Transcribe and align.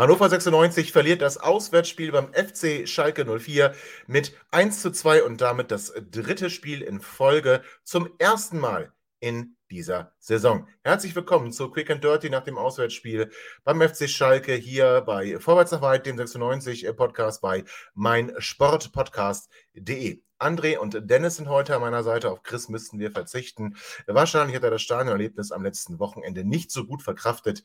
Hannover 0.00 0.28
96 0.30 0.92
verliert 0.92 1.20
das 1.20 1.36
Auswärtsspiel 1.36 2.10
beim 2.10 2.32
FC 2.32 2.88
Schalke 2.88 3.26
04 3.26 3.74
mit 4.06 4.34
1 4.50 4.80
zu 4.80 4.92
2 4.92 5.24
und 5.24 5.42
damit 5.42 5.70
das 5.70 5.92
dritte 6.10 6.48
Spiel 6.48 6.80
in 6.80 7.02
Folge 7.02 7.60
zum 7.84 8.08
ersten 8.18 8.58
Mal 8.58 8.94
in 9.18 9.58
dieser 9.70 10.14
Saison. 10.18 10.66
Herzlich 10.84 11.14
willkommen 11.14 11.52
zu 11.52 11.70
Quick 11.70 11.90
and 11.90 12.02
Dirty 12.02 12.30
nach 12.30 12.44
dem 12.44 12.56
Auswärtsspiel 12.56 13.30
beim 13.62 13.82
FC 13.82 14.08
Schalke 14.08 14.54
hier 14.54 15.02
bei 15.02 15.38
Vorwärts 15.38 15.72
nach 15.72 15.82
Weit, 15.82 16.06
dem 16.06 16.16
96 16.16 16.86
Podcast 16.96 17.42
bei 17.42 17.64
meinsportpodcast.de. 17.92 20.22
André 20.38 20.78
und 20.78 21.10
Dennis 21.10 21.36
sind 21.36 21.50
heute 21.50 21.74
an 21.74 21.82
meiner 21.82 22.02
Seite. 22.02 22.30
Auf 22.30 22.42
Chris 22.42 22.70
müssten 22.70 22.98
wir 22.98 23.10
verzichten. 23.10 23.76
Wahrscheinlich 24.06 24.56
hat 24.56 24.64
er 24.64 24.70
das 24.70 24.80
Stadionerlebnis 24.80 25.52
am 25.52 25.62
letzten 25.62 25.98
Wochenende 25.98 26.44
nicht 26.44 26.70
so 26.70 26.86
gut 26.86 27.02
verkraftet. 27.02 27.62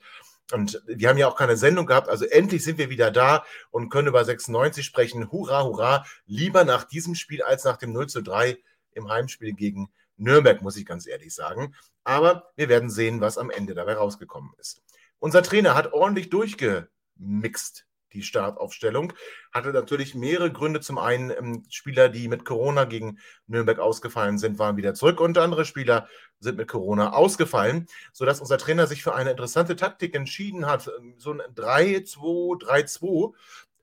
Und 0.51 0.81
wir 0.85 1.09
haben 1.09 1.17
ja 1.17 1.27
auch 1.27 1.35
keine 1.35 1.57
Sendung 1.57 1.85
gehabt. 1.85 2.07
Also 2.07 2.25
endlich 2.25 2.63
sind 2.63 2.77
wir 2.77 2.89
wieder 2.89 3.09
da 3.11 3.45
und 3.71 3.89
können 3.89 4.07
über 4.07 4.23
96 4.23 4.85
sprechen. 4.85 5.31
Hurra, 5.31 5.63
hurra. 5.63 6.05
Lieber 6.27 6.63
nach 6.63 6.83
diesem 6.83 7.15
Spiel 7.15 7.41
als 7.41 7.63
nach 7.63 7.77
dem 7.77 7.91
0 7.91 8.07
zu 8.07 8.21
3 8.21 8.57
im 8.91 9.09
Heimspiel 9.09 9.53
gegen 9.53 9.91
Nürnberg, 10.17 10.61
muss 10.61 10.77
ich 10.77 10.85
ganz 10.85 11.07
ehrlich 11.07 11.33
sagen. 11.33 11.73
Aber 12.03 12.51
wir 12.55 12.69
werden 12.69 12.89
sehen, 12.89 13.21
was 13.21 13.37
am 13.37 13.49
Ende 13.49 13.73
dabei 13.73 13.95
rausgekommen 13.95 14.51
ist. 14.59 14.81
Unser 15.19 15.41
Trainer 15.41 15.73
hat 15.73 15.93
ordentlich 15.93 16.29
durchgemixt 16.29 17.87
die 18.15 18.23
Startaufstellung. 18.23 19.13
Hatte 19.51 19.71
natürlich 19.71 20.15
mehrere 20.15 20.51
Gründe. 20.51 20.81
Zum 20.81 20.97
einen 20.97 21.29
ähm, 21.29 21.63
Spieler, 21.69 22.09
die 22.09 22.27
mit 22.27 22.45
Corona 22.45 22.85
gegen 22.85 23.19
Nürnberg 23.47 23.79
ausgefallen 23.79 24.37
sind, 24.37 24.57
waren 24.57 24.77
wieder 24.77 24.93
zurück 24.93 25.19
und 25.19 25.37
andere 25.37 25.65
Spieler 25.65 26.07
sind 26.39 26.57
mit 26.57 26.67
Corona 26.67 27.13
ausgefallen, 27.13 27.87
sodass 28.13 28.41
unser 28.41 28.57
Trainer 28.57 28.87
sich 28.87 29.03
für 29.03 29.13
eine 29.13 29.31
interessante 29.31 29.75
Taktik 29.75 30.15
entschieden 30.15 30.65
hat. 30.65 30.89
Ähm, 30.99 31.15
so 31.17 31.31
ein 31.31 31.41
3-2, 31.55 32.63
3-2 32.63 33.33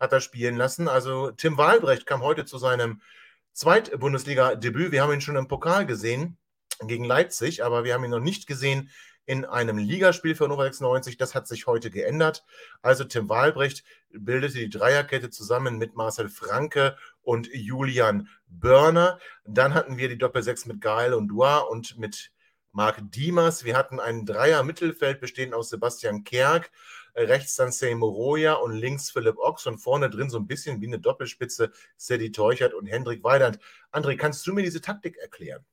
hat 0.01 0.13
er 0.13 0.21
spielen 0.21 0.57
lassen. 0.57 0.89
Also 0.89 1.31
Tim 1.31 1.57
Wahlbrecht 1.59 2.07
kam 2.07 2.23
heute 2.23 2.45
zu 2.45 2.59
seinem 2.59 3.01
Zweit-Bundesliga-Debüt. 3.53 4.93
Wir 4.93 5.03
haben 5.03 5.13
ihn 5.13 5.21
schon 5.21 5.37
im 5.37 5.47
Pokal 5.49 5.87
gesehen 5.87 6.39
gegen 6.87 7.05
Leipzig, 7.05 7.65
aber 7.65 7.85
wir 7.85 7.95
haben 7.95 8.05
ihn 8.05 8.11
noch 8.11 8.19
nicht 8.19 8.47
gesehen 8.47 8.91
in 9.27 9.45
einem 9.45 9.78
Ligaspiel 9.78 10.34
für 10.34 10.45
Hannover 10.45 10.65
96. 10.65 11.17
Das 11.17 11.34
hat 11.34 11.47
sich 11.47 11.67
heute 11.67 11.91
geändert. 11.91 12.45
Also 12.83 13.05
Tim 13.05 13.29
Wahlbrecht 13.29 13.84
bildete 14.11 14.59
die 14.59 14.70
Dreierkette 14.70 15.31
zusammen 15.31 15.79
mit 15.79 15.95
Marcel 15.95 16.29
Franke 16.29 16.97
und 17.23 17.48
Julian 17.53 18.29
Börner. 18.47 19.19
Dann 19.45 19.75
hatten 19.75 19.97
wir 19.97 20.09
die 20.09 20.19
Doppel-6 20.19 20.69
mit 20.69 20.81
Gael 20.81 21.14
und 21.14 21.29
Dua 21.29 21.59
und 21.59 21.98
mit 21.98 22.33
Marc 22.73 22.98
Diemers. 23.12 23.64
Wir 23.64 23.77
hatten 23.77 24.01
ein 24.01 24.27
Dreier-Mittelfeld 24.27 25.20
bestehend 25.20 25.55
aus 25.55 25.69
Sebastian 25.69 26.25
Kerk, 26.25 26.70
rechts 27.14 27.55
dann 27.57 27.70
Sey 27.70 27.95
Moroja 27.95 28.55
und 28.55 28.73
links 28.73 29.11
Philipp 29.11 29.39
Ochs 29.39 29.67
und 29.67 29.79
vorne 29.79 30.11
drin 30.11 30.30
so 30.30 30.39
ein 30.39 30.47
bisschen 30.47 30.80
wie 30.80 30.86
eine 30.86 30.98
Doppelspitze 30.98 31.70
Sedi 31.97 32.33
Teuchert 32.33 32.74
und 32.74 32.86
Hendrik 32.86 33.23
Weidand. 33.23 33.58
André, 33.92 34.17
kannst 34.17 34.47
du 34.47 34.55
mir 34.55 34.63
diese 34.63 34.80
Taktik 34.80 35.18
erklären? 35.18 35.64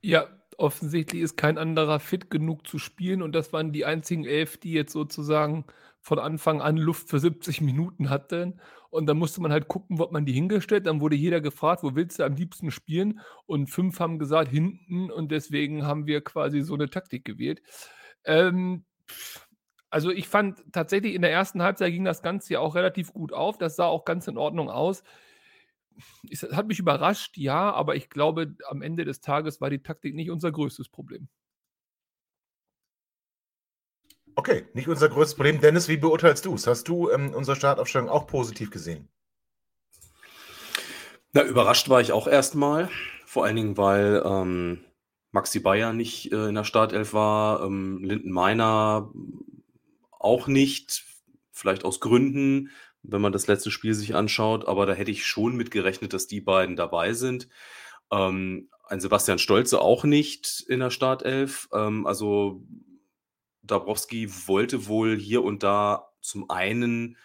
Ja, 0.00 0.41
offensichtlich 0.62 1.22
ist 1.22 1.36
kein 1.36 1.58
anderer 1.58 2.00
fit 2.00 2.30
genug 2.30 2.66
zu 2.66 2.78
spielen 2.78 3.22
und 3.22 3.32
das 3.32 3.52
waren 3.52 3.72
die 3.72 3.84
einzigen 3.84 4.24
elf, 4.24 4.56
die 4.56 4.72
jetzt 4.72 4.92
sozusagen 4.92 5.64
von 6.00 6.18
Anfang 6.18 6.60
an 6.60 6.76
Luft 6.76 7.08
für 7.08 7.18
70 7.18 7.60
Minuten 7.60 8.10
hatten. 8.10 8.60
Und 8.90 9.06
dann 9.06 9.16
musste 9.16 9.40
man 9.40 9.52
halt 9.52 9.68
gucken, 9.68 9.98
wo 9.98 10.08
man 10.10 10.26
die 10.26 10.32
hingestellt. 10.32 10.86
Dann 10.86 11.00
wurde 11.00 11.16
jeder 11.16 11.40
gefragt, 11.40 11.82
wo 11.82 11.94
willst 11.94 12.18
du 12.18 12.24
am 12.24 12.34
liebsten 12.34 12.70
spielen? 12.70 13.20
Und 13.46 13.68
fünf 13.68 14.00
haben 14.00 14.18
gesagt, 14.18 14.50
hinten. 14.50 15.10
Und 15.10 15.30
deswegen 15.30 15.86
haben 15.86 16.06
wir 16.06 16.22
quasi 16.22 16.60
so 16.60 16.74
eine 16.74 16.90
Taktik 16.90 17.24
gewählt. 17.24 17.62
Ähm, 18.24 18.84
also 19.88 20.10
ich 20.10 20.28
fand 20.28 20.62
tatsächlich 20.72 21.14
in 21.14 21.22
der 21.22 21.32
ersten 21.32 21.62
Halbzeit 21.62 21.92
ging 21.92 22.04
das 22.04 22.22
Ganze 22.22 22.54
ja 22.54 22.60
auch 22.60 22.74
relativ 22.74 23.12
gut 23.12 23.32
auf. 23.32 23.56
Das 23.56 23.76
sah 23.76 23.86
auch 23.86 24.04
ganz 24.04 24.26
in 24.26 24.36
Ordnung 24.36 24.68
aus 24.68 25.04
es 26.30 26.42
hat 26.42 26.66
mich 26.66 26.78
überrascht, 26.78 27.36
ja, 27.36 27.72
aber 27.72 27.96
ich 27.96 28.08
glaube, 28.08 28.54
am 28.68 28.82
Ende 28.82 29.04
des 29.04 29.20
Tages 29.20 29.60
war 29.60 29.70
die 29.70 29.82
Taktik 29.82 30.14
nicht 30.14 30.30
unser 30.30 30.52
größtes 30.52 30.88
Problem. 30.88 31.28
Okay, 34.34 34.66
nicht 34.72 34.88
unser 34.88 35.08
größtes 35.08 35.34
Problem. 35.34 35.60
Dennis, 35.60 35.88
wie 35.88 35.98
beurteilst 35.98 36.46
du 36.46 36.54
es? 36.54 36.66
Hast 36.66 36.88
du 36.88 37.10
ähm, 37.10 37.34
unsere 37.34 37.56
Startaufstellung 37.56 38.08
auch 38.08 38.26
positiv 38.26 38.70
gesehen? 38.70 39.08
Na, 41.32 41.44
überrascht 41.44 41.88
war 41.88 42.00
ich 42.00 42.12
auch 42.12 42.26
erstmal. 42.26 42.88
Vor 43.26 43.44
allen 43.44 43.56
Dingen, 43.56 43.76
weil 43.76 44.22
ähm, 44.24 44.84
Maxi 45.32 45.60
Bayer 45.60 45.92
nicht 45.92 46.32
äh, 46.32 46.48
in 46.48 46.54
der 46.54 46.64
Startelf 46.64 47.14
war, 47.14 47.64
ähm, 47.64 48.02
Linden 48.04 48.30
Meiner 48.30 49.10
auch 50.10 50.46
nicht, 50.46 51.04
vielleicht 51.50 51.84
aus 51.84 52.00
Gründen 52.00 52.70
wenn 53.02 53.20
man 53.20 53.32
das 53.32 53.46
letzte 53.46 53.70
Spiel 53.70 53.94
sich 53.94 54.14
anschaut, 54.14 54.66
aber 54.66 54.86
da 54.86 54.92
hätte 54.92 55.10
ich 55.10 55.26
schon 55.26 55.56
mit 55.56 55.70
gerechnet, 55.70 56.12
dass 56.12 56.26
die 56.26 56.40
beiden 56.40 56.76
dabei 56.76 57.12
sind. 57.12 57.48
Ähm, 58.10 58.68
ein 58.84 59.00
Sebastian 59.00 59.38
Stolze 59.38 59.80
auch 59.80 60.04
nicht 60.04 60.64
in 60.68 60.80
der 60.80 60.90
Startelf. 60.90 61.68
Ähm, 61.72 62.06
also 62.06 62.62
Dabrowski 63.62 64.30
wollte 64.46 64.86
wohl 64.86 65.16
hier 65.16 65.42
und 65.42 65.62
da 65.62 66.12
zum 66.20 66.50
einen 66.50 67.16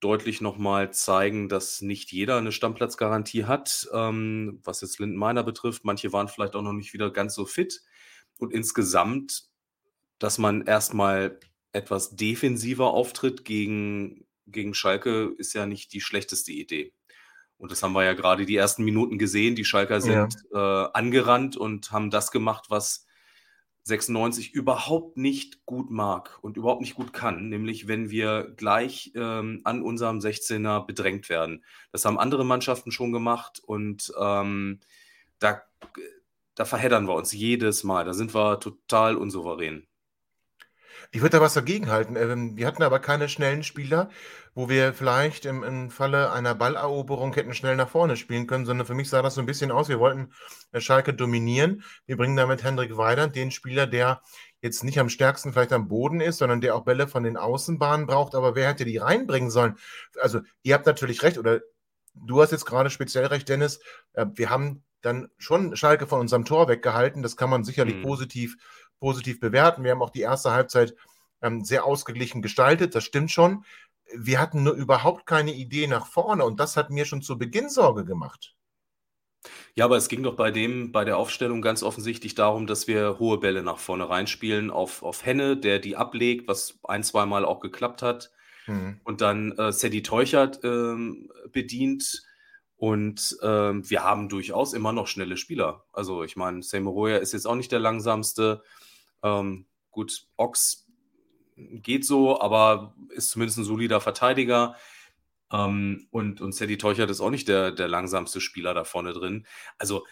deutlich 0.00 0.40
nochmal 0.40 0.92
zeigen, 0.92 1.48
dass 1.48 1.80
nicht 1.80 2.12
jeder 2.12 2.36
eine 2.36 2.52
Stammplatzgarantie 2.52 3.44
hat, 3.44 3.88
ähm, 3.92 4.60
was 4.62 4.80
jetzt 4.80 4.98
Lindenmeiner 4.98 5.42
betrifft. 5.42 5.84
Manche 5.84 6.12
waren 6.12 6.28
vielleicht 6.28 6.54
auch 6.54 6.62
noch 6.62 6.72
nicht 6.72 6.92
wieder 6.92 7.10
ganz 7.10 7.34
so 7.34 7.46
fit. 7.46 7.82
Und 8.38 8.52
insgesamt, 8.52 9.44
dass 10.18 10.38
man 10.38 10.62
erstmal 10.62 11.40
etwas 11.72 12.16
defensiver 12.16 12.92
auftritt 12.92 13.44
gegen 13.44 14.25
gegen 14.46 14.74
Schalke 14.74 15.34
ist 15.38 15.52
ja 15.54 15.66
nicht 15.66 15.92
die 15.92 16.00
schlechteste 16.00 16.52
Idee. 16.52 16.92
Und 17.58 17.70
das 17.72 17.82
haben 17.82 17.94
wir 17.94 18.04
ja 18.04 18.12
gerade 18.12 18.44
die 18.44 18.56
ersten 18.56 18.84
Minuten 18.84 19.18
gesehen. 19.18 19.54
Die 19.54 19.64
Schalker 19.64 20.00
sind 20.00 20.36
ja. 20.52 20.84
äh, 20.84 20.90
angerannt 20.92 21.56
und 21.56 21.90
haben 21.90 22.10
das 22.10 22.30
gemacht, 22.30 22.66
was 22.68 23.06
96 23.86 24.52
überhaupt 24.52 25.16
nicht 25.16 25.64
gut 25.64 25.90
mag 25.90 26.38
und 26.42 26.56
überhaupt 26.56 26.80
nicht 26.80 26.96
gut 26.96 27.12
kann, 27.12 27.48
nämlich 27.48 27.86
wenn 27.86 28.10
wir 28.10 28.52
gleich 28.56 29.12
ähm, 29.14 29.60
an 29.62 29.80
unserem 29.80 30.18
16er 30.18 30.84
bedrängt 30.84 31.28
werden. 31.28 31.64
Das 31.92 32.04
haben 32.04 32.18
andere 32.18 32.44
Mannschaften 32.44 32.90
schon 32.90 33.12
gemacht 33.12 33.60
und 33.64 34.12
ähm, 34.20 34.80
da, 35.38 35.62
da 36.56 36.64
verheddern 36.64 37.06
wir 37.06 37.14
uns 37.14 37.32
jedes 37.32 37.84
Mal. 37.84 38.04
Da 38.04 38.12
sind 38.12 38.34
wir 38.34 38.58
total 38.58 39.16
unsouverän. 39.16 39.86
Ich 41.12 41.20
würde 41.20 41.36
da 41.36 41.40
was 41.40 41.54
dagegen 41.54 41.90
halten. 41.90 42.16
Ähm, 42.16 42.56
wir 42.56 42.66
hatten 42.66 42.82
aber 42.82 42.98
keine 42.98 43.28
schnellen 43.28 43.62
Spieler, 43.62 44.10
wo 44.54 44.68
wir 44.68 44.92
vielleicht 44.94 45.44
im, 45.44 45.62
im 45.62 45.90
Falle 45.90 46.32
einer 46.32 46.54
Balleroberung 46.54 47.34
hätten 47.34 47.54
schnell 47.54 47.76
nach 47.76 47.88
vorne 47.88 48.16
spielen 48.16 48.46
können, 48.46 48.66
sondern 48.66 48.86
für 48.86 48.94
mich 48.94 49.08
sah 49.08 49.22
das 49.22 49.34
so 49.34 49.40
ein 49.40 49.46
bisschen 49.46 49.70
aus, 49.70 49.88
wir 49.88 50.00
wollten 50.00 50.32
äh, 50.72 50.80
Schalke 50.80 51.14
dominieren. 51.14 51.82
Wir 52.06 52.16
bringen 52.16 52.36
damit 52.36 52.64
Hendrik 52.64 52.96
Weidand, 52.96 53.36
den 53.36 53.50
Spieler, 53.50 53.86
der 53.86 54.22
jetzt 54.62 54.84
nicht 54.84 54.98
am 54.98 55.08
stärksten 55.08 55.52
vielleicht 55.52 55.72
am 55.72 55.88
Boden 55.88 56.20
ist, 56.20 56.38
sondern 56.38 56.60
der 56.60 56.74
auch 56.74 56.84
Bälle 56.84 57.08
von 57.08 57.22
den 57.22 57.36
Außenbahnen 57.36 58.06
braucht. 58.06 58.34
Aber 58.34 58.54
wer 58.54 58.68
hätte 58.68 58.84
die 58.84 58.98
reinbringen 58.98 59.50
sollen? 59.50 59.76
Also, 60.20 60.40
ihr 60.62 60.74
habt 60.74 60.86
natürlich 60.86 61.22
recht, 61.22 61.38
oder 61.38 61.60
du 62.14 62.40
hast 62.40 62.52
jetzt 62.52 62.66
gerade 62.66 62.90
speziell 62.90 63.26
recht, 63.26 63.48
Dennis. 63.48 63.80
Äh, 64.14 64.26
wir 64.34 64.50
haben 64.50 64.82
dann 65.02 65.28
schon 65.38 65.76
Schalke 65.76 66.06
von 66.06 66.20
unserem 66.20 66.44
Tor 66.44 66.68
weggehalten. 66.68 67.22
Das 67.22 67.36
kann 67.36 67.50
man 67.50 67.64
sicherlich 67.64 67.96
mhm. 67.96 68.02
positiv 68.02 68.56
positiv 68.98 69.40
bewerten. 69.40 69.84
Wir 69.84 69.92
haben 69.92 70.02
auch 70.02 70.10
die 70.10 70.20
erste 70.20 70.52
Halbzeit 70.52 70.94
ähm, 71.42 71.64
sehr 71.64 71.84
ausgeglichen 71.84 72.42
gestaltet, 72.42 72.94
das 72.94 73.04
stimmt 73.04 73.30
schon. 73.30 73.64
Wir 74.14 74.40
hatten 74.40 74.62
nur 74.62 74.74
überhaupt 74.74 75.26
keine 75.26 75.52
Idee 75.52 75.86
nach 75.86 76.06
vorne 76.06 76.44
und 76.44 76.60
das 76.60 76.76
hat 76.76 76.90
mir 76.90 77.04
schon 77.04 77.22
zu 77.22 77.38
Beginn 77.38 77.68
Sorge 77.68 78.04
gemacht. 78.04 78.54
Ja, 79.74 79.84
aber 79.84 79.96
es 79.96 80.08
ging 80.08 80.22
doch 80.22 80.36
bei 80.36 80.50
dem, 80.50 80.92
bei 80.92 81.04
der 81.04 81.18
Aufstellung 81.18 81.62
ganz 81.62 81.82
offensichtlich 81.82 82.34
darum, 82.34 82.66
dass 82.66 82.88
wir 82.88 83.18
hohe 83.18 83.38
Bälle 83.38 83.62
nach 83.62 83.78
vorne 83.78 84.08
reinspielen 84.08 84.70
auf, 84.70 85.02
auf 85.02 85.24
Henne, 85.24 85.56
der 85.56 85.78
die 85.78 85.96
ablegt, 85.96 86.48
was 86.48 86.78
ein, 86.84 87.04
zweimal 87.04 87.44
auch 87.44 87.60
geklappt 87.60 88.02
hat. 88.02 88.32
Mhm. 88.66 89.00
Und 89.04 89.20
dann 89.20 89.52
äh, 89.52 89.72
Sadie 89.72 90.02
Teuchert 90.02 90.60
ähm, 90.64 91.30
bedient 91.52 92.25
Und 92.76 93.38
ähm, 93.42 93.88
wir 93.88 94.04
haben 94.04 94.28
durchaus 94.28 94.74
immer 94.74 94.92
noch 94.92 95.06
schnelle 95.06 95.36
Spieler. 95.36 95.84
Also 95.92 96.22
ich 96.22 96.36
meine, 96.36 96.62
Semoroya 96.62 97.16
ist 97.16 97.32
jetzt 97.32 97.46
auch 97.46 97.54
nicht 97.54 97.72
der 97.72 97.80
langsamste. 97.80 98.62
Ähm, 99.22 99.66
gut, 99.90 100.26
Ox 100.36 100.86
geht 101.56 102.04
so, 102.04 102.40
aber 102.40 102.94
ist 103.10 103.30
zumindest 103.30 103.58
ein 103.58 103.64
solider 103.64 104.00
Verteidiger. 104.00 104.76
Ähm, 105.50 106.06
und, 106.10 106.40
und 106.40 106.54
Sadie 106.54 106.76
Teuchert 106.76 107.10
ist 107.10 107.20
auch 107.20 107.30
nicht 107.30 107.48
der, 107.48 107.70
der 107.70 107.88
langsamste 107.88 108.40
Spieler 108.40 108.74
da 108.74 108.84
vorne 108.84 109.14
drin. 109.14 109.46
Also 109.78 110.04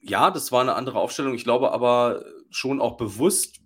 ja, 0.00 0.30
das 0.30 0.52
war 0.52 0.60
eine 0.60 0.74
andere 0.74 0.98
Aufstellung. 0.98 1.34
Ich 1.34 1.44
glaube 1.44 1.72
aber 1.72 2.24
schon 2.50 2.80
auch 2.80 2.96
bewusst, 2.96 3.60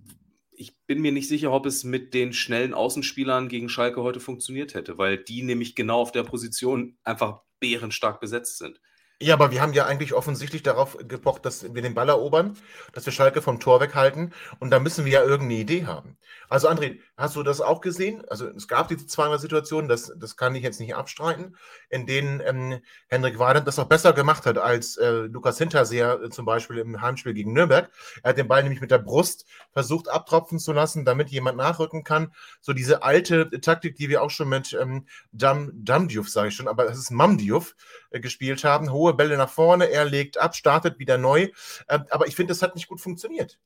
ich 0.52 0.76
bin 0.86 1.00
mir 1.00 1.12
nicht 1.12 1.28
sicher, 1.28 1.52
ob 1.52 1.66
es 1.66 1.84
mit 1.84 2.14
den 2.14 2.32
schnellen 2.32 2.74
Außenspielern 2.74 3.48
gegen 3.48 3.68
Schalke 3.68 4.02
heute 4.02 4.20
funktioniert 4.20 4.74
hätte, 4.74 4.98
weil 4.98 5.18
die 5.18 5.42
nämlich 5.42 5.74
genau 5.74 6.00
auf 6.00 6.12
der 6.12 6.24
Position 6.24 6.98
einfach 7.02 7.42
bärenstark 7.60 8.20
besetzt 8.20 8.58
sind. 8.58 8.80
Ja, 9.20 9.34
aber 9.34 9.50
wir 9.50 9.60
haben 9.60 9.72
ja 9.72 9.84
eigentlich 9.84 10.14
offensichtlich 10.14 10.62
darauf 10.62 10.96
gepocht, 11.08 11.44
dass 11.44 11.74
wir 11.74 11.82
den 11.82 11.94
Ball 11.94 12.08
erobern, 12.08 12.56
dass 12.92 13.04
wir 13.04 13.12
Schalke 13.12 13.42
vom 13.42 13.58
Tor 13.58 13.80
weghalten 13.80 14.32
und 14.60 14.70
da 14.70 14.78
müssen 14.78 15.04
wir 15.04 15.10
ja 15.10 15.22
irgendeine 15.24 15.60
Idee 15.60 15.86
haben. 15.86 16.16
Also 16.48 16.68
André, 16.68 17.00
hast 17.16 17.34
du 17.34 17.42
das 17.42 17.60
auch 17.60 17.80
gesehen? 17.80 18.22
Also 18.28 18.46
es 18.46 18.68
gab 18.68 18.86
diese 18.86 19.08
zweimal 19.08 19.40
Situationen, 19.40 19.88
das, 19.88 20.12
das 20.16 20.36
kann 20.36 20.54
ich 20.54 20.62
jetzt 20.62 20.78
nicht 20.78 20.94
abstreiten, 20.94 21.56
in 21.90 22.06
denen 22.06 22.40
ähm, 22.46 22.80
Hendrik 23.08 23.40
Wadern 23.40 23.64
das 23.64 23.80
auch 23.80 23.86
besser 23.88 24.12
gemacht 24.12 24.46
hat 24.46 24.56
als 24.56 24.96
äh, 24.98 25.10
Lukas 25.10 25.58
Hinterseher 25.58 26.20
äh, 26.22 26.30
zum 26.30 26.44
Beispiel 26.44 26.78
im 26.78 27.02
Heimspiel 27.02 27.34
gegen 27.34 27.52
Nürnberg. 27.52 27.90
Er 28.22 28.30
hat 28.30 28.38
den 28.38 28.46
Ball 28.46 28.62
nämlich 28.62 28.80
mit 28.80 28.92
der 28.92 28.98
Brust 28.98 29.46
versucht 29.72 30.08
abtropfen 30.08 30.60
zu 30.60 30.72
lassen, 30.72 31.04
damit 31.04 31.28
jemand 31.30 31.58
nachrücken 31.58 32.04
kann. 32.04 32.32
So 32.60 32.72
diese 32.72 33.02
alte 33.02 33.50
Taktik, 33.60 33.96
die 33.96 34.08
wir 34.08 34.22
auch 34.22 34.30
schon 34.30 34.48
mit 34.48 34.78
ähm, 34.80 35.06
Dam, 35.32 35.72
Damdiouf, 35.74 36.28
sage 36.28 36.48
ich 36.48 36.54
schon, 36.54 36.68
aber 36.68 36.88
es 36.88 36.98
ist 36.98 37.10
Mamdiouf, 37.10 37.74
äh, 38.10 38.20
gespielt 38.20 38.62
haben. 38.62 38.92
Hohe 38.92 39.07
Bälle 39.14 39.36
nach 39.36 39.50
vorne, 39.50 39.90
er 39.90 40.04
legt 40.04 40.38
ab, 40.38 40.54
startet 40.54 40.98
wieder 40.98 41.18
neu. 41.18 41.48
Äh, 41.88 42.00
aber 42.10 42.26
ich 42.26 42.36
finde, 42.36 42.52
das 42.52 42.62
hat 42.62 42.74
nicht 42.74 42.88
gut 42.88 43.00
funktioniert. 43.00 43.58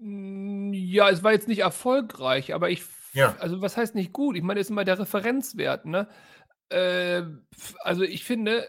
Hm, 0.00 0.72
ja, 0.72 1.10
es 1.10 1.22
war 1.22 1.32
jetzt 1.32 1.48
nicht 1.48 1.60
erfolgreich, 1.60 2.54
aber 2.54 2.70
ich, 2.70 2.84
ja. 3.12 3.36
also 3.40 3.60
was 3.60 3.76
heißt 3.76 3.94
nicht 3.94 4.12
gut? 4.12 4.36
Ich 4.36 4.42
meine, 4.42 4.60
das 4.60 4.66
ist 4.66 4.70
immer 4.70 4.84
der 4.84 4.98
Referenzwert, 4.98 5.86
ne? 5.86 6.08
Äh, 6.68 7.22
also 7.80 8.02
ich 8.02 8.24
finde, 8.24 8.66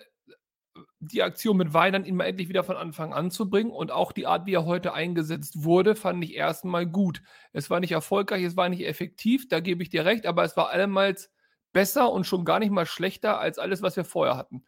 die 0.99 1.23
Aktion 1.23 1.57
mit 1.57 1.73
Weidern 1.73 2.05
ihn 2.05 2.15
mal 2.15 2.25
endlich 2.25 2.49
wieder 2.49 2.63
von 2.63 2.75
Anfang 2.75 3.13
an 3.13 3.31
zu 3.31 3.49
bringen 3.49 3.71
und 3.71 3.91
auch 3.91 4.11
die 4.11 4.27
Art, 4.27 4.45
wie 4.45 4.53
er 4.53 4.65
heute 4.65 4.93
eingesetzt 4.93 5.63
wurde, 5.63 5.95
fand 5.95 6.23
ich 6.23 6.35
erstmal 6.35 6.85
gut. 6.85 7.21
Es 7.53 7.69
war 7.69 7.79
nicht 7.79 7.91
erfolgreich, 7.91 8.43
es 8.43 8.57
war 8.57 8.69
nicht 8.69 8.85
effektiv, 8.85 9.47
da 9.47 9.59
gebe 9.59 9.81
ich 9.83 9.89
dir 9.89 10.05
recht, 10.05 10.25
aber 10.25 10.43
es 10.43 10.57
war 10.57 10.69
allemal 10.69 11.15
besser 11.73 12.11
und 12.11 12.25
schon 12.25 12.45
gar 12.45 12.59
nicht 12.59 12.71
mal 12.71 12.85
schlechter 12.85 13.39
als 13.39 13.59
alles, 13.59 13.81
was 13.81 13.95
wir 13.95 14.05
vorher 14.05 14.37
hatten. 14.37 14.63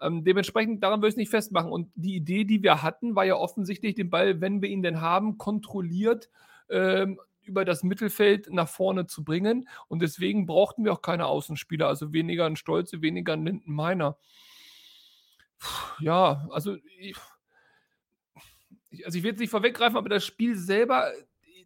Ähm, 0.00 0.24
dementsprechend, 0.24 0.82
daran 0.82 1.00
würde 1.00 1.08
ich 1.08 1.14
es 1.14 1.18
nicht 1.18 1.30
festmachen. 1.30 1.72
Und 1.72 1.90
die 1.94 2.14
Idee, 2.14 2.44
die 2.44 2.62
wir 2.62 2.82
hatten, 2.82 3.16
war 3.16 3.24
ja 3.24 3.34
offensichtlich, 3.34 3.94
den 3.94 4.10
Ball, 4.10 4.40
wenn 4.40 4.62
wir 4.62 4.68
ihn 4.68 4.82
denn 4.82 5.00
haben, 5.00 5.38
kontrolliert 5.38 6.30
ähm, 6.70 7.18
über 7.42 7.64
das 7.64 7.82
Mittelfeld 7.82 8.52
nach 8.52 8.68
vorne 8.68 9.06
zu 9.06 9.24
bringen. 9.24 9.68
Und 9.88 10.00
deswegen 10.00 10.46
brauchten 10.46 10.84
wir 10.84 10.92
auch 10.92 11.02
keine 11.02 11.26
Außenspieler, 11.26 11.88
also 11.88 12.12
weniger 12.12 12.46
ein 12.46 12.56
Stolze, 12.56 13.02
weniger 13.02 13.32
ein 13.32 13.44
Linden 13.44 13.72
Meiner. 13.72 14.16
Ja, 15.98 16.46
also 16.50 16.76
ich, 17.00 17.16
also 19.04 19.18
ich 19.18 19.24
will 19.24 19.32
jetzt 19.32 19.40
nicht 19.40 19.50
vorweggreifen, 19.50 19.96
aber 19.96 20.08
das 20.08 20.24
Spiel 20.24 20.56
selber 20.56 21.10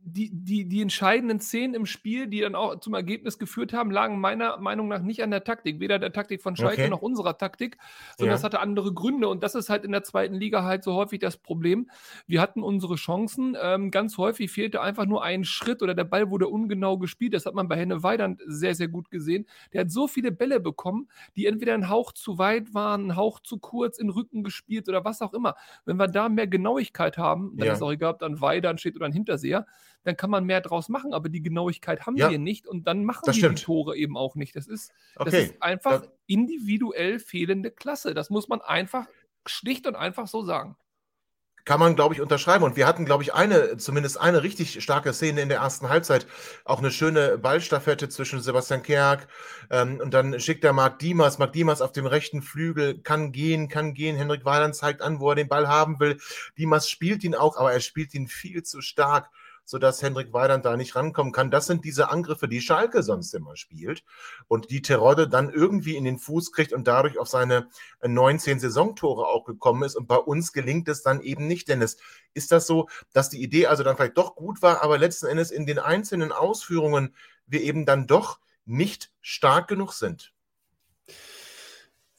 die, 0.04 0.30
die, 0.32 0.68
die 0.68 0.82
entscheidenden 0.82 1.40
Szenen 1.40 1.74
im 1.74 1.86
Spiel, 1.86 2.26
die 2.26 2.40
dann 2.40 2.54
auch 2.54 2.80
zum 2.80 2.94
Ergebnis 2.94 3.38
geführt 3.38 3.72
haben, 3.72 3.90
lagen 3.90 4.18
meiner 4.18 4.58
Meinung 4.58 4.88
nach 4.88 5.00
nicht 5.02 5.22
an 5.22 5.30
der 5.30 5.44
Taktik, 5.44 5.80
weder 5.80 5.98
der 5.98 6.12
Taktik 6.12 6.42
von 6.42 6.56
Schalke 6.56 6.82
okay. 6.82 6.90
noch 6.90 7.02
unserer 7.02 7.38
Taktik, 7.38 7.78
sondern 8.18 8.32
ja. 8.32 8.34
das 8.34 8.44
hatte 8.44 8.60
andere 8.60 8.92
Gründe. 8.92 9.28
Und 9.28 9.42
das 9.42 9.54
ist 9.54 9.70
halt 9.70 9.84
in 9.84 9.92
der 9.92 10.02
zweiten 10.02 10.34
Liga 10.34 10.64
halt 10.64 10.82
so 10.82 10.94
häufig 10.94 11.20
das 11.20 11.36
Problem. 11.36 11.88
Wir 12.26 12.40
hatten 12.40 12.62
unsere 12.62 12.96
Chancen. 12.96 13.56
Ähm, 13.60 13.90
ganz 13.90 14.18
häufig 14.18 14.50
fehlte 14.50 14.80
einfach 14.80 15.06
nur 15.06 15.22
ein 15.22 15.44
Schritt 15.44 15.82
oder 15.82 15.94
der 15.94 16.04
Ball 16.04 16.30
wurde 16.30 16.48
ungenau 16.48 16.98
gespielt. 16.98 17.34
Das 17.34 17.46
hat 17.46 17.54
man 17.54 17.68
bei 17.68 17.76
Henne 17.76 18.02
Weidand 18.02 18.40
sehr, 18.46 18.74
sehr 18.74 18.88
gut 18.88 19.10
gesehen. 19.10 19.46
Der 19.72 19.82
hat 19.82 19.90
so 19.90 20.08
viele 20.08 20.32
Bälle 20.32 20.58
bekommen, 20.58 21.08
die 21.36 21.46
entweder 21.46 21.74
ein 21.74 21.88
Hauch 21.88 22.12
zu 22.12 22.38
weit 22.38 22.74
waren, 22.74 23.08
ein 23.08 23.16
Hauch 23.16 23.40
zu 23.40 23.58
kurz 23.58 23.98
in 23.98 24.08
den 24.08 24.14
Rücken 24.14 24.42
gespielt 24.42 24.88
oder 24.88 25.04
was 25.04 25.22
auch 25.22 25.32
immer. 25.32 25.54
Wenn 25.84 25.96
wir 25.96 26.08
da 26.08 26.28
mehr 26.28 26.48
Genauigkeit 26.48 27.18
haben, 27.18 27.56
dann 27.56 27.66
ja. 27.68 27.72
ist 27.74 27.82
auch 27.82 27.92
egal, 27.92 28.14
ob 28.14 28.18
dann 28.18 28.40
Weidand 28.40 28.80
steht 28.80 28.96
oder 28.96 29.06
ein 29.06 29.12
Hinterseher, 29.12 29.66
dann 30.04 30.16
kann 30.16 30.30
man 30.30 30.44
mehr 30.44 30.60
draus 30.60 30.88
machen, 30.88 31.14
aber 31.14 31.28
die 31.28 31.42
Genauigkeit 31.42 32.06
haben 32.06 32.16
ja, 32.16 32.30
wir 32.30 32.38
nicht 32.38 32.66
und 32.66 32.86
dann 32.86 33.04
machen 33.04 33.22
wir 33.26 33.48
die 33.50 33.54
Tore 33.54 33.96
eben 33.96 34.16
auch 34.16 34.34
nicht. 34.34 34.56
Das 34.56 34.66
ist, 34.66 34.92
okay. 35.16 35.30
das 35.30 35.40
ist 35.44 35.62
einfach 35.62 36.02
das 36.02 36.10
individuell 36.26 37.18
fehlende 37.18 37.70
Klasse. 37.70 38.14
Das 38.14 38.30
muss 38.30 38.48
man 38.48 38.60
einfach 38.60 39.06
schlicht 39.46 39.86
und 39.86 39.96
einfach 39.96 40.26
so 40.26 40.42
sagen. 40.42 40.76
Kann 41.64 41.78
man, 41.78 41.94
glaube 41.94 42.12
ich, 42.12 42.20
unterschreiben. 42.20 42.64
Und 42.64 42.74
wir 42.74 42.88
hatten, 42.88 43.04
glaube 43.04 43.22
ich, 43.22 43.34
eine, 43.34 43.76
zumindest 43.76 44.20
eine 44.20 44.42
richtig 44.42 44.82
starke 44.82 45.12
Szene 45.12 45.42
in 45.42 45.48
der 45.48 45.58
ersten 45.58 45.88
Halbzeit. 45.88 46.26
Auch 46.64 46.80
eine 46.80 46.90
schöne 46.90 47.38
Ballstaffette 47.38 48.08
zwischen 48.08 48.40
Sebastian 48.40 48.82
Kerk 48.82 49.28
ähm, 49.70 50.00
und 50.02 50.12
dann 50.12 50.40
schickt 50.40 50.64
er 50.64 50.72
Marc 50.72 50.98
Diemers. 50.98 51.38
Marc 51.38 51.52
Diemers 51.52 51.80
auf 51.80 51.92
dem 51.92 52.06
rechten 52.06 52.42
Flügel 52.42 52.98
kann 52.98 53.30
gehen, 53.30 53.68
kann 53.68 53.94
gehen. 53.94 54.16
Henrik 54.16 54.44
Weiland 54.44 54.74
zeigt 54.74 55.02
an, 55.02 55.20
wo 55.20 55.30
er 55.30 55.36
den 55.36 55.46
Ball 55.46 55.68
haben 55.68 56.00
will. 56.00 56.18
Diemers 56.58 56.90
spielt 56.90 57.22
ihn 57.22 57.36
auch, 57.36 57.56
aber 57.56 57.72
er 57.72 57.80
spielt 57.80 58.12
ihn 58.12 58.26
viel 58.26 58.64
zu 58.64 58.80
stark 58.80 59.30
sodass 59.64 60.02
Hendrik 60.02 60.32
Weidand 60.32 60.64
da 60.64 60.76
nicht 60.76 60.94
rankommen 60.94 61.32
kann. 61.32 61.50
Das 61.50 61.66
sind 61.66 61.84
diese 61.84 62.10
Angriffe, 62.10 62.48
die 62.48 62.60
Schalke 62.60 63.02
sonst 63.02 63.34
immer 63.34 63.56
spielt 63.56 64.04
und 64.48 64.70
die 64.70 64.82
Terodde 64.82 65.28
dann 65.28 65.50
irgendwie 65.50 65.96
in 65.96 66.04
den 66.04 66.18
Fuß 66.18 66.52
kriegt 66.52 66.72
und 66.72 66.86
dadurch 66.86 67.18
auf 67.18 67.28
seine 67.28 67.68
19 68.02 68.60
Saisontore 68.60 69.26
auch 69.26 69.44
gekommen 69.44 69.82
ist. 69.82 69.96
Und 69.96 70.06
bei 70.06 70.16
uns 70.16 70.52
gelingt 70.52 70.88
es 70.88 71.02
dann 71.02 71.20
eben 71.20 71.46
nicht, 71.46 71.68
Dennis. 71.68 71.96
Ist 72.34 72.52
das 72.52 72.66
so, 72.66 72.88
dass 73.12 73.30
die 73.30 73.42
Idee 73.42 73.66
also 73.66 73.82
dann 73.82 73.96
vielleicht 73.96 74.18
doch 74.18 74.34
gut 74.34 74.62
war, 74.62 74.82
aber 74.82 74.98
letzten 74.98 75.26
Endes 75.26 75.50
in 75.50 75.66
den 75.66 75.78
einzelnen 75.78 76.32
Ausführungen 76.32 77.14
wir 77.46 77.62
eben 77.62 77.86
dann 77.86 78.06
doch 78.06 78.38
nicht 78.64 79.10
stark 79.20 79.68
genug 79.68 79.92
sind? 79.92 80.32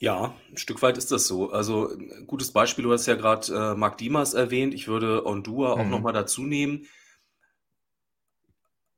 Ja, 0.04 0.36
ein 0.52 0.58
Stück 0.58 0.82
weit 0.82 0.98
ist 0.98 1.14
das 1.14 1.28
so. 1.28 1.52
Also 1.52 1.88
ein 1.88 2.28
gutes 2.28 2.52
Beispiel, 2.52 2.84
du 2.84 2.92
hast 2.92 3.06
ja 3.06 3.16
gerade 3.16 3.54
äh, 3.54 3.76
Marc 3.76 3.98
Dimas 3.98 4.34
erwähnt. 4.34 4.74
Ich 4.74 4.90
würde 4.90 5.26
Ondua 5.26 5.72
auch 5.72 5.86
mhm. 5.86 5.92
nochmal 5.92 6.12
dazu 6.12 6.44
nehmen. 6.44 6.88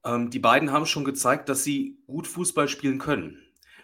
Ähm, 0.05 0.29
die 0.29 0.39
beiden 0.39 0.71
haben 0.71 0.85
schon 0.85 1.03
gezeigt, 1.03 1.49
dass 1.49 1.63
sie 1.63 1.97
gut 2.07 2.27
Fußball 2.27 2.67
spielen 2.67 2.99
können 2.99 3.41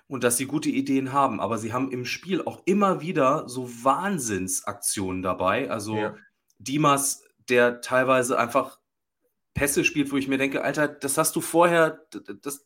und 0.07 0.23
dass 0.23 0.38
sie 0.38 0.45
gute 0.45 0.69
Ideen 0.69 1.12
haben. 1.12 1.41
Aber 1.41 1.57
sie 1.57 1.73
haben 1.73 1.91
im 1.91 2.06
Spiel 2.06 2.41
auch 2.44 2.62
immer 2.65 3.01
wieder 3.01 3.50
so 3.50 3.69
Wahnsinnsaktionen 3.83 5.23
dabei. 5.23 5.69
Also 5.69 5.97
ja. 5.97 6.15
Dimas, 6.59 7.23
der 7.49 7.81
teilweise 7.81 8.37
einfach 8.37 8.80
Pässe 9.54 9.83
spielt, 9.83 10.11
wo 10.11 10.18
ich 10.18 10.28
mir 10.28 10.37
denke, 10.37 10.63
Alter, 10.63 10.87
das 10.87 11.18
hast 11.18 11.35
du 11.35 11.42
vorher, 11.42 12.06
das, 12.42 12.66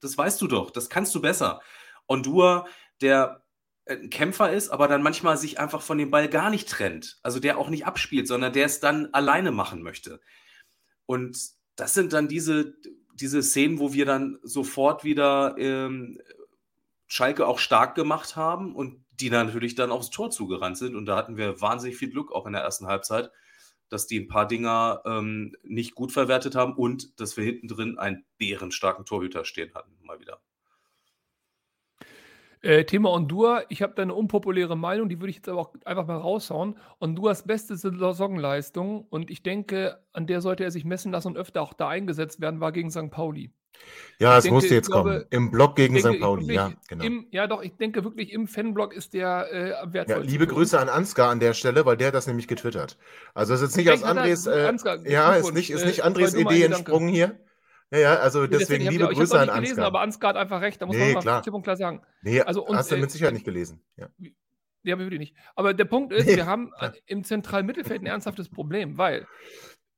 das 0.00 0.18
weißt 0.18 0.40
du 0.40 0.46
doch, 0.46 0.70
das 0.70 0.88
kannst 0.88 1.14
du 1.14 1.20
besser. 1.20 1.60
Ondua, 2.06 2.66
der 3.00 3.42
ein 3.88 4.10
Kämpfer 4.10 4.52
ist, 4.52 4.70
aber 4.70 4.88
dann 4.88 5.02
manchmal 5.02 5.36
sich 5.36 5.60
einfach 5.60 5.82
von 5.82 5.98
dem 5.98 6.10
Ball 6.10 6.28
gar 6.28 6.50
nicht 6.50 6.68
trennt. 6.68 7.18
Also 7.22 7.38
der 7.38 7.58
auch 7.58 7.68
nicht 7.68 7.86
abspielt, 7.86 8.26
sondern 8.26 8.52
der 8.52 8.66
es 8.66 8.80
dann 8.80 9.12
alleine 9.12 9.52
machen 9.52 9.82
möchte. 9.82 10.20
Und 11.06 11.55
das 11.76 11.94
sind 11.94 12.12
dann 12.12 12.28
diese, 12.28 12.74
diese 13.14 13.42
Szenen, 13.42 13.78
wo 13.78 13.92
wir 13.92 14.06
dann 14.06 14.38
sofort 14.42 15.04
wieder 15.04 15.56
ähm, 15.58 16.20
Schalke 17.06 17.46
auch 17.46 17.58
stark 17.58 17.94
gemacht 17.94 18.36
haben 18.36 18.74
und 18.74 19.04
die 19.20 19.30
natürlich 19.30 19.74
dann 19.74 19.92
aufs 19.92 20.10
Tor 20.10 20.30
zugerannt 20.30 20.78
sind. 20.78 20.94
Und 20.96 21.06
da 21.06 21.16
hatten 21.16 21.36
wir 21.36 21.60
wahnsinnig 21.60 21.96
viel 21.96 22.10
Glück 22.10 22.32
auch 22.32 22.46
in 22.46 22.52
der 22.52 22.62
ersten 22.62 22.86
Halbzeit, 22.86 23.30
dass 23.88 24.06
die 24.06 24.18
ein 24.18 24.28
paar 24.28 24.46
Dinger 24.48 25.02
ähm, 25.04 25.54
nicht 25.62 25.94
gut 25.94 26.12
verwertet 26.12 26.54
haben 26.54 26.74
und 26.74 27.20
dass 27.20 27.36
wir 27.36 27.44
hinten 27.44 27.68
drin 27.68 27.98
einen 27.98 28.24
bärenstarken 28.38 29.04
Torhüter 29.04 29.44
stehen 29.44 29.74
hatten, 29.74 29.92
mal 30.02 30.20
wieder. 30.20 30.40
Äh, 32.66 32.84
Thema 32.84 33.12
Ondua, 33.12 33.62
ich 33.68 33.80
habe 33.80 33.94
da 33.94 34.02
eine 34.02 34.12
unpopuläre 34.12 34.76
Meinung, 34.76 35.08
die 35.08 35.20
würde 35.20 35.30
ich 35.30 35.36
jetzt 35.36 35.48
aber 35.48 35.60
auch 35.60 35.74
einfach 35.84 36.04
mal 36.04 36.16
raushauen. 36.16 36.76
Onduas 36.98 37.44
beste 37.44 37.76
Saisonleistung 37.76 39.06
und 39.08 39.30
ich 39.30 39.44
denke, 39.44 40.00
an 40.12 40.26
der 40.26 40.40
sollte 40.40 40.64
er 40.64 40.72
sich 40.72 40.84
messen 40.84 41.12
lassen 41.12 41.28
und 41.28 41.36
öfter 41.36 41.62
auch 41.62 41.74
da 41.74 41.88
eingesetzt 41.88 42.40
werden, 42.40 42.58
war 42.58 42.72
gegen 42.72 42.90
St. 42.90 43.10
Pauli. 43.12 43.52
Ja, 44.18 44.36
es 44.36 44.50
musste 44.50 44.74
jetzt 44.74 44.90
glaube, 44.90 45.10
kommen. 45.10 45.24
Im 45.30 45.50
Block 45.52 45.76
gegen 45.76 45.94
denke, 45.94 46.14
St. 46.14 46.20
Pauli, 46.20 46.52
ja, 46.52 46.72
genau. 46.88 47.04
Im, 47.04 47.26
ja, 47.30 47.46
doch, 47.46 47.62
ich 47.62 47.76
denke 47.76 48.02
wirklich, 48.02 48.32
im 48.32 48.48
Fanblock 48.48 48.94
ist 48.94 49.14
der 49.14 49.52
äh, 49.52 49.92
wertvoll. 49.92 50.24
Ja, 50.24 50.28
liebe 50.28 50.48
Grüße 50.48 50.80
an 50.80 50.88
Ansgar 50.88 51.30
an 51.30 51.38
der 51.38 51.54
Stelle, 51.54 51.86
weil 51.86 51.96
der 51.96 52.08
hat 52.08 52.14
das 52.14 52.26
nämlich 52.26 52.48
getwittert. 52.48 52.98
Also 53.32 53.54
es 53.54 53.60
ist 53.60 53.68
jetzt 53.68 53.76
nicht 53.76 53.90
aus 53.92 54.02
Andres, 54.02 54.46
äh, 54.48 54.66
Ansgar, 54.66 55.06
ja, 55.06 55.34
ist 55.34 55.54
nicht, 55.54 55.70
ist 55.70 55.84
nicht 55.84 56.00
äh, 56.00 56.02
Andres 56.02 56.34
Idee 56.34 56.64
entsprungen 56.64 57.08
hier. 57.08 57.38
Ja, 57.92 57.98
ja, 57.98 58.14
also 58.16 58.46
deswegen, 58.46 58.84
deswegen 58.84 58.90
liebe 58.90 59.12
ich, 59.12 59.18
Grüße 59.18 59.34
an 59.34 59.42
Ansgar. 59.42 59.60
gelesen, 59.60 59.82
aber 59.82 60.00
Ansgar 60.00 60.30
hat 60.30 60.36
einfach 60.36 60.60
recht, 60.60 60.82
da 60.82 60.86
muss 60.86 60.96
nee, 60.96 61.14
man 61.14 61.24
mal 61.24 61.40
klipp 61.42 61.54
und 61.54 61.62
klar 61.62 61.76
sagen. 61.76 62.02
Nee, 62.22 62.40
also, 62.40 62.66
und, 62.66 62.76
hast 62.76 62.90
du 62.90 62.96
mit 62.96 63.10
Sicherheit 63.10 63.32
äh, 63.32 63.34
nicht 63.34 63.44
gelesen. 63.44 63.80
Ja. 63.96 64.08
Ja, 64.82 64.94
aber 64.94 65.04
wirklich 65.04 65.20
nicht. 65.20 65.36
Aber 65.56 65.74
der 65.74 65.84
Punkt 65.84 66.12
ist, 66.12 66.26
nee. 66.26 66.36
wir 66.36 66.46
haben 66.46 66.72
im 67.06 67.24
zentralen 67.24 67.66
Mittelfeld 67.66 68.02
ein 68.02 68.06
ernsthaftes 68.06 68.48
Problem, 68.48 68.98
weil 68.98 69.26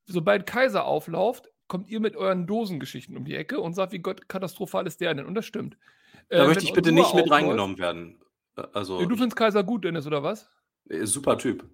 sobald 0.06 0.46
Kaiser 0.46 0.84
auflauft, 0.84 1.50
kommt 1.66 1.88
ihr 1.88 2.00
mit 2.00 2.16
euren 2.16 2.46
Dosengeschichten 2.46 3.16
um 3.16 3.24
die 3.24 3.34
Ecke 3.34 3.60
und 3.60 3.74
sagt, 3.74 3.92
wie 3.92 3.98
Gott 3.98 4.28
katastrophal 4.28 4.86
ist 4.86 5.00
der 5.00 5.14
denn? 5.14 5.26
Und 5.26 5.34
das 5.34 5.44
stimmt. 5.44 5.76
Da 6.30 6.44
äh, 6.44 6.46
möchte 6.46 6.64
ich 6.64 6.72
bitte 6.72 6.92
nicht 6.92 7.14
mit 7.14 7.30
reingenommen 7.30 7.78
werden. 7.78 8.18
Äh, 8.56 8.62
Also, 8.72 8.98
du 8.98 9.02
ich, 9.02 9.18
findest 9.18 9.36
Kaiser 9.36 9.62
gut, 9.62 9.84
Dennis, 9.84 10.06
oder 10.06 10.22
was? 10.22 10.48
äh, 10.88 11.04
super 11.04 11.36
Typ. 11.38 11.68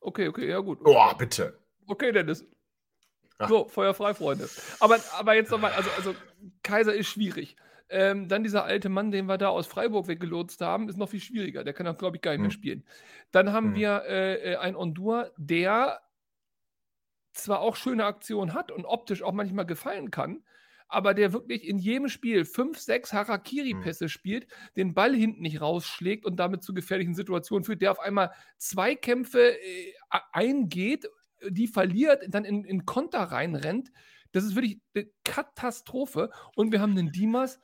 Okay, 0.00 0.28
okay, 0.28 0.48
ja 0.48 0.58
gut. 0.58 0.82
Boah, 0.82 1.16
bitte. 1.16 1.58
Okay, 1.86 2.12
Dennis. 2.12 2.44
So, 3.40 3.68
feuerfrei, 3.68 4.14
Freunde. 4.14 4.50
Aber, 4.80 4.98
aber 5.12 5.34
jetzt 5.34 5.50
nochmal, 5.50 5.72
also, 5.72 5.90
also 5.92 6.14
Kaiser 6.62 6.94
ist 6.94 7.08
schwierig. 7.08 7.56
Ähm, 7.90 8.28
dann 8.28 8.42
dieser 8.42 8.64
alte 8.64 8.88
Mann, 8.90 9.10
den 9.12 9.26
wir 9.26 9.38
da 9.38 9.48
aus 9.48 9.66
Freiburg 9.66 10.08
weggelotst 10.08 10.60
haben, 10.60 10.88
ist 10.88 10.98
noch 10.98 11.08
viel 11.08 11.20
schwieriger. 11.20 11.64
Der 11.64 11.72
kann 11.72 11.86
auch, 11.86 11.96
glaube 11.96 12.16
ich, 12.16 12.22
gar 12.22 12.32
nicht 12.32 12.40
mehr 12.40 12.50
Hm. 12.50 12.50
spielen. 12.50 12.84
Dann 13.30 13.52
haben 13.52 13.68
Hm. 13.68 13.74
wir 13.74 14.02
äh, 14.06 14.52
äh, 14.52 14.56
einen 14.56 14.76
Ondur, 14.76 15.32
der 15.38 16.00
zwar 17.32 17.60
auch 17.60 17.76
schöne 17.76 18.04
Aktionen 18.04 18.54
hat 18.54 18.70
und 18.72 18.84
optisch 18.84 19.22
auch 19.22 19.32
manchmal 19.32 19.66
gefallen 19.66 20.10
kann, 20.10 20.44
aber 20.88 21.14
der 21.14 21.32
wirklich 21.32 21.66
in 21.68 21.78
jedem 21.78 22.08
Spiel 22.08 22.44
fünf, 22.44 22.78
sechs 22.78 23.12
Harakiri-Pässe 23.12 24.08
spielt, 24.08 24.46
den 24.76 24.94
Ball 24.94 25.14
hinten 25.14 25.42
nicht 25.42 25.60
rausschlägt 25.60 26.24
und 26.24 26.36
damit 26.36 26.62
zu 26.62 26.72
gefährlichen 26.74 27.14
Situationen 27.14 27.64
führt, 27.64 27.82
der 27.82 27.92
auf 27.92 28.00
einmal 28.00 28.32
Zweikämpfe 28.56 29.58
äh, 29.60 29.92
eingeht, 30.32 31.06
die 31.48 31.68
verliert, 31.68 32.24
dann 32.28 32.44
in, 32.44 32.64
in 32.64 32.84
Konter 32.86 33.20
reinrennt. 33.20 33.92
Das 34.32 34.44
ist 34.44 34.54
wirklich 34.54 34.80
eine 34.94 35.06
Katastrophe. 35.24 36.30
Und 36.54 36.72
wir 36.72 36.80
haben 36.80 36.92
einen 36.92 37.12
Dimas, 37.12 37.60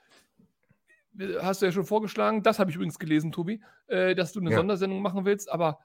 äh, 1.18 1.36
hast 1.40 1.62
du 1.62 1.66
ja 1.66 1.72
schon 1.72 1.84
vorgeschlagen, 1.86 2.42
das 2.42 2.58
habe 2.58 2.70
ich 2.70 2.76
übrigens 2.76 2.98
gelesen, 2.98 3.32
Tobi, 3.32 3.62
äh, 3.86 4.14
dass 4.14 4.32
du 4.32 4.40
eine 4.40 4.50
Ja. 4.50 4.56
Sondersendung 4.56 5.02
machen 5.02 5.24
willst, 5.24 5.50
aber 5.50 5.78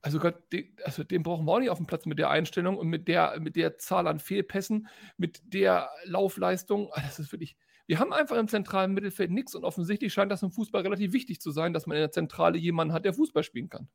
also 0.00 0.20
Gott, 0.20 0.36
den, 0.52 0.76
also 0.84 1.02
den 1.02 1.24
brauchen 1.24 1.44
wir 1.44 1.52
auch 1.52 1.58
nicht 1.58 1.70
auf 1.70 1.78
dem 1.78 1.86
Platz 1.86 2.06
mit 2.06 2.20
der 2.20 2.30
Einstellung 2.30 2.76
und 2.76 2.86
mit 2.88 3.08
der, 3.08 3.40
mit 3.40 3.56
der 3.56 3.78
Zahl 3.78 4.06
an 4.06 4.20
Fehlpässen, 4.20 4.86
mit 5.16 5.40
der 5.52 5.90
Laufleistung. 6.04 6.90
Ah, 6.92 7.00
Das 7.02 7.18
ist 7.18 7.32
wirklich. 7.32 7.56
Wir 7.88 7.98
haben 7.98 8.12
einfach 8.12 8.36
im 8.36 8.48
zentralen 8.48 8.92
Mittelfeld 8.92 9.30
nichts 9.30 9.54
und 9.54 9.64
offensichtlich 9.64 10.12
scheint 10.12 10.30
das 10.30 10.42
im 10.42 10.52
Fußball 10.52 10.82
relativ 10.82 11.12
wichtig 11.12 11.40
zu 11.40 11.50
sein, 11.50 11.72
dass 11.72 11.86
man 11.86 11.96
in 11.96 12.02
der 12.02 12.12
Zentrale 12.12 12.58
jemanden 12.58 12.92
hat, 12.92 13.06
der 13.06 13.14
Fußball 13.14 13.42
spielen 13.42 13.70
kann. 13.70 13.88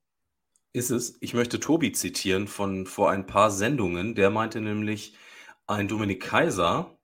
Ist 0.74 0.90
es. 0.90 1.18
Ich 1.22 1.34
möchte 1.34 1.60
Tobi 1.60 1.92
zitieren 1.92 2.48
von 2.48 2.88
vor 2.88 3.12
ein 3.12 3.26
paar 3.28 3.52
Sendungen. 3.52 4.16
Der 4.16 4.30
meinte 4.32 4.60
nämlich, 4.60 5.16
ein 5.68 5.88
Dominik 5.88 6.24
Kaiser 6.24 6.98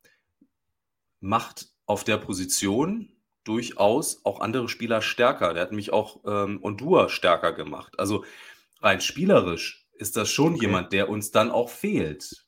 macht 1.19 1.69
auf 1.85 2.03
der 2.03 2.17
Position 2.17 3.13
durchaus 3.43 4.25
auch 4.25 4.41
andere 4.41 4.69
Spieler 4.69 5.01
stärker. 5.01 5.53
Der 5.53 5.63
hat 5.63 5.71
nämlich 5.71 5.93
auch 5.93 6.21
ähm, 6.25 6.59
Ondua 6.61 7.09
stärker 7.09 7.53
gemacht. 7.53 7.99
Also 7.99 8.25
rein 8.81 9.01
spielerisch 9.01 9.87
ist 9.93 10.17
das 10.17 10.29
schon 10.29 10.53
Okay. 10.53 10.65
jemand, 10.65 10.93
der 10.93 11.09
uns 11.09 11.31
dann 11.31 11.51
auch 11.51 11.69
fehlt. 11.69 12.45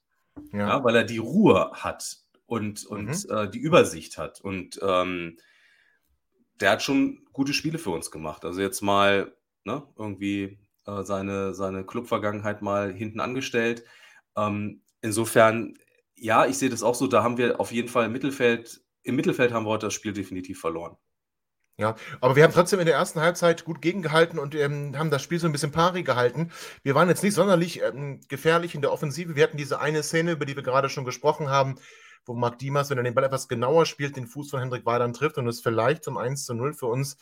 Ja. 0.53 0.67
Ja, 0.67 0.83
weil 0.83 0.95
er 0.95 1.03
die 1.03 1.17
Ruhe 1.17 1.71
hat 1.73 2.17
und, 2.45 2.85
und 2.85 3.29
äh, 3.29 3.49
die 3.49 3.59
Übersicht 3.59 4.17
hat. 4.17 4.41
Und 4.41 4.79
ähm, 4.81 5.37
der 6.59 6.71
hat 6.71 6.83
schon 6.83 7.25
gute 7.33 7.53
Spiele 7.53 7.77
für 7.77 7.91
uns 7.91 8.11
gemacht. 8.11 8.45
Also 8.45 8.61
jetzt 8.61 8.81
mal 8.81 9.35
ne, 9.65 9.83
irgendwie 9.97 10.57
äh, 10.85 11.03
seine, 11.03 11.53
seine 11.53 11.85
Clubvergangenheit 11.85 12.61
mal 12.61 12.93
hinten 12.93 13.19
angestellt. 13.19 13.83
Ähm, 14.35 14.81
insofern, 15.01 15.75
ja, 16.15 16.45
ich 16.45 16.57
sehe 16.57 16.69
das 16.69 16.83
auch 16.83 16.95
so, 16.95 17.07
da 17.07 17.23
haben 17.23 17.37
wir 17.37 17.59
auf 17.59 17.71
jeden 17.71 17.89
Fall 17.89 18.05
im 18.05 18.11
Mittelfeld, 18.11 18.81
im 19.03 19.15
Mittelfeld 19.15 19.51
haben 19.51 19.65
wir 19.65 19.71
heute 19.71 19.87
das 19.87 19.93
Spiel 19.93 20.13
definitiv 20.13 20.59
verloren. 20.59 20.97
Ja, 21.77 21.95
aber 22.19 22.35
wir 22.35 22.43
haben 22.43 22.53
trotzdem 22.53 22.79
in 22.79 22.85
der 22.85 22.95
ersten 22.95 23.21
Halbzeit 23.21 23.65
gut 23.65 23.81
gegengehalten 23.81 24.37
und 24.37 24.53
ähm, 24.53 24.95
haben 24.97 25.09
das 25.09 25.23
Spiel 25.23 25.39
so 25.39 25.47
ein 25.47 25.51
bisschen 25.51 25.71
pari 25.71 26.03
gehalten. 26.03 26.51
Wir 26.83 26.93
waren 26.93 27.09
jetzt 27.09 27.23
nicht 27.23 27.33
sonderlich 27.33 27.81
ähm, 27.81 28.21
gefährlich 28.27 28.75
in 28.75 28.81
der 28.81 28.91
Offensive. 28.91 29.35
Wir 29.35 29.43
hatten 29.43 29.57
diese 29.57 29.79
eine 29.79 30.03
Szene, 30.03 30.33
über 30.33 30.45
die 30.45 30.55
wir 30.55 30.61
gerade 30.63 30.89
schon 30.89 31.05
gesprochen 31.05 31.49
haben, 31.49 31.79
wo 32.25 32.33
Marc 32.35 32.59
Dimas, 32.59 32.91
wenn 32.91 32.97
er 32.97 33.03
den 33.03 33.15
Ball 33.15 33.23
etwas 33.23 33.47
genauer 33.47 33.87
spielt, 33.87 34.15
den 34.15 34.27
Fuß 34.27 34.51
von 34.51 34.59
Hendrik 34.59 34.85
Weidern 34.85 35.13
trifft 35.13 35.39
und 35.39 35.47
es 35.47 35.61
vielleicht 35.61 36.03
zum 36.03 36.17
1 36.17 36.45
zu 36.45 36.53
0 36.53 36.73
für 36.73 36.85
uns 36.85 37.17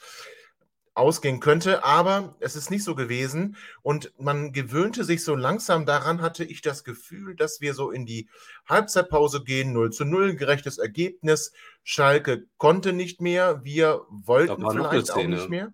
ausgehen 0.99 1.39
könnte. 1.39 1.83
Aber 1.83 2.35
es 2.39 2.55
ist 2.55 2.69
nicht 2.69 2.83
so 2.83 2.93
gewesen 2.93 3.55
und 3.81 4.11
man 4.19 4.51
gewöhnte 4.51 5.03
sich 5.03 5.23
so 5.23 5.35
langsam 5.35 5.85
daran, 5.85 6.21
hatte 6.21 6.43
ich 6.43 6.61
das 6.61 6.83
Gefühl, 6.83 7.35
dass 7.35 7.61
wir 7.61 7.73
so 7.73 7.89
in 7.89 8.05
die 8.05 8.29
Halbzeitpause 8.67 9.43
gehen, 9.43 9.73
0 9.73 9.91
zu 9.91 10.05
0, 10.05 10.35
gerechtes 10.35 10.77
Ergebnis. 10.77 11.51
Schalke 11.83 12.45
konnte 12.57 12.93
nicht 12.93 13.21
mehr, 13.21 13.61
wir 13.63 14.01
wollten 14.09 14.63
vielleicht 14.69 15.11
auch 15.11 15.15
Szene. 15.15 15.35
nicht 15.37 15.49
mehr. 15.49 15.73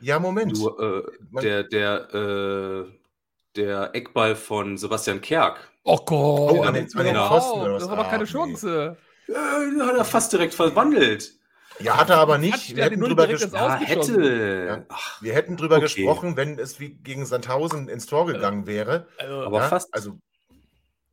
Ja, 0.00 0.18
Moment. 0.18 0.56
Du, 0.56 0.68
äh, 0.78 1.02
der, 1.42 1.62
der, 1.64 2.14
äh, 2.14 2.84
der 3.56 3.94
Eckball 3.94 4.36
von 4.36 4.76
Sebastian 4.76 5.20
Kerk, 5.20 5.70
Oh 5.88 5.98
Gott, 5.98 6.08
Oh, 6.10 6.62
an 6.62 6.74
den- 6.74 6.92
an 6.96 7.04
den 7.04 7.14
doch 7.14 7.28
Pfosten 7.28 7.64
Das 7.72 7.88
war 7.88 7.96
doch 7.96 8.10
keine 8.10 8.24
Ah, 8.24 8.26
nee. 8.26 8.32
Chance. 8.32 8.96
äh, 9.28 9.32
hat 9.80 9.96
er 9.96 10.04
fast 10.04 10.32
direkt 10.32 10.52
verwandelt. 10.52 11.32
Ja, 11.78 11.96
hat 11.98 12.10
er 12.10 12.18
aber 12.18 12.38
nicht. 12.38 12.74
Wir 12.74 12.84
hätten, 12.84 13.00
drüber 13.00 13.28
Ja, 13.28 13.34
Ausgeschossen. 13.34 14.22
hätte. 14.22 14.66
Ja. 14.88 14.96
Wir 15.20 15.34
hätten 15.34 15.56
drüber 15.56 15.76
Okay. 15.76 15.84
gesprochen, 15.84 16.36
wenn 16.36 16.58
es 16.58 16.80
wie 16.80 16.90
gegen 16.90 17.26
Sandhausen 17.26 17.88
ins 17.88 18.06
Tor 18.06 18.26
gegangen 18.26 18.66
wäre. 18.66 19.08
Also, 19.18 19.42
aber 19.42 19.58
ja, 19.60 19.68
fast. 19.68 19.92
Also, 19.92 20.18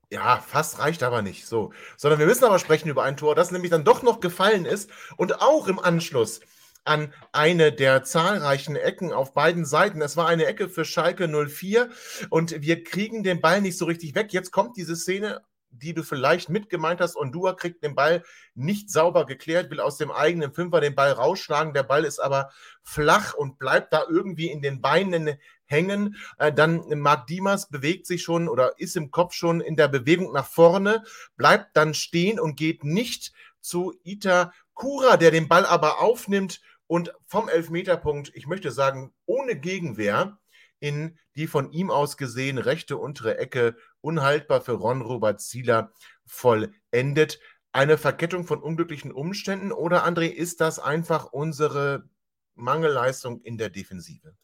ja, 0.09 0.43
fast 0.45 0.79
reicht 0.79 1.03
aber 1.03 1.21
nicht. 1.21 1.47
So. 1.47 1.73
Sondern 1.97 2.19
wir 2.19 2.27
müssen 2.27 2.45
aber 2.45 2.59
sprechen 2.59 2.89
über 2.89 3.03
ein 3.03 3.17
Tor, 3.17 3.35
das 3.35 3.51
nämlich 3.51 3.71
dann 3.71 3.83
doch 3.83 4.03
noch 4.03 4.19
gefallen 4.19 4.65
ist 4.65 4.89
und 5.17 5.41
auch 5.41 5.67
im 5.67 5.79
Anschluss 5.79 6.39
an 6.85 7.13
eine 7.31 7.71
der 7.71 8.03
zahlreichen 8.03 8.75
Ecken 8.75 9.13
auf 9.13 9.33
beiden 9.33 9.65
Seiten. 9.65 10.01
Es 10.01 10.17
war 10.17 10.27
eine 10.27 10.45
Ecke 10.45 10.67
für 10.69 10.83
Schalke 10.85 11.27
04 11.29 11.89
und 12.29 12.61
wir 12.61 12.83
kriegen 12.83 13.23
den 13.23 13.39
Ball 13.41 13.61
nicht 13.61 13.77
so 13.77 13.85
richtig 13.85 14.15
weg. 14.15 14.33
Jetzt 14.33 14.51
kommt 14.51 14.75
diese 14.77 14.95
Szene, 14.95 15.41
die 15.73 15.93
du 15.93 16.03
vielleicht 16.03 16.49
mitgemeint 16.49 17.01
hast 17.01 17.15
und 17.15 17.31
Dua 17.31 17.53
kriegt 17.53 17.83
den 17.83 17.95
Ball 17.95 18.23
nicht 18.55 18.89
sauber 18.89 19.25
geklärt, 19.25 19.71
will 19.71 19.79
aus 19.79 19.97
dem 19.97 20.11
eigenen 20.11 20.53
Fünfer 20.53 20.81
den 20.81 20.95
Ball 20.95 21.11
rausschlagen. 21.11 21.73
Der 21.73 21.83
Ball 21.83 22.05
ist 22.05 22.19
aber 22.19 22.51
flach 22.83 23.33
und 23.33 23.59
bleibt 23.59 23.93
da 23.93 24.03
irgendwie 24.07 24.49
in 24.49 24.61
den 24.61 24.81
Beinen 24.81 25.37
hängen. 25.65 26.15
Äh, 26.37 26.53
dann 26.53 26.83
Marc 26.99 27.27
Dimas 27.27 27.69
bewegt 27.69 28.05
sich 28.05 28.23
schon 28.23 28.47
oder 28.47 28.79
ist 28.79 28.95
im 28.95 29.11
Kopf 29.11 29.33
schon 29.33 29.61
in 29.61 29.75
der 29.75 29.87
Bewegung 29.87 30.31
nach 30.31 30.47
vorne, 30.47 31.03
bleibt 31.35 31.75
dann 31.75 31.93
stehen 31.93 32.39
und 32.39 32.55
geht 32.55 32.83
nicht 32.83 33.33
zu 33.59 33.93
Ita 34.03 34.53
Kura, 34.73 35.17
der 35.17 35.31
den 35.31 35.47
Ball 35.47 35.65
aber 35.65 36.01
aufnimmt 36.01 36.61
und 36.87 37.13
vom 37.25 37.49
Elfmeterpunkt, 37.49 38.31
ich 38.35 38.47
möchte 38.47 38.71
sagen, 38.71 39.13
ohne 39.25 39.55
Gegenwehr, 39.55 40.37
in 40.79 41.17
die 41.35 41.47
von 41.47 41.71
ihm 41.71 41.89
aus 41.89 42.17
gesehen 42.17 42.57
rechte 42.57 42.97
untere 42.97 43.37
Ecke 43.37 43.77
unhaltbar 44.03 44.61
für 44.61 44.73
Ron 44.73 45.01
Robert 45.01 45.41
Zieler 45.41 45.91
vollendet. 46.25 47.39
Eine 47.71 47.97
Verkettung 47.97 48.45
von 48.45 48.61
unglücklichen 48.61 49.11
Umständen 49.11 49.71
oder 49.71 50.05
André, 50.05 50.27
ist 50.27 50.61
das 50.61 50.77
einfach 50.77 51.31
unsere 51.31 52.07
Mangelleistung 52.55 53.41
in 53.41 53.57
der 53.57 53.69
Defensive? 53.69 54.35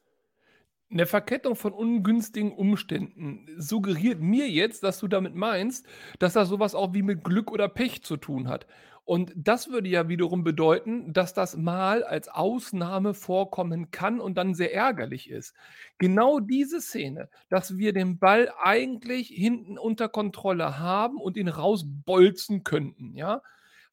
Eine 0.92 1.06
Verkettung 1.06 1.56
von 1.56 1.72
ungünstigen 1.72 2.52
Umständen 2.52 3.46
suggeriert 3.58 4.20
mir 4.20 4.50
jetzt, 4.50 4.82
dass 4.82 5.00
du 5.00 5.08
damit 5.08 5.36
meinst, 5.36 5.86
dass 6.18 6.34
das 6.34 6.50
sowas 6.50 6.74
auch 6.74 6.94
wie 6.96 7.04
mit 7.04 7.24
Glück 7.24 7.52
oder 7.52 7.70
Pech 7.70 8.02
zu 8.02 8.18
tun 8.18 8.48
hat. 8.48 8.66
Und 9.10 9.34
das 9.36 9.72
würde 9.72 9.90
ja 9.90 10.08
wiederum 10.08 10.44
bedeuten, 10.44 11.14
dass 11.14 11.34
das 11.34 11.58
mal 11.58 12.04
als 12.04 12.28
Ausnahme 12.28 13.16
vorkommen 13.16 13.90
kann 13.90 14.20
und 14.20 14.38
dann 14.38 14.54
sehr 14.54 14.72
ärgerlich 14.72 15.32
ist. 15.32 15.56
Genau 15.98 16.40
diese 16.40 16.80
Szene, 16.80 17.28
dass 17.50 17.80
wir 17.80 17.92
den 17.92 18.20
Ball 18.20 18.54
eigentlich 18.62 19.30
hinten 19.30 19.80
unter 19.80 20.10
Kontrolle 20.10 20.78
haben 20.78 21.18
und 21.18 21.38
ihn 21.38 21.48
rausbolzen 21.48 22.64
könnten, 22.64 23.16
ja, 23.16 23.42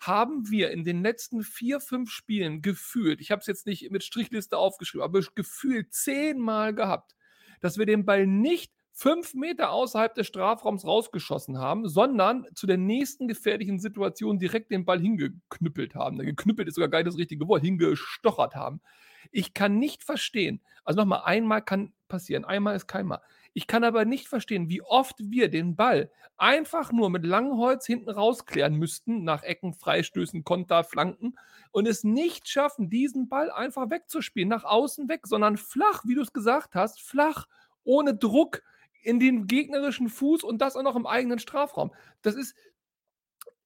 haben 0.00 0.50
wir 0.50 0.70
in 0.70 0.84
den 0.84 1.02
letzten 1.02 1.42
vier, 1.44 1.80
fünf 1.80 2.10
Spielen 2.10 2.60
gefühlt, 2.60 3.22
ich 3.22 3.30
habe 3.30 3.40
es 3.40 3.46
jetzt 3.46 3.64
nicht 3.64 3.90
mit 3.90 4.04
Strichliste 4.04 4.58
aufgeschrieben, 4.58 5.02
aber 5.02 5.22
gefühlt 5.34 5.94
zehnmal 5.94 6.74
gehabt, 6.74 7.16
dass 7.62 7.78
wir 7.78 7.86
den 7.86 8.04
Ball 8.04 8.26
nicht 8.26 8.70
fünf 8.98 9.34
Meter 9.34 9.72
außerhalb 9.72 10.14
des 10.14 10.26
Strafraums 10.26 10.86
rausgeschossen 10.86 11.58
haben, 11.58 11.86
sondern 11.86 12.46
zu 12.54 12.66
der 12.66 12.78
nächsten 12.78 13.28
gefährlichen 13.28 13.78
Situation 13.78 14.38
direkt 14.38 14.70
den 14.70 14.86
Ball 14.86 14.98
hingeknüppelt 14.98 15.94
haben. 15.94 16.18
Geknüppelt 16.18 16.66
ist 16.66 16.76
sogar 16.76 16.88
gar 16.88 16.98
nicht 17.00 17.08
das 17.08 17.18
richtige 17.18 17.46
Wort, 17.46 17.62
hingestochert 17.62 18.54
haben. 18.54 18.80
Ich 19.32 19.52
kann 19.52 19.78
nicht 19.78 20.02
verstehen, 20.02 20.62
also 20.82 21.00
nochmal, 21.00 21.22
einmal 21.24 21.60
kann 21.60 21.92
passieren, 22.08 22.46
einmal 22.46 22.74
ist 22.74 22.86
keinmal. 22.86 23.20
Ich 23.52 23.66
kann 23.66 23.84
aber 23.84 24.06
nicht 24.06 24.28
verstehen, 24.28 24.70
wie 24.70 24.80
oft 24.80 25.16
wir 25.18 25.50
den 25.50 25.76
Ball 25.76 26.10
einfach 26.38 26.90
nur 26.90 27.10
mit 27.10 27.26
Langholz 27.26 27.84
hinten 27.84 28.08
rausklären 28.08 28.76
müssten, 28.76 29.24
nach 29.24 29.42
Ecken, 29.42 29.74
Freistößen, 29.74 30.42
Konter, 30.42 30.84
Flanken, 30.84 31.34
und 31.70 31.86
es 31.86 32.02
nicht 32.02 32.48
schaffen, 32.48 32.88
diesen 32.88 33.28
Ball 33.28 33.50
einfach 33.50 33.90
wegzuspielen, 33.90 34.48
nach 34.48 34.64
außen 34.64 35.06
weg, 35.10 35.26
sondern 35.26 35.58
flach, 35.58 36.02
wie 36.06 36.14
du 36.14 36.22
es 36.22 36.32
gesagt 36.32 36.74
hast, 36.74 37.02
flach, 37.02 37.46
ohne 37.84 38.14
Druck 38.14 38.62
in 39.06 39.20
den 39.20 39.46
gegnerischen 39.46 40.08
Fuß 40.08 40.42
und 40.44 40.58
das 40.60 40.76
auch 40.76 40.82
noch 40.82 40.96
im 40.96 41.06
eigenen 41.06 41.38
Strafraum. 41.38 41.94
Das 42.22 42.34
ist, 42.34 42.54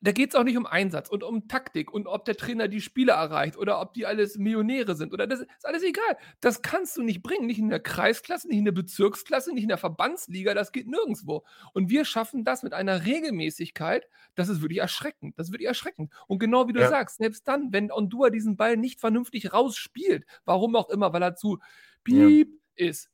da 0.02 0.12
geht 0.12 0.30
es 0.30 0.34
auch 0.34 0.44
nicht 0.44 0.56
um 0.56 0.64
Einsatz 0.64 1.10
und 1.10 1.22
um 1.22 1.46
Taktik 1.46 1.92
und 1.92 2.06
ob 2.06 2.24
der 2.24 2.34
Trainer 2.34 2.68
die 2.68 2.80
Spieler 2.80 3.14
erreicht 3.14 3.58
oder 3.58 3.82
ob 3.82 3.92
die 3.92 4.06
alles 4.06 4.38
Millionäre 4.38 4.94
sind 4.96 5.12
oder 5.12 5.26
das 5.26 5.40
ist 5.40 5.48
alles 5.64 5.82
egal. 5.82 6.16
Das 6.40 6.62
kannst 6.62 6.96
du 6.96 7.02
nicht 7.02 7.22
bringen, 7.22 7.46
nicht 7.46 7.58
in 7.58 7.68
der 7.68 7.80
Kreisklasse, 7.80 8.48
nicht 8.48 8.56
in 8.58 8.64
der 8.64 8.72
Bezirksklasse, 8.72 9.52
nicht 9.52 9.62
in 9.62 9.68
der 9.68 9.76
Verbandsliga, 9.76 10.54
das 10.54 10.72
geht 10.72 10.88
nirgendwo. 10.88 11.44
Und 11.74 11.90
wir 11.90 12.06
schaffen 12.06 12.44
das 12.44 12.62
mit 12.62 12.72
einer 12.72 13.04
Regelmäßigkeit, 13.04 14.08
das 14.36 14.48
ist 14.48 14.62
wirklich 14.62 14.78
erschreckend. 14.80 15.38
Das 15.38 15.48
ist 15.48 15.52
wirklich 15.52 15.68
erschreckend. 15.68 16.10
Und 16.26 16.38
genau 16.38 16.66
wie 16.66 16.72
du 16.72 16.80
Ja. 16.80 16.88
sagst, 16.88 17.18
selbst 17.18 17.46
dann, 17.46 17.70
wenn 17.72 17.92
Ondua 17.92 18.30
diesen 18.30 18.56
Ball 18.56 18.78
nicht 18.78 19.00
vernünftig 19.00 19.52
rausspielt, 19.52 20.24
warum 20.46 20.76
auch 20.76 20.88
immer, 20.88 21.12
weil 21.12 21.22
er 21.22 21.34
zu 21.36 21.58
piep 22.04 22.48
ist. 22.74 23.10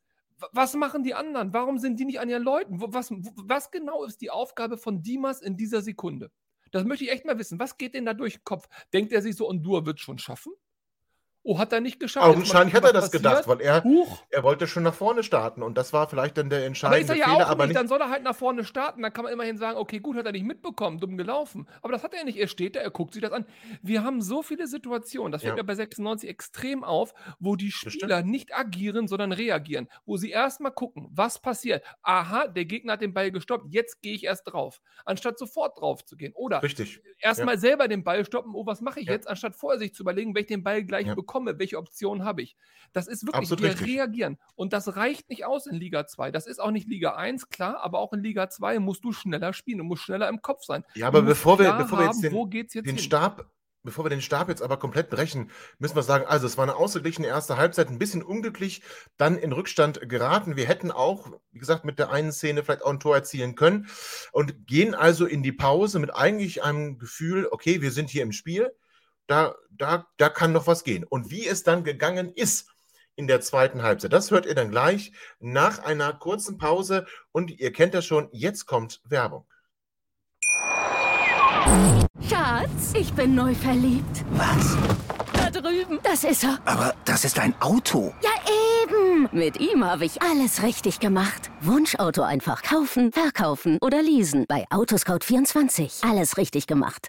Was 0.52 0.74
machen 0.74 1.02
die 1.02 1.14
anderen? 1.14 1.52
Warum 1.52 1.78
sind 1.78 1.98
die 1.98 2.04
nicht 2.04 2.20
an 2.20 2.28
ihren 2.28 2.42
Leuten? 2.42 2.78
Was, 2.78 3.10
was 3.10 3.70
genau 3.70 4.04
ist 4.04 4.20
die 4.20 4.30
Aufgabe 4.30 4.76
von 4.76 5.02
Dimas 5.02 5.40
in 5.40 5.56
dieser 5.56 5.80
Sekunde? 5.80 6.30
Das 6.72 6.84
möchte 6.84 7.04
ich 7.04 7.10
echt 7.10 7.24
mal 7.24 7.38
wissen. 7.38 7.58
Was 7.58 7.78
geht 7.78 7.94
denn 7.94 8.04
da 8.04 8.12
durch 8.12 8.34
den 8.34 8.44
Kopf? 8.44 8.68
Denkt 8.92 9.12
er 9.12 9.22
sich 9.22 9.36
so, 9.36 9.48
Ondur 9.48 9.86
wird 9.86 10.00
schon 10.00 10.18
schaffen? 10.18 10.52
Oh, 11.48 11.58
hat 11.60 11.72
er 11.72 11.80
nicht 11.80 12.00
geschafft. 12.00 12.26
Augenscheinlich 12.26 12.74
hat 12.74 12.82
er 12.84 12.92
das 12.92 13.12
gedacht, 13.12 13.46
passiert. 13.46 13.60
weil 13.60 13.64
er, 13.66 13.84
Huch. 13.84 14.24
er 14.30 14.42
wollte 14.42 14.66
schon 14.66 14.82
nach 14.82 14.94
vorne 14.94 15.22
starten 15.22 15.62
und 15.62 15.78
das 15.78 15.92
war 15.92 16.08
vielleicht 16.08 16.36
dann 16.38 16.50
der 16.50 16.58
Aber 16.58 16.66
entscheidende 16.66 17.12
er 17.12 17.18
ja 17.18 17.24
Fehler, 17.28 17.46
aber 17.46 17.66
nicht. 17.66 17.76
Dann 17.76 17.86
soll 17.86 18.00
er 18.00 18.10
halt 18.10 18.24
nach 18.24 18.34
vorne 18.34 18.64
starten. 18.64 19.00
Dann 19.02 19.12
kann 19.12 19.22
man 19.24 19.32
immerhin 19.32 19.56
sagen, 19.56 19.78
okay, 19.78 20.00
gut, 20.00 20.16
hat 20.16 20.26
er 20.26 20.32
nicht 20.32 20.44
mitbekommen, 20.44 20.98
dumm 20.98 21.16
gelaufen. 21.16 21.68
Aber 21.82 21.92
das 21.92 22.02
hat 22.02 22.14
er 22.14 22.24
nicht. 22.24 22.36
Er 22.36 22.48
steht 22.48 22.74
da, 22.74 22.80
er 22.80 22.90
guckt 22.90 23.14
sich 23.14 23.22
das 23.22 23.30
an. 23.30 23.46
Wir 23.80 24.02
haben 24.02 24.20
so 24.22 24.42
viele 24.42 24.66
Situationen, 24.66 25.30
das 25.30 25.42
fällt 25.42 25.52
Ja. 25.56 25.62
mir 25.62 25.66
bei 25.66 25.74
96 25.76 26.28
extrem 26.28 26.82
auf, 26.82 27.14
wo 27.38 27.54
die. 27.54 27.70
Spieler 27.70 28.22
nicht 28.22 28.52
agieren, 28.52 29.06
sondern 29.06 29.30
reagieren. 29.30 29.88
Wo 30.04 30.16
sie 30.16 30.30
erstmal 30.30 30.72
gucken, 30.72 31.08
was 31.12 31.38
passiert. 31.38 31.84
Aha, 32.02 32.48
der 32.48 32.64
Gegner 32.64 32.94
hat 32.94 33.02
den 33.02 33.14
Ball 33.14 33.30
gestoppt, 33.30 33.66
jetzt 33.72 34.02
gehe 34.02 34.14
ich 34.14 34.24
erst 34.24 34.50
drauf. 34.52 34.80
Anstatt 35.04 35.38
sofort 35.38 35.78
drauf 35.78 36.04
zu 36.04 36.16
gehen. 36.16 36.32
Oder 36.34 36.62
Richtig. 36.62 37.00
erstmal 37.20 37.58
selber 37.58 37.86
den 37.86 38.02
Ball 38.02 38.24
stoppen, 38.24 38.52
oh, 38.54 38.66
was 38.66 38.80
mache 38.80 38.98
ich 39.00 39.06
Ja. 39.06 39.12
jetzt, 39.12 39.28
anstatt 39.28 39.54
vorher 39.54 39.78
sich 39.78 39.94
zu 39.94 40.02
überlegen, 40.02 40.34
ich 40.36 40.46
den 40.46 40.64
Ball 40.64 40.82
gleich 40.82 41.06
Ja. 41.06 41.14
Bekomme, 41.36 41.58
welche 41.58 41.78
Option 41.78 42.24
habe 42.24 42.42
ich. 42.42 42.56
Das 42.92 43.08
ist 43.08 43.26
wirklich, 43.26 43.42
Absolut 43.42 43.62
wir 43.62 43.70
richtig. 43.70 43.86
reagieren. 43.86 44.38
Und 44.54 44.72
das 44.72 44.96
reicht 44.96 45.28
nicht 45.28 45.44
aus 45.44 45.66
in 45.66 45.74
Liga 45.74 46.06
2. 46.06 46.30
Das 46.30 46.46
ist 46.46 46.60
auch 46.60 46.70
nicht 46.70 46.88
Liga 46.88 47.14
1, 47.14 47.50
klar, 47.50 47.82
aber 47.82 47.98
auch 47.98 48.12
in 48.12 48.22
Liga 48.22 48.48
2 48.48 48.78
musst 48.78 49.04
du 49.04 49.12
schneller 49.12 49.52
spielen 49.52 49.80
und 49.80 49.88
musst 49.88 50.04
schneller 50.04 50.28
im 50.28 50.40
Kopf 50.40 50.64
sein. 50.64 50.84
Ja, 50.94 51.08
aber 51.08 51.22
bevor 51.22 51.58
wir, 51.58 51.72
bevor 51.74 51.98
wir 51.98 52.06
jetzt 52.06 52.24
haben, 52.24 52.50
den, 52.50 52.60
jetzt 52.60 52.74
den? 52.74 52.98
Stab, 52.98 53.50
bevor 53.82 54.04
wir 54.04 54.10
den 54.10 54.22
Stab 54.22 54.48
jetzt 54.48 54.62
aber 54.62 54.78
komplett 54.78 55.10
brechen, 55.10 55.50
müssen 55.78 55.96
wir 55.96 56.02
sagen, 56.02 56.24
also 56.26 56.46
es 56.46 56.56
war 56.56 56.62
eine 56.62 56.76
ausgeglichene 56.76 57.26
erste 57.26 57.56
Halbzeit, 57.56 57.90
ein 57.90 57.98
bisschen 57.98 58.22
unglücklich, 58.22 58.82
dann 59.18 59.36
in 59.36 59.52
Rückstand 59.52 60.08
geraten. 60.08 60.56
Wir 60.56 60.66
hätten 60.66 60.90
auch, 60.90 61.28
wie 61.52 61.58
gesagt, 61.58 61.84
mit 61.84 61.98
der 61.98 62.10
einen 62.10 62.32
Szene 62.32 62.62
vielleicht 62.62 62.82
auch 62.82 62.90
ein 62.90 63.00
Tor 63.00 63.16
erzielen 63.16 63.56
können 63.56 63.88
und 64.32 64.66
gehen 64.66 64.94
also 64.94 65.26
in 65.26 65.42
die 65.42 65.52
Pause 65.52 65.98
mit 65.98 66.14
eigentlich 66.14 66.62
einem 66.62 66.98
Gefühl, 66.98 67.48
okay, 67.50 67.82
wir 67.82 67.90
sind 67.90 68.08
hier 68.08 68.22
im 68.22 68.32
Spiel, 68.32 68.72
da, 69.26 69.54
da, 69.70 70.06
da 70.16 70.28
kann 70.28 70.52
noch 70.52 70.66
was 70.66 70.84
gehen. 70.84 71.04
Und 71.04 71.30
wie 71.30 71.46
es 71.46 71.62
dann 71.62 71.84
gegangen 71.84 72.32
ist 72.32 72.68
in 73.14 73.26
der 73.26 73.40
zweiten 73.40 73.82
Halbzeit, 73.82 74.12
das 74.12 74.30
hört 74.30 74.46
ihr 74.46 74.54
dann 74.54 74.70
gleich 74.70 75.12
nach 75.40 75.78
einer 75.80 76.12
kurzen 76.12 76.58
Pause 76.58 77.06
und 77.32 77.50
ihr 77.50 77.72
kennt 77.72 77.94
das 77.94 78.04
schon, 78.04 78.28
jetzt 78.32 78.66
kommt 78.66 79.00
Werbung. 79.04 79.46
Schatz, 82.28 82.92
ich 82.94 83.12
bin 83.12 83.34
neu 83.34 83.54
verliebt. 83.54 84.24
Was? 84.32 84.76
Da 85.32 85.50
drüben. 85.50 85.98
Das 86.02 86.24
ist 86.24 86.44
er. 86.44 86.58
Aber 86.64 86.94
das 87.04 87.24
ist 87.24 87.38
ein 87.38 87.54
Auto. 87.60 88.14
Ja, 88.22 88.30
eben. 88.82 89.28
Mit 89.32 89.58
ihm 89.58 89.84
habe 89.84 90.04
ich 90.04 90.22
alles 90.22 90.62
richtig 90.62 91.00
gemacht. 91.00 91.50
Wunschauto 91.60 92.22
einfach 92.22 92.62
kaufen, 92.62 93.12
verkaufen 93.12 93.78
oder 93.80 94.02
leasen. 94.02 94.44
Bei 94.48 94.64
Autoscout24. 94.70 96.08
Alles 96.08 96.36
richtig 96.36 96.66
gemacht. 96.66 97.08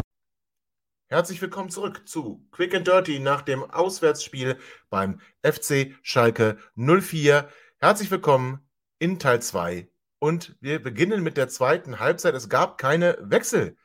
Herzlich 1.11 1.41
willkommen 1.41 1.69
zurück 1.69 2.07
zu 2.07 2.47
Quick 2.51 2.73
and 2.73 2.87
Dirty 2.87 3.19
nach 3.19 3.41
dem 3.41 3.69
Auswärtsspiel 3.69 4.57
beim 4.89 5.19
FC 5.43 5.93
Schalke 6.03 6.57
04. 6.75 7.49
Herzlich 7.79 8.09
willkommen 8.09 8.65
in 8.97 9.19
Teil 9.19 9.41
2 9.41 9.89
und 10.19 10.55
wir 10.61 10.81
beginnen 10.81 11.21
mit 11.21 11.35
der 11.35 11.49
zweiten 11.49 11.99
Halbzeit. 11.99 12.33
Es 12.33 12.47
gab 12.47 12.77
keine 12.77 13.17
Wechsel. 13.19 13.75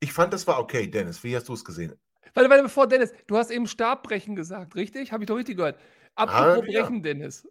Ich 0.00 0.12
fand, 0.12 0.32
das 0.32 0.48
war 0.48 0.58
okay, 0.58 0.88
Dennis. 0.88 1.22
Wie 1.22 1.36
hast 1.36 1.48
du 1.48 1.52
es 1.54 1.64
gesehen? 1.64 1.94
Warte, 2.34 2.50
warte, 2.50 2.64
bevor 2.64 2.88
Dennis, 2.88 3.12
du 3.28 3.36
hast 3.36 3.52
eben 3.52 3.68
Stabbrechen 3.68 4.34
gesagt, 4.34 4.74
richtig? 4.74 5.12
Habe 5.12 5.22
ich 5.22 5.28
doch 5.28 5.36
richtig 5.36 5.56
gehört. 5.56 5.78
Apropos 6.16 6.64
Ah, 6.64 6.66
ja. 6.68 6.82
Brechen, 6.82 7.00
Dennis. 7.04 7.46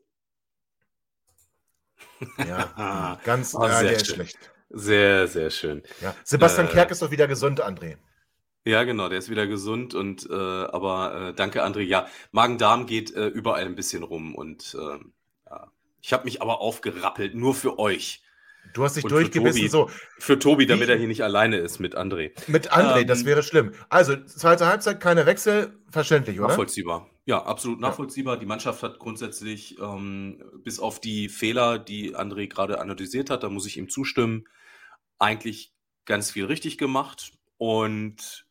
Ja, 2.37 3.17
ganz, 3.23 3.55
Ah, 3.55 3.69
ja, 3.69 3.79
sehr 3.79 3.87
der 3.87 3.95
ist 3.95 4.07
schön. 4.07 4.15
schlecht. 4.15 4.51
Sehr, 4.69 5.27
sehr 5.29 5.51
schön. 5.51 5.83
Ja. 6.01 6.13
Sebastian 6.25 6.67
Äh, 6.67 6.71
Kerk 6.71 6.91
ist 6.91 7.01
doch 7.01 7.11
wieder 7.11 7.29
gesund, 7.29 7.63
André. 7.63 7.95
Ja, 8.67 8.83
genau, 8.83 9.07
der 9.07 9.17
ist 9.19 9.29
wieder 9.29 9.47
gesund 9.47 9.93
und 9.95 10.29
äh, 10.29 10.33
aber 10.33 11.29
äh, 11.29 11.33
danke, 11.33 11.65
André. 11.65 11.81
Ja, 11.81 12.07
Magen-Darm 12.31 12.85
geht 12.85 13.15
äh, 13.15 13.27
überall 13.27 13.65
ein 13.65 13.75
bisschen 13.75 14.03
rum 14.03 14.35
und 14.35 14.75
ähm, 14.77 15.13
ja. 15.49 15.71
ich 16.01 16.11
habe 16.11 16.25
mich 16.25 16.41
aber 16.41 16.59
aufgerappelt, 16.59 17.33
nur 17.33 17.55
für 17.55 17.79
euch. 17.79 18.23
Du 18.73 18.83
hast 18.83 18.97
dich 18.97 19.05
Und 19.05 19.11
für 19.11 19.15
durchgebissen, 19.21 19.61
Tobi. 19.61 19.69
so 19.69 19.89
Für 20.19 20.37
Tobi, 20.37 20.65
damit 20.65 20.89
er 20.89 20.97
hier 20.97 21.07
nicht 21.07 21.23
alleine 21.23 21.57
ist 21.57 21.79
mit 21.79 21.97
André. 21.97 22.31
mit 22.47 22.73
André, 22.73 22.99
Ähm, 23.01 23.07
das 23.07 23.23
wäre 23.23 23.41
schlimm. 23.41 23.71
Also, 23.87 24.17
zweite 24.25 24.65
Halbzeit, 24.65 24.99
keine 24.99 25.25
Wechsel, 25.25 25.79
verständlich, 25.89 26.37
oder? 26.37 26.49
Nachvollziehbar. 26.49 27.09
Ja, 27.23 27.43
absolut 27.43 27.79
nachvollziehbar. 27.79 28.37
Die 28.37 28.45
Mannschaft 28.45 28.83
hat 28.83 28.99
grundsätzlich, 28.99 29.79
ähm, 29.79 30.43
bis 30.63 30.81
auf 30.81 30.99
die 30.99 31.29
Fehler, 31.29 31.79
die 31.79 32.17
André 32.17 32.47
gerade 32.47 32.81
analysiert 32.81 33.29
hat, 33.29 33.43
da 33.43 33.49
muss 33.49 33.65
ich 33.65 33.77
ihm 33.77 33.87
zustimmen, 33.87 34.45
eigentlich 35.19 35.73
ganz 36.03 36.31
viel 36.31 36.45
richtig 36.45 36.77
gemacht. 36.77 37.31
Und 37.57 38.46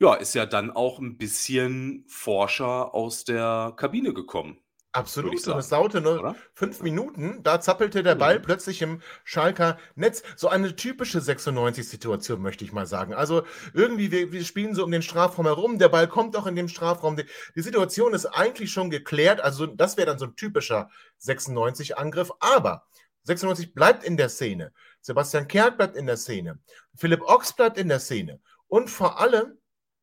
ja, 0.00 0.14
ist 0.14 0.34
ja 0.34 0.46
dann 0.46 0.70
auch 0.70 0.98
ein 0.98 1.16
bisschen 1.18 2.04
Forscher 2.08 2.94
aus 2.94 3.24
der 3.24 3.72
Kabine 3.76 4.12
gekommen, 4.14 4.58
Absolut. 4.92 5.46
Und 5.46 5.58
es 5.58 5.68
dauerte 5.68 6.00
nur 6.00 6.18
oder? 6.18 6.34
fünf 6.54 6.80
Minuten, 6.82 7.42
da 7.42 7.60
zappelte 7.60 8.02
der 8.02 8.14
Ball 8.14 8.38
Mhm. 8.38 8.42
plötzlich 8.42 8.80
im 8.80 9.02
Schalker 9.22 9.78
Netz. 9.96 10.22
So 10.34 10.48
eine 10.48 10.74
typische 10.76 11.20
96-Situation, 11.20 12.40
möchte 12.40 12.64
ich 12.64 12.72
mal 12.72 12.86
sagen. 12.86 13.12
Also 13.12 13.42
irgendwie, 13.74 14.10
wir, 14.10 14.32
wir 14.32 14.44
spielen 14.44 14.74
so 14.74 14.84
um 14.84 14.90
den 14.90 15.02
Strafraum 15.02 15.44
herum, 15.44 15.78
der 15.78 15.90
Ball 15.90 16.08
kommt 16.08 16.36
auch 16.36 16.46
in 16.46 16.56
dem 16.56 16.68
Strafraum. 16.68 17.16
Die, 17.16 17.26
die 17.54 17.60
Situation 17.60 18.14
ist 18.14 18.26
eigentlich 18.26 18.72
schon 18.72 18.88
geklärt, 18.88 19.40
also 19.42 19.66
das 19.66 19.98
wäre 19.98 20.06
dann 20.06 20.18
so 20.18 20.24
ein 20.24 20.36
typischer 20.36 20.90
96-Angriff, 21.20 22.32
aber 22.40 22.86
96 23.24 23.74
bleibt 23.74 24.02
in 24.04 24.16
der 24.16 24.30
Szene. 24.30 24.72
Sebastian 25.02 25.48
Kerk 25.48 25.76
bleibt 25.76 25.96
in 25.96 26.06
der 26.06 26.16
Szene. 26.16 26.58
Philipp 26.96 27.20
Ochs 27.22 27.52
bleibt 27.54 27.76
in 27.78 27.88
der 27.88 28.00
Szene. 28.00 28.40
Und 28.68 28.88
vor 28.88 29.20
allem 29.20 29.58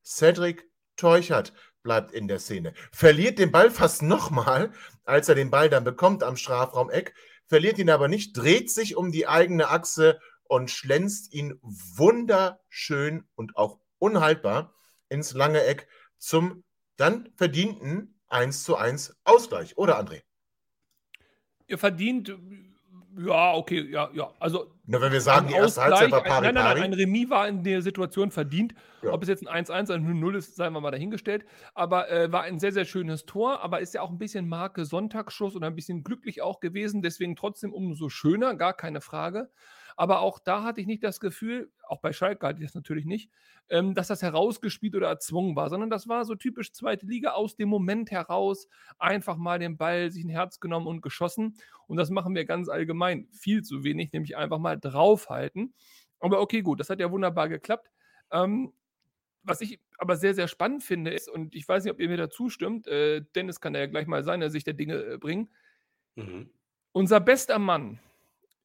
Cedric 0.06 0.70
Teuchert 0.96 1.54
bleibt 1.84 2.12
in 2.12 2.28
der 2.28 2.40
Szene. 2.40 2.74
Verliert 2.92 3.40
den 3.40 3.52
Ball 3.52 3.70
fast 3.70 4.02
nochmal, 4.02 4.72
als 5.04 5.30
er 5.30 5.36
den 5.36 5.52
Ball 5.52 5.70
dann 5.70 5.84
bekommt 5.84 6.24
am 6.24 6.38
Strafraumeck, 6.38 7.14
verliert 7.48 7.78
ihn 7.78 7.90
aber 7.90 8.08
nicht, 8.08 8.36
dreht 8.38 8.72
sich 8.72 8.96
um 8.96 9.12
die 9.12 9.28
eigene 9.28 9.70
Achse 9.70 10.20
und 10.44 10.72
schlänzt 10.72 11.34
ihn 11.34 11.60
wunderschön 11.62 13.28
und 13.36 13.58
auch 13.58 13.80
unhaltbar 14.00 14.74
ins 15.10 15.34
lange 15.34 15.64
Eck 15.64 15.88
zum 16.18 16.64
dann 16.98 17.30
verdienten 17.36 18.20
1 18.28 18.64
zu 18.64 18.76
1 18.76 19.18
Ausgleich. 19.24 19.78
Oder 19.78 20.00
André? 20.00 20.22
Ihr 21.68 21.78
verdient, 21.78 22.36
ja, 23.18 23.54
okay, 23.54 23.88
ja, 23.90 24.10
ja. 24.14 24.30
Also 24.40 24.72
Nur 24.86 25.02
wenn 25.02 25.12
wir 25.12 25.22
sagen, 25.22 25.48
die 25.48 25.54
erste 25.54 25.82
Halbzeit 25.82 26.12
war 26.12 26.24
pari 26.24 26.46
Nein, 26.46 26.56
nein, 26.56 26.64
nein, 26.66 26.84
ein 26.84 26.94
Remis 26.94 27.30
war 27.30 27.48
in 27.48 27.64
der 27.64 27.82
Situation 27.82 28.32
verdient. 28.32 28.74
Ja. 29.02 29.12
Ob 29.12 29.24
es 29.24 29.30
jetzt 29.30 29.48
ein 29.48 29.66
1-1 29.66 29.86
oder 29.86 29.96
ein 29.96 30.20
0 30.20 30.36
ist, 30.36 30.56
seien 30.56 30.74
wir 30.74 30.82
mal 30.82 30.92
dahingestellt. 30.92 31.46
Aber 31.74 32.10
äh, 32.10 32.32
war 32.32 32.44
ein 32.44 32.60
sehr, 32.60 32.72
sehr 32.72 32.86
schönes 32.86 33.26
Tor. 33.26 33.62
Aber 33.62 33.80
ist 33.80 33.94
ja 33.94 34.02
auch 34.02 34.10
ein 34.10 34.18
bisschen 34.18 34.50
Marke 34.50 34.86
Sonntagsschuss 34.86 35.56
und 35.56 35.64
ein 35.64 35.76
bisschen 35.76 36.04
glücklich 36.04 36.42
auch 36.42 36.60
gewesen. 36.60 37.02
Deswegen 37.02 37.36
trotzdem 37.36 37.74
umso 37.74 38.10
schöner, 38.10 38.56
gar 38.56 38.74
keine 38.74 39.02
Frage. 39.02 39.50
Aber 39.96 40.20
auch 40.20 40.40
da 40.40 40.64
hatte 40.64 40.82
ich 40.82 40.88
nicht 40.88 41.04
das 41.04 41.20
Gefühl, 41.20 41.72
auch 41.88 42.02
bei 42.02 42.12
Schalke 42.12 42.46
hatte 42.46 42.60
ich 42.60 42.66
das 42.66 42.76
natürlich 42.76 43.06
nicht, 43.06 43.30
ähm, 43.70 43.96
dass 43.96 44.08
das 44.08 44.22
herausgespielt 44.22 44.96
oder 44.96 45.08
erzwungen 45.08 45.56
war, 45.56 45.70
sondern 45.70 45.90
das 45.90 46.08
war 46.08 46.26
so 46.26 46.36
typisch 46.36 46.74
zweite 46.74 47.06
Liga 47.06 47.32
aus 47.32 47.56
dem 47.56 47.70
Moment 47.70 48.12
heraus, 48.12 48.68
einfach 49.00 49.38
mal 49.38 49.58
den 49.58 49.78
Ball 49.78 50.12
sich 50.12 50.26
ein 50.26 50.30
Herz 50.30 50.60
genommen 50.60 50.88
und 50.88 51.02
geschossen. 51.02 51.56
Und 51.88 51.98
das 51.98 52.10
machen 52.10 52.36
wir 52.36 52.46
ganz 52.46 52.68
allgemein 52.68 53.28
viel 53.32 53.64
zu 53.64 53.84
wenig, 53.84 54.12
nämlich 54.12 54.36
einfach 54.36 54.60
mal 54.60 54.78
draufhalten. 54.78 55.74
Aber 56.20 56.42
okay, 56.42 56.62
gut, 56.62 56.80
das 56.80 56.90
hat 56.90 57.00
ja 57.00 57.12
wunderbar 57.12 57.48
geklappt. 57.48 57.90
Ähm, 58.32 58.74
was 59.44 59.62
ich 59.62 59.80
aber 59.98 60.18
sehr, 60.18 60.34
sehr 60.34 60.48
spannend 60.48 60.84
finde, 60.84 61.12
ist, 61.12 61.30
und 61.30 61.56
ich 61.56 61.68
weiß 61.68 61.84
nicht, 61.84 61.94
ob 61.94 62.00
ihr 62.00 62.10
mir 62.10 62.18
da 62.18 62.30
zustimmt, 62.30 62.88
äh, 62.88 63.24
Dennis 63.36 63.62
kann 63.62 63.74
da 63.74 63.80
ja 63.80 63.86
gleich 63.86 64.08
mal 64.08 64.24
seine 64.24 64.50
Sicht 64.50 64.68
der 64.68 64.74
Dinge 64.74 64.96
äh, 64.96 65.18
bringen. 65.18 65.50
Mhm. 66.16 66.50
Unser 66.92 67.20
bester 67.20 67.60
Mann 67.60 68.00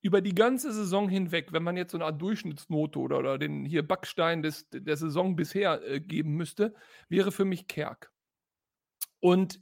über 0.02 0.20
die 0.20 0.34
ganze 0.34 0.72
Saison 0.72 1.08
hinweg, 1.08 1.52
wenn 1.52 1.62
man 1.62 1.76
jetzt 1.76 1.92
so 1.92 1.98
eine 1.98 2.06
Art 2.06 2.20
Durchschnittsnote 2.20 2.98
oder, 2.98 3.18
oder 3.18 3.38
den 3.38 3.64
hier 3.64 3.86
Backstein 3.86 4.42
des, 4.42 4.68
der 4.70 4.96
Saison 4.96 5.36
bisher 5.36 5.82
äh, 5.86 6.00
geben 6.00 6.34
müsste, 6.34 6.74
wäre 7.08 7.32
für 7.32 7.44
mich 7.44 7.68
Kerk. 7.68 8.12
Und 9.20 9.60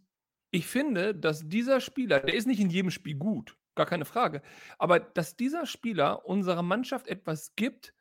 ich 0.50 0.66
finde, 0.66 1.14
dass 1.14 1.48
dieser 1.48 1.80
Spieler, 1.80 2.20
der 2.20 2.34
ist 2.34 2.46
nicht 2.46 2.60
in 2.60 2.70
jedem 2.70 2.90
Spiel 2.90 3.16
gut, 3.16 3.56
gar 3.74 3.86
keine 3.86 4.04
Frage, 4.04 4.42
aber 4.78 5.00
dass 5.00 5.36
dieser 5.36 5.66
Spieler 5.66 6.24
unserer 6.24 6.62
Mannschaft 6.62 7.08
etwas 7.08 7.54
gibt, 7.56 7.92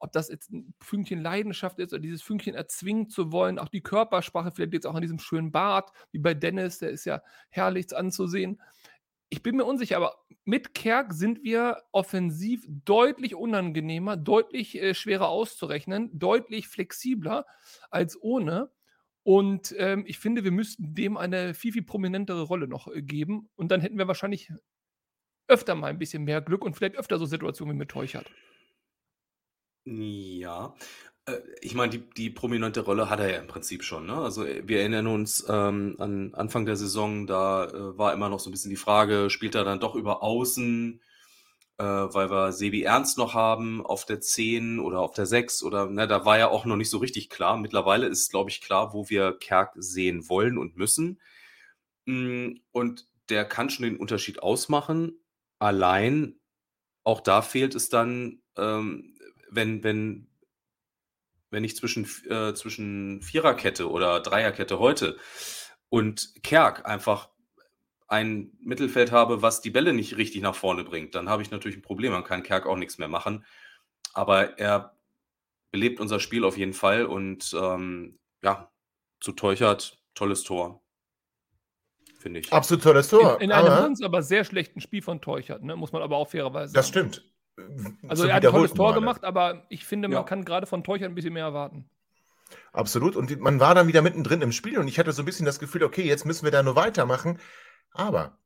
ob 0.00 0.12
das 0.12 0.28
jetzt 0.28 0.50
ein 0.50 0.74
Fünkchen 0.82 1.22
Leidenschaft 1.22 1.78
ist 1.78 1.92
oder 1.92 2.02
dieses 2.02 2.22
Fünkchen 2.22 2.54
erzwingen 2.54 3.08
zu 3.08 3.32
wollen, 3.32 3.58
auch 3.58 3.68
die 3.68 3.80
Körpersprache, 3.80 4.50
vielleicht 4.50 4.74
jetzt 4.74 4.86
auch 4.86 4.94
an 4.94 5.00
diesem 5.00 5.18
schönen 5.18 5.50
Bart, 5.50 5.92
wie 6.12 6.18
bei 6.18 6.34
Dennis, 6.34 6.78
der 6.78 6.90
ist 6.90 7.06
ja 7.06 7.22
herrlich 7.48 7.96
anzusehen. 7.96 8.60
Ich 9.30 9.42
bin 9.42 9.56
mir 9.56 9.64
unsicher, 9.64 9.96
aber 9.96 10.24
mit 10.44 10.74
Kerk 10.74 11.12
sind 11.12 11.42
wir 11.42 11.82
offensiv 11.92 12.64
deutlich 12.68 13.34
unangenehmer, 13.34 14.16
deutlich 14.16 14.80
äh, 14.80 14.94
schwerer 14.94 15.28
auszurechnen, 15.28 16.10
deutlich 16.18 16.68
flexibler 16.68 17.46
als 17.90 18.20
ohne. 18.20 18.70
Und 19.22 19.74
ähm, 19.78 20.04
ich 20.06 20.18
finde, 20.18 20.44
wir 20.44 20.52
müssten 20.52 20.94
dem 20.94 21.16
eine 21.16 21.54
viel, 21.54 21.72
viel 21.72 21.82
prominentere 21.82 22.42
Rolle 22.42 22.68
noch 22.68 22.88
äh, 22.88 23.02
geben. 23.02 23.48
Und 23.56 23.70
dann 23.70 23.80
hätten 23.80 23.96
wir 23.96 24.06
wahrscheinlich 24.06 24.52
öfter 25.48 25.74
mal 25.74 25.88
ein 25.88 25.98
bisschen 25.98 26.24
mehr 26.24 26.42
Glück 26.42 26.64
und 26.64 26.76
vielleicht 26.76 26.96
öfter 26.96 27.18
so 27.18 27.24
Situationen 27.26 27.74
wie 27.74 27.78
mit 27.78 27.90
Teuchert. 27.90 28.30
Ja, 29.86 30.74
äh, 31.26 31.38
ich 31.60 31.74
meine, 31.74 31.90
die, 31.90 32.10
die 32.10 32.30
prominente 32.30 32.80
Rolle 32.80 33.10
hat 33.10 33.20
er 33.20 33.30
ja 33.30 33.38
im 33.38 33.46
Prinzip 33.46 33.84
schon. 33.84 34.06
Ne? 34.06 34.14
Also 34.14 34.44
wir 34.44 34.80
erinnern 34.80 35.06
uns 35.06 35.44
ähm, 35.48 35.96
an 35.98 36.34
Anfang 36.34 36.66
der 36.66 36.76
Saison, 36.76 37.26
da 37.26 37.66
äh, 37.66 37.98
war 37.98 38.12
immer 38.12 38.28
noch 38.28 38.40
so 38.40 38.50
ein 38.50 38.52
bisschen 38.52 38.70
die 38.70 38.76
Frage, 38.76 39.30
spielt 39.30 39.54
er 39.54 39.64
dann 39.64 39.80
doch 39.80 39.94
über 39.94 40.22
Außen, 40.22 41.00
äh, 41.78 41.84
weil 41.84 42.30
wir 42.30 42.52
Sebi 42.52 42.82
Ernst 42.82 43.18
noch 43.18 43.34
haben 43.34 43.84
auf 43.84 44.04
der 44.04 44.20
10 44.20 44.78
oder 44.80 45.00
auf 45.00 45.12
der 45.14 45.26
6 45.26 45.62
oder 45.62 45.86
ne, 45.86 46.06
da 46.06 46.24
war 46.24 46.38
ja 46.38 46.48
auch 46.48 46.64
noch 46.64 46.76
nicht 46.76 46.90
so 46.90 46.98
richtig 46.98 47.30
klar. 47.30 47.56
Mittlerweile 47.56 48.06
ist, 48.06 48.30
glaube 48.30 48.50
ich, 48.50 48.60
klar, 48.60 48.92
wo 48.92 49.08
wir 49.08 49.36
Kerk 49.38 49.72
sehen 49.76 50.28
wollen 50.28 50.58
und 50.58 50.76
müssen. 50.76 51.20
Mm, 52.06 52.56
und 52.72 53.08
der 53.30 53.44
kann 53.46 53.70
schon 53.70 53.84
den 53.84 53.96
Unterschied 53.96 54.42
ausmachen. 54.42 55.18
Allein, 55.58 56.36
auch 57.04 57.20
da 57.20 57.42
fehlt 57.42 57.74
es 57.74 57.88
dann, 57.88 58.42
ähm, 58.56 59.16
wenn, 59.50 59.82
wenn, 59.84 60.28
wenn 61.54 61.64
ich 61.64 61.76
zwischen, 61.76 62.06
äh, 62.28 62.52
zwischen 62.52 63.22
Viererkette 63.22 63.90
oder 63.90 64.20
Dreierkette 64.20 64.78
heute 64.78 65.16
und 65.88 66.34
Kerk 66.42 66.84
einfach 66.84 67.30
ein 68.08 68.52
Mittelfeld 68.60 69.12
habe, 69.12 69.40
was 69.40 69.62
die 69.62 69.70
Bälle 69.70 69.92
nicht 69.92 70.16
richtig 70.18 70.42
nach 70.42 70.54
vorne 70.54 70.84
bringt, 70.84 71.14
dann 71.14 71.28
habe 71.28 71.42
ich 71.42 71.50
natürlich 71.50 71.78
ein 71.78 71.82
Problem. 71.82 72.12
Dann 72.12 72.24
kann 72.24 72.42
Kerk 72.42 72.66
auch 72.66 72.76
nichts 72.76 72.98
mehr 72.98 73.08
machen. 73.08 73.46
Aber 74.12 74.58
er 74.58 74.96
belebt 75.70 76.00
unser 76.00 76.20
Spiel 76.20 76.44
auf 76.44 76.58
jeden 76.58 76.74
Fall 76.74 77.06
und 77.06 77.56
ähm, 77.58 78.18
ja, 78.42 78.70
zu 79.20 79.32
Teuchert, 79.32 79.98
tolles 80.14 80.44
Tor. 80.44 80.82
Finde 82.18 82.40
ich. 82.40 82.52
Absolut 82.52 82.84
tolles 82.84 83.08
Tor. 83.08 83.36
In, 83.36 83.50
in 83.50 83.52
einem 83.52 83.68
aber, 83.68 84.04
aber 84.04 84.22
sehr 84.22 84.44
schlechten 84.44 84.80
Spiel 84.80 85.02
von 85.02 85.20
Teuchert, 85.20 85.62
ne? 85.62 85.76
muss 85.76 85.92
man 85.92 86.02
aber 86.02 86.16
auch 86.16 86.28
fairerweise 86.28 86.72
sagen. 86.72 86.74
Das 86.74 86.88
stimmt. 86.88 87.33
Also 88.08 88.24
er 88.26 88.34
hat 88.34 88.44
ein 88.44 88.50
tolles 88.50 88.74
Tor 88.74 88.90
Male. 88.90 89.00
gemacht, 89.00 89.24
aber 89.24 89.64
ich 89.68 89.84
finde, 89.84 90.08
man 90.08 90.18
ja. 90.18 90.22
kann 90.24 90.44
gerade 90.44 90.66
von 90.66 90.82
Teuchert 90.82 91.08
ein 91.08 91.14
bisschen 91.14 91.32
mehr 91.34 91.44
erwarten. 91.44 91.88
Absolut. 92.72 93.16
Und 93.16 93.40
man 93.40 93.60
war 93.60 93.74
dann 93.74 93.86
wieder 93.86 94.02
mittendrin 94.02 94.42
im 94.42 94.52
Spiel 94.52 94.78
und 94.78 94.88
ich 94.88 94.98
hatte 94.98 95.12
so 95.12 95.22
ein 95.22 95.24
bisschen 95.24 95.46
das 95.46 95.58
Gefühl, 95.58 95.84
okay, 95.84 96.02
jetzt 96.02 96.26
müssen 96.26 96.44
wir 96.44 96.50
da 96.50 96.62
nur 96.62 96.76
weitermachen. 96.76 97.38
Aber 97.92 98.38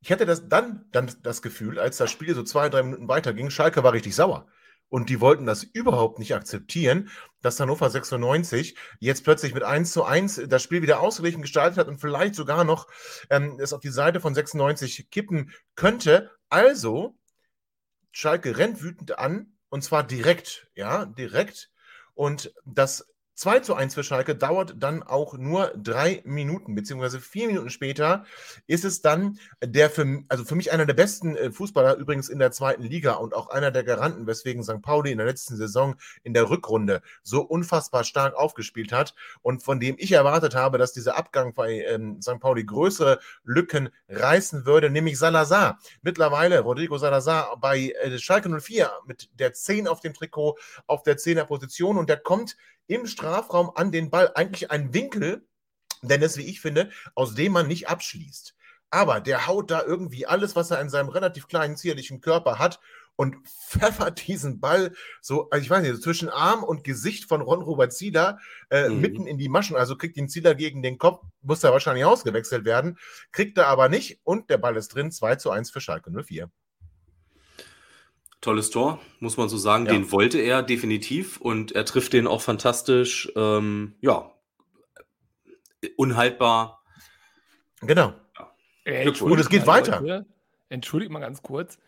ich 0.00 0.12
hatte 0.12 0.26
das 0.26 0.48
dann, 0.48 0.86
dann 0.92 1.10
das 1.22 1.42
Gefühl, 1.42 1.78
als 1.78 1.96
das 1.96 2.10
Spiel 2.10 2.34
so 2.34 2.42
zwei, 2.42 2.68
drei 2.68 2.82
Minuten 2.82 3.08
weiterging, 3.08 3.50
Schalke 3.50 3.82
war 3.82 3.92
richtig 3.92 4.14
sauer. 4.14 4.46
Und 4.88 5.10
die 5.10 5.20
wollten 5.20 5.46
das 5.46 5.64
überhaupt 5.64 6.20
nicht 6.20 6.34
akzeptieren, 6.34 7.10
dass 7.42 7.58
Hannover 7.58 7.90
96 7.90 8.76
jetzt 9.00 9.24
plötzlich 9.24 9.52
mit 9.52 9.64
1 9.64 9.90
zu 9.90 10.04
1 10.04 10.42
das 10.46 10.62
Spiel 10.62 10.80
wieder 10.80 11.00
ausgeglichen 11.00 11.42
gestaltet 11.42 11.78
hat 11.78 11.88
und 11.88 12.00
vielleicht 12.00 12.36
sogar 12.36 12.62
noch 12.62 12.86
ähm, 13.28 13.58
es 13.58 13.72
auf 13.72 13.80
die 13.80 13.88
Seite 13.88 14.20
von 14.20 14.32
96 14.32 15.10
kippen 15.10 15.50
könnte. 15.74 16.30
Also 16.50 17.16
Schalke 18.18 18.56
rennt 18.56 18.82
wütend 18.82 19.18
an 19.18 19.58
und 19.68 19.82
zwar 19.84 20.02
direkt, 20.02 20.68
ja, 20.74 21.04
direkt. 21.04 21.70
Und 22.14 22.54
das 22.64 23.06
2 23.36 23.60
zu 23.60 23.74
1 23.74 23.94
für 23.94 24.02
Schalke 24.02 24.34
dauert 24.34 24.74
dann 24.78 25.02
auch 25.02 25.34
nur 25.34 25.72
drei 25.76 26.22
Minuten, 26.24 26.74
beziehungsweise 26.74 27.20
vier 27.20 27.48
Minuten 27.48 27.68
später 27.68 28.24
ist 28.66 28.84
es 28.84 29.02
dann 29.02 29.38
der 29.62 29.90
für, 29.90 30.22
also 30.28 30.44
für 30.44 30.54
mich 30.54 30.72
einer 30.72 30.86
der 30.86 30.94
besten 30.94 31.36
äh, 31.36 31.52
Fußballer 31.52 31.96
übrigens 31.96 32.30
in 32.30 32.38
der 32.38 32.50
zweiten 32.50 32.82
Liga 32.82 33.14
und 33.14 33.34
auch 33.34 33.50
einer 33.50 33.70
der 33.70 33.84
Garanten, 33.84 34.26
weswegen 34.26 34.62
St. 34.62 34.80
Pauli 34.80 35.12
in 35.12 35.18
der 35.18 35.26
letzten 35.26 35.54
Saison 35.56 35.96
in 36.22 36.32
der 36.32 36.48
Rückrunde 36.48 37.02
so 37.22 37.42
unfassbar 37.42 38.04
stark 38.04 38.34
aufgespielt 38.34 38.90
hat 38.90 39.14
und 39.42 39.62
von 39.62 39.80
dem 39.80 39.96
ich 39.98 40.12
erwartet 40.12 40.54
habe, 40.54 40.78
dass 40.78 40.94
dieser 40.94 41.18
Abgang 41.18 41.52
bei 41.52 41.82
ähm, 41.82 42.22
St. 42.22 42.40
Pauli 42.40 42.64
größere 42.64 43.20
Lücken 43.44 43.90
reißen 44.08 44.64
würde, 44.64 44.88
nämlich 44.88 45.18
Salazar. 45.18 45.78
Mittlerweile 46.00 46.60
Rodrigo 46.60 46.96
Salazar 46.96 47.58
bei 47.60 47.90
äh, 48.00 48.18
Schalke 48.18 48.48
04 48.48 48.90
mit 49.06 49.28
der 49.38 49.52
10 49.52 49.88
auf 49.88 50.00
dem 50.00 50.14
Trikot 50.14 50.56
auf 50.86 51.02
der 51.02 51.18
10er 51.18 51.44
Position 51.44 51.98
und 51.98 52.08
der 52.08 52.16
kommt 52.16 52.56
im 52.86 53.06
Strafraum 53.06 53.70
an 53.74 53.92
den 53.92 54.10
Ball. 54.10 54.32
Eigentlich 54.34 54.70
ein 54.70 54.94
Winkel, 54.94 55.46
denn 56.02 56.22
es, 56.22 56.36
wie 56.36 56.46
ich 56.46 56.60
finde, 56.60 56.90
aus 57.14 57.34
dem 57.34 57.52
man 57.52 57.66
nicht 57.66 57.88
abschließt. 57.88 58.54
Aber 58.90 59.20
der 59.20 59.46
haut 59.46 59.70
da 59.70 59.82
irgendwie 59.82 60.26
alles, 60.26 60.56
was 60.56 60.70
er 60.70 60.80
in 60.80 60.88
seinem 60.88 61.08
relativ 61.08 61.48
kleinen, 61.48 61.76
zierlichen 61.76 62.20
Körper 62.20 62.58
hat 62.58 62.80
und 63.16 63.36
pfeffert 63.68 64.26
diesen 64.26 64.60
Ball 64.60 64.92
so, 65.20 65.50
also 65.50 65.62
ich 65.62 65.70
weiß 65.70 65.82
nicht, 65.82 66.02
zwischen 66.02 66.28
Arm 66.28 66.62
und 66.62 66.84
Gesicht 66.84 67.24
von 67.24 67.40
Ron-Robert 67.40 67.92
Zieler 67.92 68.38
äh, 68.70 68.88
mhm. 68.88 69.00
mitten 69.00 69.26
in 69.26 69.38
die 69.38 69.48
Maschen. 69.48 69.76
Also 69.76 69.96
kriegt 69.96 70.16
den 70.16 70.28
Zieler 70.28 70.54
gegen 70.54 70.82
den 70.82 70.98
Kopf, 70.98 71.24
muss 71.42 71.64
er 71.64 71.72
wahrscheinlich 71.72 72.04
ausgewechselt 72.04 72.64
werden, 72.64 72.98
kriegt 73.32 73.58
er 73.58 73.66
aber 73.66 73.88
nicht 73.88 74.20
und 74.22 74.50
der 74.50 74.58
Ball 74.58 74.76
ist 74.76 74.88
drin, 74.88 75.10
2 75.10 75.36
zu 75.36 75.50
1 75.50 75.70
für 75.70 75.80
Schalke 75.80 76.10
04. 76.10 76.50
Tolles 78.40 78.70
Tor, 78.70 79.00
muss 79.18 79.36
man 79.36 79.48
so 79.48 79.56
sagen. 79.56 79.86
Ja. 79.86 79.92
Den 79.92 80.12
wollte 80.12 80.38
er 80.38 80.62
definitiv 80.62 81.40
und 81.40 81.72
er 81.72 81.84
trifft 81.84 82.12
den 82.12 82.26
auch 82.26 82.42
fantastisch. 82.42 83.30
Ähm, 83.34 83.94
ja, 84.00 84.30
unhaltbar. 85.96 86.82
Genau. 87.80 88.14
Ja. 88.86 89.10
Und 89.20 89.38
es 89.38 89.48
geht 89.48 89.66
weiter. 89.66 90.00
Leute, 90.00 90.26
entschuldigt 90.68 91.10
mal 91.10 91.20
ganz 91.20 91.42
kurz. 91.42 91.78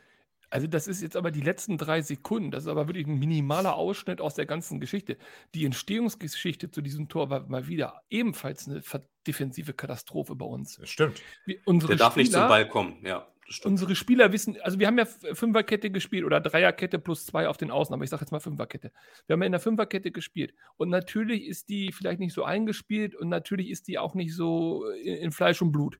Also, 0.50 0.66
das 0.66 0.88
ist 0.88 1.02
jetzt 1.02 1.16
aber 1.16 1.30
die 1.30 1.42
letzten 1.42 1.76
drei 1.76 2.00
Sekunden. 2.00 2.50
Das 2.50 2.64
ist 2.64 2.68
aber 2.68 2.88
wirklich 2.88 3.06
ein 3.06 3.18
minimaler 3.18 3.74
Ausschnitt 3.74 4.20
aus 4.22 4.34
der 4.34 4.46
ganzen 4.46 4.80
Geschichte. 4.80 5.18
Die 5.54 5.66
Entstehungsgeschichte 5.66 6.70
zu 6.70 6.80
diesem 6.80 7.08
Tor 7.08 7.28
war 7.28 7.46
mal 7.48 7.68
wieder 7.68 8.00
ebenfalls 8.08 8.66
eine 8.66 8.82
defensive 9.26 9.74
Katastrophe 9.74 10.34
bei 10.34 10.46
uns. 10.46 10.76
Das 10.76 10.88
stimmt. 10.88 11.20
Wir, 11.44 11.58
der 11.66 11.96
darf 11.96 12.14
Spieler, 12.14 12.22
nicht 12.22 12.32
zum 12.32 12.48
Ball 12.48 12.66
kommen, 12.66 12.96
ja. 13.04 13.28
Unsere 13.64 13.94
Spieler 13.94 14.32
wissen, 14.32 14.60
also 14.60 14.78
wir 14.78 14.86
haben 14.86 14.98
ja 14.98 15.06
Fünferkette 15.06 15.90
gespielt 15.90 16.24
oder 16.24 16.40
Dreierkette 16.40 16.98
plus 16.98 17.24
zwei 17.24 17.48
auf 17.48 17.56
den 17.56 17.70
Außen, 17.70 17.94
aber 17.94 18.04
ich 18.04 18.10
sage 18.10 18.22
jetzt 18.22 18.30
mal 18.30 18.40
Fünferkette. 18.40 18.92
Wir 19.26 19.34
haben 19.34 19.42
ja 19.42 19.46
in 19.46 19.52
der 19.52 19.60
Fünferkette 19.60 20.10
gespielt 20.10 20.52
und 20.76 20.90
natürlich 20.90 21.46
ist 21.46 21.70
die 21.70 21.92
vielleicht 21.92 22.20
nicht 22.20 22.34
so 22.34 22.44
eingespielt 22.44 23.14
und 23.14 23.30
natürlich 23.30 23.70
ist 23.70 23.88
die 23.88 23.98
auch 23.98 24.14
nicht 24.14 24.34
so 24.34 24.86
in, 25.02 25.16
in 25.16 25.32
Fleisch 25.32 25.62
und 25.62 25.72
Blut 25.72 25.98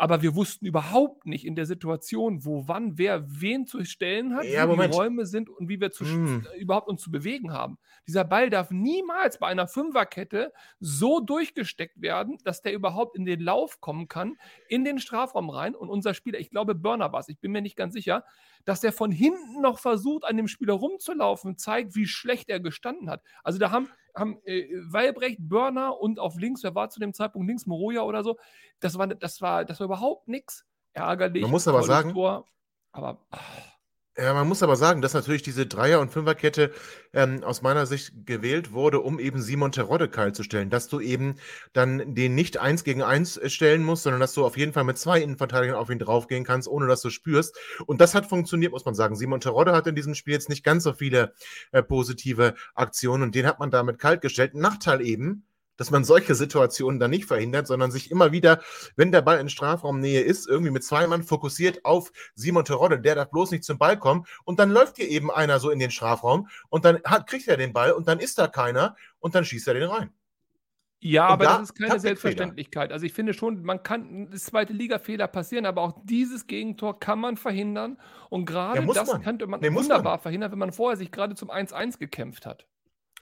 aber 0.00 0.22
wir 0.22 0.34
wussten 0.34 0.64
überhaupt 0.64 1.26
nicht 1.26 1.44
in 1.44 1.54
der 1.54 1.66
Situation, 1.66 2.46
wo, 2.46 2.66
wann, 2.66 2.96
wer 2.96 3.22
wen 3.28 3.66
zu 3.66 3.84
stellen 3.84 4.34
hat, 4.34 4.46
ja, 4.46 4.64
wie 4.64 4.70
Moment. 4.70 4.94
die 4.94 4.98
Räume 4.98 5.26
sind 5.26 5.50
und 5.50 5.68
wie 5.68 5.78
wir 5.78 5.90
zu, 5.90 6.04
mm. 6.04 6.46
überhaupt 6.58 6.88
uns 6.88 7.02
zu 7.02 7.10
bewegen 7.10 7.52
haben. 7.52 7.76
Dieser 8.08 8.24
Ball 8.24 8.48
darf 8.48 8.70
niemals 8.70 9.38
bei 9.38 9.48
einer 9.48 9.68
Fünferkette 9.68 10.54
so 10.78 11.20
durchgesteckt 11.20 12.00
werden, 12.00 12.38
dass 12.44 12.62
der 12.62 12.72
überhaupt 12.72 13.14
in 13.14 13.26
den 13.26 13.40
Lauf 13.40 13.82
kommen 13.82 14.08
kann, 14.08 14.38
in 14.68 14.86
den 14.86 15.00
Strafraum 15.00 15.50
rein. 15.50 15.74
Und 15.74 15.90
unser 15.90 16.14
Spieler, 16.14 16.38
ich 16.38 16.48
glaube, 16.48 16.74
Burner 16.74 17.12
war 17.12 17.20
es, 17.20 17.28
ich 17.28 17.38
bin 17.38 17.52
mir 17.52 17.60
nicht 17.60 17.76
ganz 17.76 17.92
sicher, 17.92 18.24
dass 18.64 18.80
der 18.80 18.92
von 18.92 19.10
hinten 19.10 19.60
noch 19.60 19.78
versucht, 19.78 20.24
an 20.24 20.36
dem 20.36 20.48
Spieler 20.48 20.74
rumzulaufen, 20.74 21.56
zeigt, 21.56 21.94
wie 21.94 22.06
schlecht 22.06 22.48
er 22.48 22.60
gestanden 22.60 23.10
hat. 23.10 23.22
Also 23.42 23.58
da 23.58 23.70
haben, 23.70 23.88
haben 24.14 24.40
äh, 24.44 24.68
Weilbrecht, 24.90 25.38
Börner 25.40 25.98
und 25.98 26.18
auf 26.18 26.36
links, 26.38 26.62
wer 26.62 26.74
war 26.74 26.90
zu 26.90 27.00
dem 27.00 27.14
Zeitpunkt 27.14 27.48
links, 27.48 27.66
Moroja 27.66 28.02
oder 28.02 28.22
so, 28.22 28.38
das 28.80 28.98
war, 28.98 29.06
das 29.06 29.40
war, 29.40 29.64
das 29.64 29.80
war 29.80 29.86
überhaupt 29.86 30.28
nichts. 30.28 30.64
Ärgerlich. 30.92 31.42
Man 31.42 31.52
muss 31.52 31.68
aber 31.68 31.82
sagen, 31.84 32.12
Tor, 32.12 32.46
aber. 32.92 33.24
Ach. 33.30 33.79
Ja, 34.20 34.34
man 34.34 34.46
muss 34.46 34.62
aber 34.62 34.76
sagen, 34.76 35.00
dass 35.00 35.14
natürlich 35.14 35.42
diese 35.42 35.66
Dreier- 35.66 36.00
und 36.00 36.12
Fünferkette 36.12 36.72
ähm, 37.14 37.42
aus 37.42 37.62
meiner 37.62 37.86
Sicht 37.86 38.26
gewählt 38.26 38.72
wurde, 38.72 39.00
um 39.00 39.18
eben 39.18 39.40
Simon 39.40 39.72
Terodde 39.72 40.10
kalt 40.10 40.36
zu 40.36 40.42
stellen. 40.42 40.68
Dass 40.68 40.88
du 40.88 41.00
eben 41.00 41.36
dann 41.72 42.14
den 42.14 42.34
nicht 42.34 42.58
eins 42.58 42.84
gegen 42.84 43.02
eins 43.02 43.40
stellen 43.46 43.82
musst, 43.82 44.02
sondern 44.02 44.20
dass 44.20 44.34
du 44.34 44.44
auf 44.44 44.58
jeden 44.58 44.74
Fall 44.74 44.84
mit 44.84 44.98
zwei 44.98 45.22
Innenverteidigern 45.22 45.76
auf 45.76 45.88
ihn 45.88 45.98
draufgehen 45.98 46.44
kannst, 46.44 46.68
ohne 46.68 46.86
dass 46.86 47.00
du 47.00 47.08
spürst. 47.08 47.58
Und 47.86 48.02
das 48.02 48.14
hat 48.14 48.26
funktioniert, 48.26 48.72
muss 48.72 48.84
man 48.84 48.94
sagen. 48.94 49.16
Simon 49.16 49.40
Terodde 49.40 49.72
hat 49.72 49.86
in 49.86 49.94
diesem 49.94 50.14
Spiel 50.14 50.34
jetzt 50.34 50.50
nicht 50.50 50.64
ganz 50.64 50.84
so 50.84 50.92
viele 50.92 51.32
äh, 51.72 51.82
positive 51.82 52.56
Aktionen 52.74 53.22
und 53.22 53.34
den 53.34 53.46
hat 53.46 53.58
man 53.58 53.70
damit 53.70 53.98
kalt 53.98 54.20
gestellt. 54.20 54.54
Nachteil 54.54 55.00
eben, 55.00 55.46
dass 55.80 55.90
man 55.90 56.04
solche 56.04 56.34
Situationen 56.34 57.00
dann 57.00 57.10
nicht 57.10 57.24
verhindert, 57.24 57.66
sondern 57.66 57.90
sich 57.90 58.10
immer 58.10 58.32
wieder, 58.32 58.60
wenn 58.96 59.12
der 59.12 59.22
Ball 59.22 59.40
in 59.40 59.48
Strafraumnähe 59.48 60.20
ist, 60.20 60.46
irgendwie 60.46 60.70
mit 60.70 60.84
zwei 60.84 61.06
Mann 61.06 61.22
fokussiert 61.22 61.86
auf 61.86 62.12
Simon 62.34 62.66
Terodde, 62.66 63.00
der 63.00 63.14
darf 63.14 63.30
bloß 63.30 63.50
nicht 63.50 63.64
zum 63.64 63.78
Ball 63.78 63.98
kommen 63.98 64.26
und 64.44 64.58
dann 64.58 64.70
läuft 64.70 64.98
hier 64.98 65.08
eben 65.08 65.30
einer 65.30 65.58
so 65.58 65.70
in 65.70 65.78
den 65.78 65.90
Strafraum 65.90 66.48
und 66.68 66.84
dann 66.84 67.00
hat, 67.06 67.26
kriegt 67.26 67.48
er 67.48 67.56
den 67.56 67.72
Ball 67.72 67.92
und 67.92 68.08
dann 68.08 68.18
ist 68.18 68.38
da 68.38 68.46
keiner 68.46 68.94
und 69.20 69.34
dann 69.34 69.46
schießt 69.46 69.68
er 69.68 69.74
den 69.74 69.84
rein. 69.84 70.12
Ja, 71.02 71.28
Und 71.28 71.32
aber 71.32 71.44
da 71.44 71.58
das 71.60 71.70
ist 71.70 71.74
keine. 71.78 71.98
Selbstverständlichkeit. 71.98 72.92
Also 72.92 73.06
ich 73.06 73.14
finde 73.14 73.32
schon, 73.32 73.62
man 73.62 73.82
kann 73.82 74.30
das 74.30 74.44
zweite 74.44 74.74
Liga-Fehler 74.74 75.28
passieren, 75.28 75.64
aber 75.64 75.80
auch 75.80 75.94
dieses 76.04 76.46
Gegentor 76.46 77.00
kann 77.00 77.20
man 77.20 77.38
verhindern. 77.38 77.96
Und 78.28 78.44
gerade 78.44 78.82
muss 78.82 78.96
das 78.96 79.10
man. 79.10 79.22
könnte 79.22 79.46
man 79.46 79.60
Nee, 79.60 79.72
wunderbar 79.72 80.18
verhindern, 80.18 80.52
wenn 80.52 80.58
man 80.58 80.72
vorher 80.72 80.98
sich 80.98 81.10
gerade 81.10 81.34
zum 81.36 81.50
1-1 81.50 81.98
gekämpft 81.98 82.44
hat. 82.44 82.66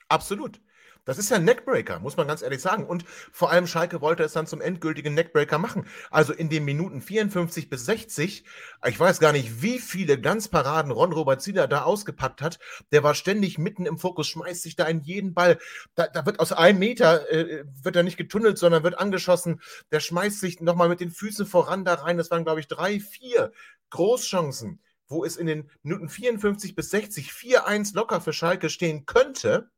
Absolut. 0.09 0.61
Das 1.09 1.17
ist 1.17 1.31
ja 1.31 1.37
ein 1.37 1.45
Neckbreaker, 1.47 2.01
muss 2.01 2.19
man 2.19 2.27
ganz 2.27 2.43
ehrlich 2.43 2.61
sagen. 2.61 2.85
Und 2.85 3.07
vor 3.33 3.51
allem 3.51 3.67
Schalke 3.67 4.03
wollte 4.03 4.25
es 4.25 4.35
dann 4.35 4.47
zum 4.47 4.61
endgültigen 4.61 5.15
Neckbreaker 5.15 5.57
machen. 5.57 5.87
Also 6.11 6.35
in 6.35 6.51
den 6.51 6.67
Minuten 6.67 7.01
54 7.01 7.71
bis 7.71 7.87
60, 7.87 8.45
ich 8.87 9.01
weiß 9.01 9.19
gar 9.19 9.33
nicht, 9.33 9.63
wie 9.63 9.79
viele 9.79 10.21
Glanzparaden 10.21 10.93
Ron 10.93 11.15
Robert 11.15 11.41
Zieler 11.41 11.67
da 11.67 11.85
ausgepackt 11.85 12.43
hat. 12.43 12.59
Der 12.93 13.05
war 13.05 13.15
ständig 13.15 13.57
mitten 13.57 13.87
im 13.87 13.97
Fokus, 13.97 14.29
schmeißt 14.29 14.63
sich 14.63 14.77
da 14.77 14.85
in 14.85 15.01
jeden 15.01 15.33
Ball. 15.33 15.59
Da, 15.95 16.09
da 16.09 16.27
wird 16.27 16.41
aus 16.41 16.53
einem 16.53 16.79
Meter, 16.79 17.33
äh, 17.33 17.65
wird 17.83 17.97
er 17.97 18.03
nicht 18.03 18.19
getunnelt, 18.19 18.59
sondern 18.59 18.83
wird 18.83 18.99
angeschossen. 18.99 19.63
Der 19.91 20.01
schmeißt 20.01 20.41
sich 20.41 20.61
nochmal 20.61 20.91
mit 20.91 21.01
den 21.01 21.11
Füßen 21.11 21.47
voran 21.47 21.87
da 21.87 21.95
rein. 21.95 22.19
Das 22.19 22.31
waren, 22.31 22.45
glaube 22.45 22.61
ich, 22.61 22.69
drei, 22.69 23.01
vier 23.01 23.51
Großchancen, 23.89 24.83
wo 25.07 25.25
es 25.25 25.39
in 25.39 25.47
den 25.47 25.71
Minuten 25.83 26.11
54 26.11 26.75
bis 26.75 26.91
60 26.91 27.31
4-1 27.31 27.95
locker 27.95 28.21
für 28.21 28.35
Schalke 28.35 28.69
stehen 28.69 29.07
könnte. 29.07 29.71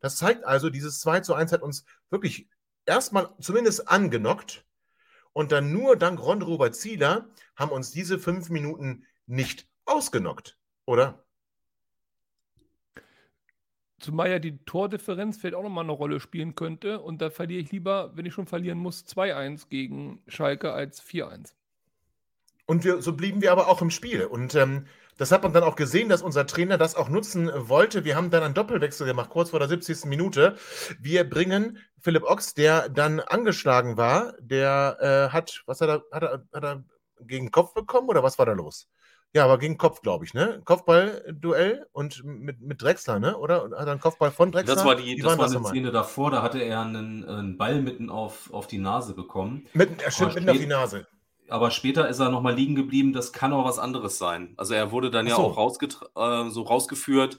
Das 0.00 0.16
zeigt 0.16 0.44
also, 0.44 0.70
dieses 0.70 1.00
2 1.00 1.20
zu 1.20 1.34
1 1.34 1.52
hat 1.52 1.62
uns 1.62 1.84
wirklich 2.10 2.48
erstmal 2.86 3.30
zumindest 3.40 3.88
angenockt. 3.88 4.64
Und 5.32 5.52
dann 5.52 5.72
nur 5.72 5.96
dank 5.96 6.20
Ron 6.20 6.42
Robert 6.42 6.74
Zieler 6.74 7.28
haben 7.54 7.70
uns 7.70 7.90
diese 7.90 8.18
fünf 8.18 8.48
Minuten 8.50 9.04
nicht 9.26 9.68
ausgenockt, 9.84 10.58
oder? 10.84 11.24
Zumal 14.00 14.30
ja 14.30 14.38
die 14.38 14.58
Tordifferenz 14.64 15.38
vielleicht 15.38 15.56
auch 15.56 15.62
nochmal 15.62 15.84
eine 15.84 15.92
Rolle 15.92 16.20
spielen 16.20 16.54
könnte. 16.54 17.00
Und 17.00 17.20
da 17.20 17.30
verliere 17.30 17.60
ich 17.60 17.72
lieber, 17.72 18.16
wenn 18.16 18.26
ich 18.26 18.34
schon 18.34 18.46
verlieren 18.46 18.78
muss, 18.78 19.04
2-1 19.06 19.68
gegen 19.68 20.22
Schalke 20.28 20.72
als 20.72 21.02
4-1. 21.02 21.54
Und 22.66 22.84
wir, 22.84 23.02
so 23.02 23.14
blieben 23.14 23.42
wir 23.42 23.50
aber 23.50 23.68
auch 23.68 23.82
im 23.82 23.90
Spiel. 23.90 24.24
Und 24.24 24.54
ähm, 24.54 24.86
das 25.18 25.32
hat 25.32 25.42
man 25.42 25.52
dann 25.52 25.64
auch 25.64 25.76
gesehen, 25.76 26.08
dass 26.08 26.22
unser 26.22 26.46
Trainer 26.46 26.78
das 26.78 26.94
auch 26.94 27.08
nutzen 27.08 27.50
wollte. 27.54 28.04
Wir 28.04 28.16
haben 28.16 28.30
dann 28.30 28.42
einen 28.42 28.54
Doppelwechsel 28.54 29.06
gemacht, 29.06 29.28
kurz 29.30 29.50
vor 29.50 29.58
der 29.58 29.68
70. 29.68 30.06
Minute. 30.06 30.56
Wir 30.98 31.28
bringen 31.28 31.78
Philipp 32.00 32.22
Ochs, 32.22 32.54
der 32.54 32.88
dann 32.88 33.20
angeschlagen 33.20 33.96
war, 33.96 34.34
der 34.40 34.96
äh, 35.00 35.32
hat, 35.32 35.62
was 35.66 35.80
hat 35.80 35.88
er, 35.88 36.02
hat 36.12 36.22
er, 36.22 36.44
hat 36.52 36.64
er 36.64 36.84
gegen 37.20 37.46
den 37.46 37.52
Kopf 37.52 37.74
bekommen 37.74 38.08
oder 38.08 38.22
was 38.22 38.38
war 38.38 38.46
da 38.46 38.52
los? 38.52 38.88
Ja, 39.34 39.44
aber 39.44 39.58
gegen 39.58 39.76
Kopf, 39.76 40.00
glaube 40.00 40.24
ich, 40.24 40.32
ne? 40.32 40.62
Kopfball-Duell 40.64 41.86
und 41.92 42.24
mit, 42.24 42.62
mit 42.62 42.80
Drexler, 42.80 43.18
ne? 43.18 43.36
Oder 43.36 43.64
hat 43.64 43.72
er 43.72 43.88
einen 43.88 44.00
Kopfball 44.00 44.30
von 44.30 44.52
Drexler? 44.52 44.76
Das 44.76 44.84
war, 44.86 44.94
die, 44.94 45.18
Wie 45.18 45.20
das 45.20 45.36
war 45.36 45.50
eine? 45.50 45.64
Szene 45.66 45.90
davor, 45.90 46.30
da 46.30 46.42
hatte 46.42 46.60
er 46.60 46.80
einen, 46.80 47.24
einen 47.28 47.58
Ball 47.58 47.82
mitten 47.82 48.08
auf, 48.08 48.50
auf 48.54 48.68
die 48.68 48.78
Nase 48.78 49.14
bekommen. 49.14 49.66
Mit, 49.74 50.00
er 50.00 50.10
stimmt, 50.10 50.36
mitten 50.36 50.48
auf 50.48 50.56
die 50.56 50.66
Nase. 50.66 51.06
Aber 51.50 51.70
später 51.70 52.08
ist 52.08 52.18
er 52.20 52.30
nochmal 52.30 52.54
liegen 52.54 52.74
geblieben, 52.74 53.12
das 53.12 53.32
kann 53.32 53.52
auch 53.52 53.64
was 53.64 53.78
anderes 53.78 54.18
sein. 54.18 54.54
Also 54.56 54.74
er 54.74 54.90
wurde 54.92 55.10
dann 55.10 55.26
Ach 55.26 55.30
ja 55.30 55.36
so. 55.36 55.42
auch 55.42 55.56
rausgetr- 55.58 56.46
äh, 56.46 56.50
so 56.50 56.62
rausgeführt. 56.62 57.38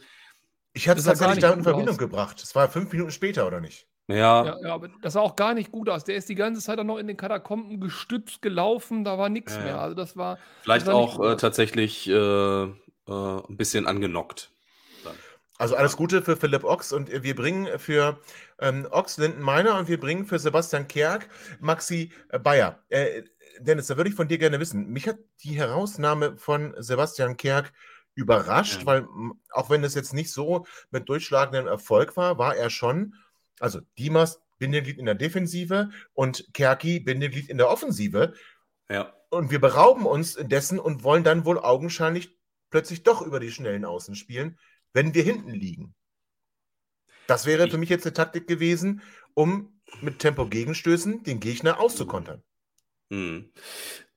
Ich 0.73 0.87
hatte 0.87 0.99
es 0.99 1.05
gar 1.05 1.13
tatsächlich 1.13 1.35
nicht 1.37 1.43
damit 1.43 1.57
in 1.59 1.63
Verbindung 1.63 1.93
aus. 1.95 1.99
gebracht. 1.99 2.41
Es 2.41 2.55
war 2.55 2.69
fünf 2.69 2.91
Minuten 2.91 3.11
später, 3.11 3.45
oder 3.47 3.59
nicht? 3.59 3.87
Ja, 4.07 4.45
Ja, 4.45 4.57
ja, 4.63 4.73
aber 4.73 4.89
das 5.01 5.13
sah 5.13 5.21
auch 5.21 5.35
gar 5.35 5.53
nicht 5.53 5.71
gut 5.71 5.89
aus. 5.89 6.03
Der 6.03 6.15
ist 6.15 6.29
die 6.29 6.35
ganze 6.35 6.61
Zeit 6.61 6.79
dann 6.79 6.87
noch 6.87 6.97
in 6.97 7.07
den 7.07 7.17
Katakomben 7.17 7.79
gestützt 7.79 8.41
gelaufen, 8.41 9.03
da 9.03 9.17
war 9.17 9.29
nichts 9.29 9.55
Ja, 9.55 9.63
mehr. 9.63 9.79
Also 9.81 9.95
das 9.95 10.15
war. 10.17 10.37
vielleicht 10.61 10.87
das 10.87 10.93
auch 10.95 11.19
äh, 11.23 11.35
tatsächlich 11.35 12.07
äh, 12.09 12.13
äh, 12.63 12.67
ein 13.07 13.57
bisschen 13.57 13.85
angenockt. 13.87 14.51
Dann. 15.03 15.15
Also 15.57 15.75
alles 15.75 15.97
Gute 15.97 16.21
für 16.21 16.37
Philipp 16.37 16.63
Ochs 16.63 16.93
und 16.93 17.11
wir 17.11 17.35
bringen 17.35 17.67
für 17.79 18.19
ähm, 18.59 18.87
Ochs 18.91 19.17
Linden 19.17 19.41
Meiner 19.41 19.77
und 19.77 19.87
wir 19.89 19.99
bringen 19.99 20.25
für 20.25 20.39
Sebastian 20.39 20.87
Kerk 20.87 21.29
Maxi 21.59 22.11
äh, 22.29 22.39
Bayer. 22.39 22.79
Dennis, 23.59 23.87
da 23.87 23.97
würde 23.97 24.09
ich 24.09 24.15
von 24.15 24.27
dir 24.27 24.37
gerne 24.37 24.59
wissen. 24.59 24.87
Mich 24.89 25.07
hat 25.07 25.17
die 25.43 25.55
Herausnahme 25.57 26.37
von 26.37 26.73
Sebastian 26.77 27.37
Kerk 27.37 27.71
überrascht, 28.15 28.81
Ja. 28.81 28.85
weil 28.85 29.07
auch 29.51 29.69
wenn 29.69 29.83
es 29.83 29.95
jetzt 29.95 30.13
nicht 30.13 30.31
so 30.31 30.65
mit 30.91 31.07
durchschlagendem 31.09 31.67
Erfolg 31.67 32.17
war, 32.17 32.37
war 32.37 32.55
er 32.55 32.69
schon, 32.69 33.15
also 33.59 33.79
Dimas 33.97 34.41
Bindeglied 34.57 34.97
in 34.97 35.05
der 35.05 35.15
Defensive 35.15 35.89
und 36.13 36.45
Kerki 36.53 36.99
Bindeglied 36.99 37.49
in 37.49 37.57
der 37.57 37.69
Offensive. 37.69 38.33
Ja. 38.89 39.13
Und 39.29 39.51
wir 39.51 39.61
berauben 39.61 40.05
uns 40.05 40.33
dessen 40.35 40.79
und 40.79 41.03
wollen 41.03 41.23
dann 41.23 41.45
wohl 41.45 41.59
augenscheinlich 41.59 42.37
plötzlich 42.69 43.03
doch 43.03 43.21
über 43.21 43.39
die 43.39 43.51
schnellen 43.51 43.85
Außen 43.85 44.15
spielen, 44.15 44.57
wenn 44.91 45.13
wir 45.13 45.23
hinten 45.23 45.51
liegen. 45.51 45.95
Das 47.27 47.45
wäre 47.45 47.69
für 47.69 47.77
mich 47.77 47.89
jetzt 47.89 48.05
eine 48.05 48.13
Taktik 48.13 48.47
gewesen, 48.47 49.01
um 49.33 49.79
mit 50.01 50.19
Tempo-Gegenstößen 50.19 51.23
den 51.23 51.39
Gegner 51.39 51.79
auszukontern. 51.79 52.43
Hm. 53.09 53.51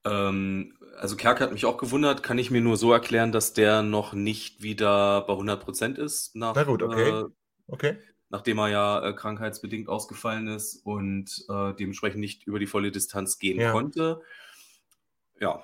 Ähm, 0.04 0.76
also 0.98 1.16
Kerk 1.16 1.40
hat 1.40 1.52
mich 1.52 1.64
auch 1.64 1.78
gewundert, 1.78 2.22
kann 2.22 2.38
ich 2.38 2.50
mir 2.50 2.60
nur 2.60 2.76
so 2.76 2.92
erklären, 2.92 3.32
dass 3.32 3.52
der 3.52 3.82
noch 3.82 4.12
nicht 4.12 4.62
wieder 4.62 5.22
bei 5.22 5.34
100% 5.34 5.98
ist, 5.98 6.34
nach, 6.36 6.54
Na 6.54 6.64
gut, 6.64 6.82
okay. 6.82 7.10
äh, 7.10 7.24
Okay? 7.68 7.98
nachdem 8.28 8.58
er 8.58 8.68
ja 8.68 9.08
äh, 9.08 9.12
krankheitsbedingt 9.12 9.88
ausgefallen 9.88 10.48
ist 10.48 10.76
und 10.84 11.44
äh, 11.48 11.74
dementsprechend 11.74 12.20
nicht 12.20 12.46
über 12.46 12.58
die 12.58 12.66
volle 12.66 12.90
Distanz 12.90 13.38
gehen 13.38 13.60
Ja. 13.60 13.72
konnte. 13.72 14.22
Ja, 15.38 15.62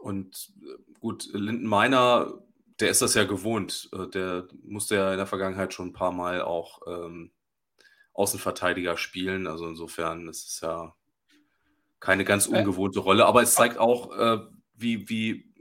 und 0.00 0.52
äh, 0.62 0.98
gut, 1.00 1.28
Linden 1.32 1.66
Meiner, 1.66 2.42
der 2.80 2.90
ist 2.90 3.02
das 3.02 3.14
ja 3.14 3.24
gewohnt. 3.24 3.88
Äh, 3.92 4.06
der 4.08 4.48
musste 4.62 4.94
ja 4.96 5.10
in 5.12 5.18
der 5.18 5.26
Vergangenheit 5.26 5.74
schon 5.74 5.88
ein 5.88 5.92
paar 5.92 6.12
Mal 6.12 6.40
auch 6.42 6.82
ähm, 6.86 7.32
Außenverteidiger 8.14 8.96
spielen. 8.96 9.46
Also 9.46 9.68
insofern 9.68 10.28
ist 10.28 10.46
es 10.46 10.60
ja 10.60 10.94
keine 12.00 12.24
ganz 12.24 12.46
Äh, 12.48 12.58
ungewohnte 12.58 13.00
Rolle. 13.00 13.26
Aber 13.26 13.42
es 13.42 13.54
zeigt 13.54 13.78
auch, 13.78 14.16
äh, 14.16 14.38
wie, 14.74 15.08
wie 15.08 15.52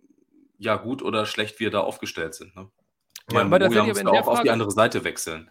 ja, 0.58 0.76
gut 0.76 1.02
oder 1.02 1.26
schlecht 1.26 1.60
wir 1.60 1.70
da 1.72 1.82
aufgestellt 1.82 2.34
sind. 2.36 2.56
Ne? 2.56 2.70
Ich 3.28 3.34
Ja, 3.34 3.44
meine, 3.44 3.66
aber 3.66 3.76
musste 3.86 4.00
in 4.00 4.06
der 4.06 4.14
auch 4.14 4.28
auf 4.28 4.34
die 4.34 4.38
Frage- 4.38 4.52
andere 4.54 4.72
Seite 4.72 5.04
wechseln. 5.04 5.50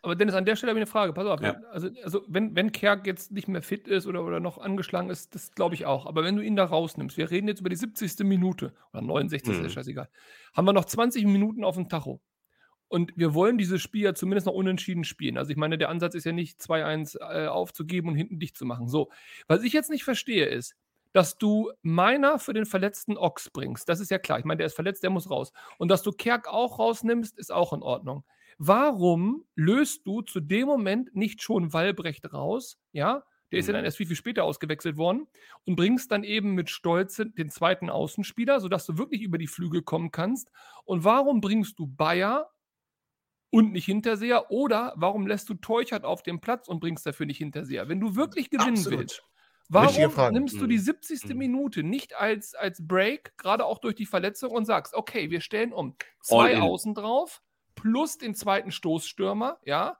Aber 0.00 0.14
Dennis, 0.14 0.34
an 0.36 0.44
der 0.44 0.54
Stelle 0.54 0.70
habe 0.70 0.78
ich 0.78 0.82
eine 0.84 0.90
Frage. 0.90 1.12
Pass 1.12 1.26
auf. 1.26 1.40
Ja. 1.42 1.56
Also, 1.72 1.88
also 2.04 2.22
wenn, 2.28 2.54
wenn 2.54 2.70
Kerk 2.70 3.04
jetzt 3.06 3.32
nicht 3.32 3.48
mehr 3.48 3.62
fit 3.62 3.88
ist 3.88 4.06
oder, 4.06 4.24
oder 4.24 4.38
noch 4.38 4.58
angeschlagen 4.58 5.10
ist, 5.10 5.34
das 5.34 5.50
glaube 5.52 5.74
ich 5.74 5.86
auch. 5.86 6.06
Aber 6.06 6.22
wenn 6.22 6.36
du 6.36 6.42
ihn 6.42 6.54
da 6.54 6.64
rausnimmst, 6.64 7.16
wir 7.16 7.30
reden 7.30 7.48
jetzt 7.48 7.60
über 7.60 7.68
die 7.68 7.76
70. 7.76 8.20
Minute 8.20 8.72
oder 8.92 9.02
69. 9.02 9.58
Mhm. 9.58 9.64
ist 9.64 9.72
scheißegal, 9.72 10.08
haben 10.54 10.64
wir 10.66 10.72
noch 10.72 10.84
20 10.84 11.24
Minuten 11.26 11.64
auf 11.64 11.74
dem 11.74 11.88
Tacho. 11.88 12.20
Und 12.88 13.12
wir 13.16 13.34
wollen 13.34 13.58
dieses 13.58 13.82
Spiel 13.82 14.02
ja 14.04 14.14
zumindest 14.14 14.46
noch 14.46 14.54
unentschieden 14.54 15.04
spielen. 15.04 15.36
Also 15.38 15.50
ich 15.50 15.56
meine, 15.56 15.78
der 15.78 15.90
Ansatz 15.90 16.14
ist 16.14 16.24
ja 16.24 16.32
nicht 16.32 16.60
2-1 16.60 17.18
äh, 17.20 17.46
aufzugeben 17.46 18.08
und 18.08 18.14
hinten 18.16 18.38
dicht 18.38 18.56
zu 18.56 18.64
machen. 18.64 18.88
So, 18.88 19.10
was 19.46 19.62
ich 19.62 19.72
jetzt 19.72 19.90
nicht 19.90 20.04
verstehe 20.04 20.46
ist, 20.46 20.74
dass 21.12 21.38
du 21.38 21.72
Meiner 21.82 22.38
für 22.38 22.52
den 22.52 22.66
verletzten 22.66 23.16
Ochs 23.16 23.50
bringst. 23.50 23.88
Das 23.88 24.00
ist 24.00 24.10
ja 24.10 24.18
klar. 24.18 24.38
Ich 24.38 24.44
meine, 24.44 24.58
der 24.58 24.66
ist 24.66 24.74
verletzt, 24.74 25.02
der 25.02 25.10
muss 25.10 25.30
raus. 25.30 25.52
Und 25.78 25.88
dass 25.90 26.02
du 26.02 26.12
Kerk 26.12 26.48
auch 26.48 26.78
rausnimmst, 26.78 27.38
ist 27.38 27.52
auch 27.52 27.72
in 27.72 27.82
Ordnung. 27.82 28.24
Warum 28.58 29.44
löst 29.54 30.06
du 30.06 30.22
zu 30.22 30.40
dem 30.40 30.66
Moment 30.66 31.14
nicht 31.14 31.42
schon 31.42 31.72
Wallbrecht 31.72 32.32
raus? 32.32 32.78
Ja, 32.92 33.24
der 33.52 33.60
ist 33.60 33.66
ja 33.68 33.72
dann 33.72 33.82
Mhm. 33.82 33.86
erst 33.86 33.96
viel, 33.96 34.06
viel 34.06 34.16
später 34.16 34.44
ausgewechselt 34.44 34.96
worden 34.98 35.26
und 35.64 35.76
bringst 35.76 36.12
dann 36.12 36.24
eben 36.24 36.54
mit 36.54 36.68
Stolze 36.68 37.26
den 37.26 37.50
zweiten 37.50 37.88
Außenspieler, 37.88 38.60
sodass 38.60 38.84
du 38.86 38.98
wirklich 38.98 39.22
über 39.22 39.38
die 39.38 39.46
Flügel 39.46 39.82
kommen 39.82 40.10
kannst. 40.10 40.50
Und 40.84 41.04
warum 41.04 41.40
bringst 41.40 41.78
du 41.78 41.86
Bayer 41.86 42.50
und 43.50 43.72
nicht 43.72 43.86
Hinterseher? 43.86 44.50
Oder 44.50 44.92
warum 44.96 45.26
lässt 45.26 45.48
du 45.48 45.54
Teuchert 45.54 46.04
auf 46.04 46.22
dem 46.22 46.40
Platz 46.40 46.68
und 46.68 46.80
bringst 46.80 47.06
dafür 47.06 47.26
nicht 47.26 47.38
Hinterseher? 47.38 47.88
Wenn 47.88 48.00
du 48.00 48.16
wirklich 48.16 48.50
gewinnen 48.50 48.76
Absolut. 48.76 48.98
willst, 49.00 49.22
Warum 49.70 50.32
nimmst 50.32 50.58
du 50.60 50.66
die 50.66 50.78
Mhm. 50.78 50.82
70. 50.82 51.24
Mhm. 51.28 51.36
Minute 51.38 51.82
nicht 51.82 52.16
als, 52.16 52.54
als 52.54 52.86
Break, 52.86 53.36
gerade 53.36 53.66
auch 53.66 53.78
durch 53.78 53.94
die 53.96 54.06
Verletzung, 54.06 54.50
und 54.50 54.64
sagst, 54.64 54.94
okay, 54.94 55.30
wir 55.30 55.42
stellen 55.42 55.72
um 55.74 55.94
zwei. 56.22 56.58
Außen 56.58 56.94
drauf, 56.94 57.42
plus 57.74 58.16
den 58.16 58.34
zweiten 58.34 58.70
Stoßstürmer, 58.72 59.58
ja, 59.64 59.98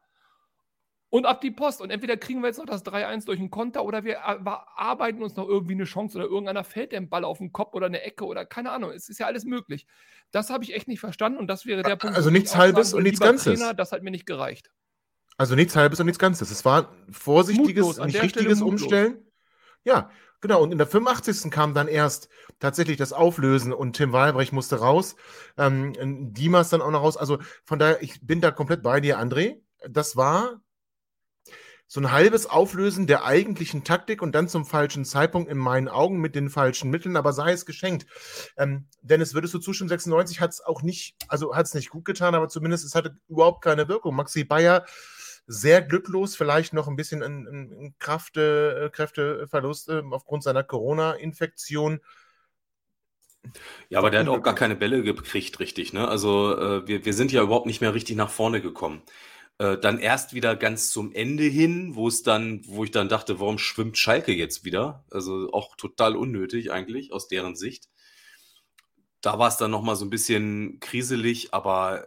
Und 1.10 1.24
ab 1.24 1.40
die 1.40 1.50
Post. 1.50 1.80
Und 1.80 1.90
entweder 1.90 2.18
kriegen 2.18 2.42
wir 2.42 2.48
jetzt 2.48 2.58
noch 2.58 2.66
das 2.66 2.84
3-1 2.84 3.24
durch 3.24 3.38
einen 3.38 3.50
Konter 3.50 3.84
oder 3.84 4.04
wir 4.04 4.24
arbeiten 4.24 5.22
uns 5.22 5.36
noch 5.36 5.48
irgendwie 5.48 5.72
eine 5.72 5.84
Chance 5.84 6.18
oder 6.18 6.26
irgendeiner 6.26 6.64
fällt 6.64 6.92
der 6.92 7.00
Ball 7.00 7.24
auf 7.24 7.38
den 7.38 7.50
Kopf 7.50 7.72
oder 7.74 7.86
eine 7.86 8.02
Ecke 8.02 8.26
oder 8.26 8.44
keine 8.44 8.72
Ahnung. 8.72 8.90
Es 8.90 9.08
ist 9.08 9.18
ja 9.18 9.26
alles 9.26 9.44
möglich. 9.44 9.86
Das 10.32 10.50
habe 10.50 10.64
ich 10.64 10.74
echt 10.74 10.86
nicht 10.86 11.00
verstanden 11.00 11.38
und 11.38 11.46
das 11.46 11.64
wäre 11.64 11.82
der 11.82 11.96
Punkt. 11.96 12.14
Also 12.14 12.28
nichts 12.28 12.56
Halbes 12.56 12.92
und 12.92 13.04
nichts 13.04 13.20
Ganzes. 13.20 13.58
Trainer, 13.58 13.72
das 13.72 13.92
hat 13.92 14.02
mir 14.02 14.10
nicht 14.10 14.26
gereicht. 14.26 14.70
Also 15.38 15.54
nichts 15.54 15.76
Halbes 15.76 15.98
und 16.00 16.06
nichts 16.06 16.18
Ganzes. 16.18 16.50
Es 16.50 16.64
war 16.66 16.90
ein 17.06 17.12
vorsichtiges, 17.12 17.98
nicht 17.98 18.20
richtiges 18.20 18.60
Umstellen. 18.60 19.24
Ja, 19.84 20.10
genau. 20.42 20.62
Und 20.62 20.72
in 20.72 20.78
der 20.78 20.86
85. 20.86 21.50
kam 21.50 21.72
dann 21.72 21.88
erst 21.88 22.28
tatsächlich 22.58 22.98
das 22.98 23.14
Auflösen 23.14 23.72
und 23.72 23.94
Tim 23.94 24.12
Walbrecht 24.12 24.52
musste 24.52 24.80
raus. 24.80 25.16
Ähm, 25.56 26.34
Dimas 26.34 26.68
dann 26.68 26.82
auch 26.82 26.90
noch 26.90 27.02
raus. 27.02 27.16
Also 27.16 27.38
von 27.64 27.78
daher, 27.78 28.02
ich 28.02 28.20
bin 28.20 28.40
da 28.42 28.50
komplett 28.50 28.82
bei 28.82 29.00
dir, 29.00 29.18
André. 29.18 29.62
Das 29.88 30.16
war 30.16 30.60
so 31.90 32.00
ein 32.00 32.12
halbes 32.12 32.46
Auflösen 32.46 33.06
der 33.06 33.24
eigentlichen 33.24 33.82
Taktik 33.82 34.20
und 34.20 34.34
dann 34.34 34.46
zum 34.46 34.66
falschen 34.66 35.06
Zeitpunkt 35.06 35.50
in 35.50 35.56
meinen 35.56 35.88
Augen 35.88 36.20
mit 36.20 36.34
den 36.34 36.50
falschen 36.50 36.90
Mitteln, 36.90 37.16
aber 37.16 37.32
sei 37.32 37.52
es 37.52 37.64
geschenkt. 37.64 38.06
Ähm, 38.58 38.86
Dennis, 39.00 39.32
würdest 39.32 39.54
du 39.54 39.58
zustimmen, 39.58 39.88
96 39.88 40.40
hat 40.40 40.50
es 40.50 40.60
auch 40.60 40.82
nicht, 40.82 41.16
also 41.28 41.56
hat 41.56 41.64
es 41.64 41.74
nicht 41.74 41.88
gut 41.88 42.04
getan, 42.04 42.34
aber 42.34 42.48
zumindest 42.48 42.84
es 42.84 42.94
hatte 42.94 43.16
überhaupt 43.28 43.64
keine 43.64 43.88
Wirkung. 43.88 44.14
Maxi 44.14 44.44
Bayer 44.44 44.84
sehr 45.46 45.80
glücklos, 45.80 46.36
vielleicht 46.36 46.74
noch 46.74 46.88
ein 46.88 46.96
bisschen 46.96 47.22
ein, 47.22 47.94
Kräfte, 47.98 48.84
äh, 48.84 48.90
Kräfteverlust 48.90 49.88
äh, 49.88 50.02
aufgrund 50.10 50.42
seiner 50.42 50.62
Corona-Infektion. 50.62 52.00
Ja, 53.88 54.00
aber 54.00 54.10
der 54.10 54.20
hat 54.20 54.28
auch 54.28 54.42
gar 54.42 54.54
keine 54.54 54.76
Bälle 54.76 55.02
gekriegt, 55.02 55.58
richtig. 55.58 55.94
Ne? 55.94 56.06
Also 56.06 56.54
äh, 56.54 56.86
wir, 56.86 57.06
wir 57.06 57.14
sind 57.14 57.32
ja 57.32 57.42
überhaupt 57.42 57.64
nicht 57.64 57.80
mehr 57.80 57.94
richtig 57.94 58.16
nach 58.16 58.28
vorne 58.28 58.60
gekommen. 58.60 59.02
Äh, 59.58 59.76
dann 59.78 59.98
erst 59.98 60.34
wieder 60.34 60.54
ganz 60.56 60.90
zum 60.90 61.12
Ende 61.12 61.44
hin, 61.44 61.96
wo 61.96 62.08
es 62.08 62.22
dann, 62.22 62.62
wo 62.66 62.84
ich 62.84 62.92
dann 62.92 63.08
dachte, 63.08 63.40
warum 63.40 63.58
schwimmt 63.58 63.98
Schalke 63.98 64.32
jetzt 64.32 64.64
wieder? 64.64 65.04
Also 65.10 65.52
auch 65.52 65.76
total 65.76 66.16
unnötig 66.16 66.70
eigentlich 66.70 67.12
aus 67.12 67.28
deren 67.28 67.56
Sicht. 67.56 67.88
Da 69.20 69.38
war 69.38 69.48
es 69.48 69.56
dann 69.56 69.72
nochmal 69.72 69.96
so 69.96 70.04
ein 70.04 70.10
bisschen 70.10 70.78
kriselig, 70.78 71.52
aber 71.52 72.06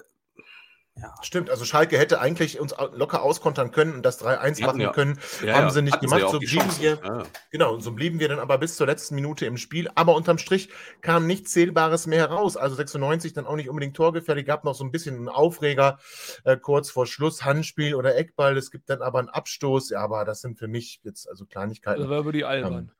ja. 0.97 1.13
Stimmt, 1.21 1.49
also 1.49 1.63
Schalke 1.63 1.97
hätte 1.97 2.19
eigentlich 2.19 2.59
uns 2.59 2.75
locker 2.93 3.23
auskontern 3.23 3.71
können 3.71 3.93
und 3.95 4.05
das 4.05 4.21
3-1 4.21 4.61
machen 4.65 4.81
ja. 4.81 4.91
können. 4.91 5.19
Ja, 5.43 5.55
haben 5.55 5.69
sie 5.69 5.81
nicht 5.81 5.93
Hatten 5.93 6.07
gemacht. 6.07 6.21
Sie 6.21 6.31
so 6.31 6.39
blieben 6.39 6.79
wir, 6.79 7.25
Genau, 7.49 7.79
so 7.79 7.93
blieben 7.93 8.19
wir 8.19 8.27
dann 8.27 8.39
aber 8.39 8.57
bis 8.57 8.75
zur 8.75 8.87
letzten 8.87 9.15
Minute 9.15 9.45
im 9.45 9.55
Spiel. 9.57 9.89
Aber 9.95 10.15
unterm 10.15 10.37
Strich 10.37 10.69
kam 11.01 11.27
nichts 11.27 11.51
Zählbares 11.51 12.07
mehr 12.07 12.19
heraus. 12.19 12.57
Also 12.57 12.75
96 12.75 13.31
dann 13.33 13.45
auch 13.45 13.55
nicht 13.55 13.69
unbedingt 13.69 13.95
torgefährlich. 13.95 14.45
Gab 14.45 14.65
noch 14.65 14.75
so 14.75 14.83
ein 14.83 14.91
bisschen 14.91 15.15
einen 15.15 15.29
Aufreger 15.29 15.97
äh, 16.43 16.57
kurz 16.57 16.91
vor 16.91 17.07
Schluss, 17.07 17.45
Handspiel 17.45 17.95
oder 17.95 18.17
Eckball. 18.17 18.57
Es 18.57 18.69
gibt 18.69 18.89
dann 18.89 19.01
aber 19.01 19.19
einen 19.19 19.29
Abstoß. 19.29 19.91
Ja, 19.91 20.01
aber 20.01 20.25
das 20.25 20.41
sind 20.41 20.59
für 20.59 20.67
mich 20.67 20.99
jetzt 21.03 21.27
also 21.29 21.45
Kleinigkeiten. 21.45 22.01
Das 22.01 22.09
war 22.09 22.19
über 22.19 22.33
die 22.33 22.43
albern. 22.43 22.91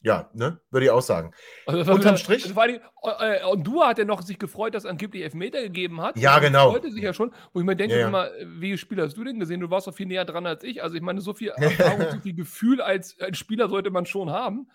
Ja, 0.00 0.30
ne? 0.32 0.60
Würde 0.70 0.86
ich 0.86 0.90
auch 0.90 1.02
sagen. 1.02 1.32
Also 1.66 1.92
Unterm 1.92 2.16
Strich. 2.16 2.44
Die, 2.44 2.80
äh, 3.02 3.44
und 3.44 3.64
du 3.64 3.82
hat 3.82 3.98
ja 3.98 4.04
noch 4.04 4.22
sich 4.22 4.38
gefreut, 4.38 4.74
dass 4.74 4.84
es 4.84 4.90
angeblich 4.90 5.24
Elfmeter 5.24 5.60
gegeben 5.60 6.00
hat. 6.00 6.16
Ja, 6.16 6.38
genau. 6.38 6.70
Freute 6.70 6.92
sich 6.92 7.02
ja 7.02 7.12
schon. 7.12 7.32
Wo 7.52 7.60
ich 7.60 7.66
mir 7.66 7.74
denke, 7.74 7.96
ja, 7.96 8.02
ja. 8.02 8.10
Mal, 8.10 8.32
wie 8.60 8.78
Spiel 8.78 9.02
hast 9.02 9.16
du 9.16 9.24
denn 9.24 9.40
gesehen? 9.40 9.60
Du 9.60 9.70
warst 9.70 9.88
doch 9.88 9.94
viel 9.94 10.06
näher 10.06 10.24
dran 10.24 10.46
als 10.46 10.62
ich. 10.62 10.82
Also 10.82 10.94
ich 10.94 11.02
meine, 11.02 11.20
so 11.20 11.34
viel 11.34 11.48
Erfahrung, 11.56 12.06
so 12.12 12.20
viel 12.20 12.34
Gefühl 12.34 12.80
als, 12.80 13.18
als 13.20 13.38
Spieler 13.38 13.68
sollte 13.68 13.90
man 13.90 14.06
schon 14.06 14.30
haben. 14.30 14.68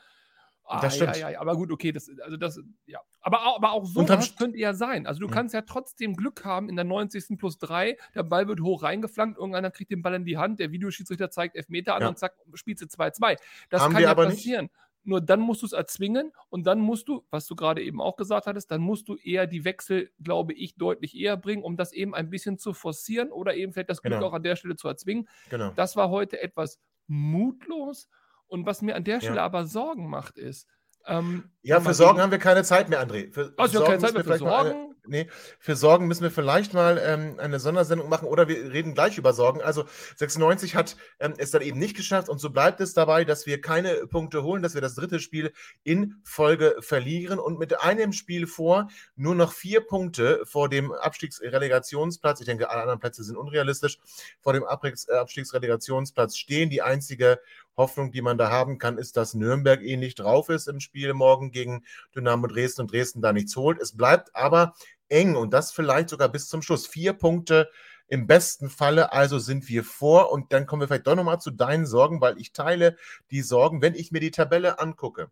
Ah, 0.66 0.82
das 0.82 0.96
stimmt. 0.96 1.18
Ja, 1.18 1.30
ja, 1.30 1.42
aber 1.42 1.56
gut, 1.56 1.72
okay, 1.72 1.92
das, 1.92 2.10
also 2.22 2.38
das, 2.38 2.60
ja. 2.86 3.00
Aber, 3.22 3.42
aber 3.42 3.72
auch 3.74 3.86
so 3.86 4.06
könnte 4.06 4.58
ja 4.58 4.74
sein. 4.74 5.08
Also 5.08 5.20
du 5.20 5.28
mhm. 5.28 5.32
kannst 5.32 5.54
ja 5.54 5.62
trotzdem 5.62 6.16
Glück 6.16 6.46
haben 6.46 6.70
in 6.70 6.76
der 6.76 6.86
90. 6.86 7.38
plus 7.38 7.58
3, 7.58 7.98
der 8.16 8.24
Ball 8.24 8.48
wird 8.48 8.62
hoch 8.62 8.84
reingeflankt, 8.84 9.38
irgendeiner 9.38 9.72
kriegt 9.72 9.92
den 9.92 10.02
Ball 10.02 10.14
in 10.14 10.26
die 10.26 10.38
Hand, 10.38 10.60
der 10.60 10.72
Videoschiedsrichter 10.72 11.30
zeigt 11.30 11.56
Elfmeter 11.56 11.96
an 11.96 12.04
ja. 12.04 12.08
und 12.08 12.18
zack, 12.18 12.34
spielst 12.54 12.82
du 12.82 12.86
2-2. 12.86 13.38
Das 13.70 13.82
haben 13.82 13.94
kann 13.94 14.04
ja 14.04 14.16
passieren. 14.16 14.66
Nicht. 14.66 14.76
Nur 15.04 15.22
dann 15.22 15.40
musst 15.40 15.62
du 15.62 15.66
es 15.66 15.74
erzwingen 15.74 16.32
und 16.50 16.66
dann 16.66 16.80
musst 16.80 17.08
du, 17.08 17.26
was 17.30 17.46
du 17.48 17.56
gerade 17.56 17.82
eben 17.84 18.02
auch 18.02 18.16
gesagt 18.16 18.48
hattest, 18.48 18.72
dann 18.72 18.82
musst 18.82 19.08
du 19.10 19.16
eher 19.16 19.48
die 19.48 19.66
Wechsel, 19.66 20.12
glaube 20.22 20.54
ich, 20.54 20.76
deutlich 20.76 21.18
eher 21.18 21.38
bringen, 21.38 21.64
um 21.64 21.76
das 21.76 21.92
eben 21.92 22.16
ein 22.16 22.30
bisschen 22.30 22.58
zu 22.58 22.74
forcieren 22.74 23.32
oder 23.32 23.56
eben 23.56 23.74
vielleicht 23.74 23.90
das 23.90 24.02
Glück 24.02 24.14
genau. 24.14 24.28
auch 24.28 24.34
an 24.34 24.44
der 24.44 24.56
Stelle 24.56 24.76
zu 24.76 24.88
erzwingen. 24.88 25.28
Genau. 25.50 25.72
Das 25.76 25.96
war 25.96 26.10
heute 26.10 26.42
etwas 26.42 26.80
mutlos 27.08 28.08
und 28.48 28.66
was 28.66 28.82
mir 28.82 28.96
an 28.96 29.04
der 29.04 29.20
Stelle 29.20 29.38
ja. 29.38 29.46
aber 29.46 29.66
Sorgen 29.66 30.10
macht, 30.10 30.38
ist, 30.38 30.68
ähm, 31.06 31.52
ja, 31.62 31.82
für 31.82 31.94
Sorgen 31.94 32.22
haben 32.22 32.32
wir 32.32 32.40
keine 32.40 32.64
Zeit 32.64 32.90
mehr, 32.90 33.06
André. 33.06 33.32
Für 33.32 33.54
also 33.58 33.80
Sorgen 33.80 33.88
keine 33.88 34.00
Zeit 34.00 34.14
mehr 34.14 34.24
für 34.24 34.38
Sorgen? 34.38 34.96
Nee, 35.06 35.28
für 35.60 35.76
Sorgen 35.76 36.08
müssen 36.08 36.24
wir 36.24 36.32
vielleicht 36.32 36.74
mal 36.74 36.98
ähm, 37.04 37.38
eine 37.38 37.60
Sondersendung 37.60 38.08
machen 38.08 38.26
oder 38.26 38.48
wir 38.48 38.72
reden 38.72 38.94
gleich 38.94 39.18
über 39.18 39.34
Sorgen. 39.34 39.62
Also 39.62 39.84
96 40.16 40.76
hat 40.76 40.96
ähm, 41.20 41.34
es 41.38 41.52
dann 41.52 41.62
eben 41.62 41.78
nicht 41.78 41.98
geschafft 41.98 42.30
und 42.30 42.40
so 42.40 42.52
bleibt 42.52 42.80
es 42.80 42.94
dabei, 42.94 43.26
dass 43.26 43.46
wir 43.46 43.60
keine 43.60 44.08
Punkte 44.08 44.44
holen, 44.44 44.64
dass 44.64 44.76
wir 44.76 44.82
das 44.82 44.96
dritte 44.96 45.20
Spiel 45.20 45.52
in 45.84 46.22
Folge 46.24 46.78
verlieren 46.80 47.40
und 47.40 47.60
mit 47.60 47.82
einem 47.82 48.14
Spiel 48.14 48.48
vor 48.48 48.88
nur 49.18 49.36
noch 49.36 49.52
vier 49.52 49.82
Punkte 49.82 50.42
vor 50.46 50.70
dem 50.70 50.94
Abstiegsrelegationsplatz, 50.94 52.40
ich 52.40 52.46
denke, 52.46 52.70
alle 52.70 52.84
anderen 52.84 53.02
Plätze 53.02 53.26
sind 53.26 53.36
unrealistisch, 53.36 54.00
vor 54.40 54.54
dem 54.54 54.64
äh, 54.64 55.16
Abstiegsrelegationsplatz 55.16 56.38
stehen. 56.38 56.70
Die 56.70 56.82
einzige 56.82 57.40
Hoffnung, 57.76 58.12
die 58.12 58.22
man 58.22 58.38
da 58.38 58.50
haben 58.50 58.78
kann, 58.78 58.98
ist, 58.98 59.18
dass 59.18 59.34
Nürnberg 59.34 59.82
ähnlich 59.82 60.16
drauf 60.16 60.50
ist 60.50 60.68
im 60.68 60.80
Spiel 60.80 61.14
morgen 61.14 61.52
gegen 61.52 61.84
Dynamo 62.16 62.48
Dresden 62.48 62.82
und 62.82 62.92
Dresden 62.92 63.22
da 63.22 63.34
nichts 63.34 63.56
holt. 63.56 63.80
Es 63.82 63.98
bleibt 63.98 64.36
aber 64.36 64.76
eng 65.14 65.36
und 65.36 65.54
das 65.54 65.72
vielleicht 65.72 66.10
sogar 66.10 66.30
bis 66.30 66.50
zum 66.50 66.62
Schluss. 66.62 66.88
Vier 66.88 67.14
Punkte 67.14 67.70
im 68.08 68.28
besten 68.28 68.70
Falle, 68.70 69.14
also 69.14 69.40
sind 69.40 69.70
wir 69.70 69.84
vor 69.84 70.32
und 70.32 70.52
dann 70.52 70.66
kommen 70.66 70.82
wir 70.82 70.88
vielleicht 70.88 71.08
doch 71.08 71.16
nochmal 71.16 71.40
zu 71.40 71.52
deinen 71.52 71.86
Sorgen, 71.86 72.20
weil 72.20 72.38
ich 72.40 72.52
teile 72.52 72.98
die 73.32 73.42
Sorgen, 73.42 73.82
wenn 73.82 73.96
ich 73.96 74.12
mir 74.12 74.20
die 74.20 74.32
Tabelle 74.32 74.80
angucke. 74.80 75.32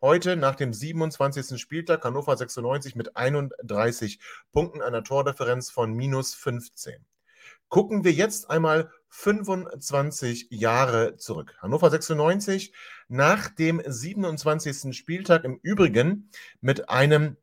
Heute 0.00 0.36
nach 0.36 0.54
dem 0.54 0.72
27. 0.72 1.60
Spieltag 1.60 2.04
Hannover 2.04 2.36
96 2.36 2.94
mit 2.94 3.16
31 3.16 4.20
Punkten, 4.52 4.80
einer 4.80 5.04
Tordifferenz 5.04 5.70
von 5.70 5.92
minus 5.92 6.34
15. 6.34 7.04
Gucken 7.68 8.04
wir 8.04 8.12
jetzt 8.12 8.48
einmal 8.48 8.90
25 9.08 10.48
Jahre 10.50 11.16
zurück. 11.16 11.56
Hannover 11.60 11.90
96 11.90 12.72
nach 13.08 13.48
dem 13.48 13.82
27. 13.84 14.96
Spieltag 14.96 15.44
im 15.44 15.58
Übrigen 15.62 16.30
mit 16.60 16.88
einem 16.88 17.36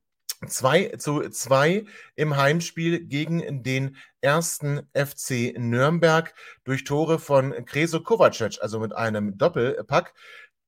2 0.45 0.95
zu 0.98 1.30
2 1.30 1.86
im 2.15 2.38
Heimspiel 2.38 3.06
gegen 3.06 3.63
den 3.63 3.98
ersten 4.21 4.88
FC 4.93 5.54
Nürnberg 5.58 6.34
durch 6.63 6.84
Tore 6.84 7.19
von 7.19 7.54
Kreso 7.65 8.02
Kovacic, 8.02 8.58
also 8.62 8.80
mit 8.80 8.95
einem 8.95 9.38
Doppelpack 9.38 10.13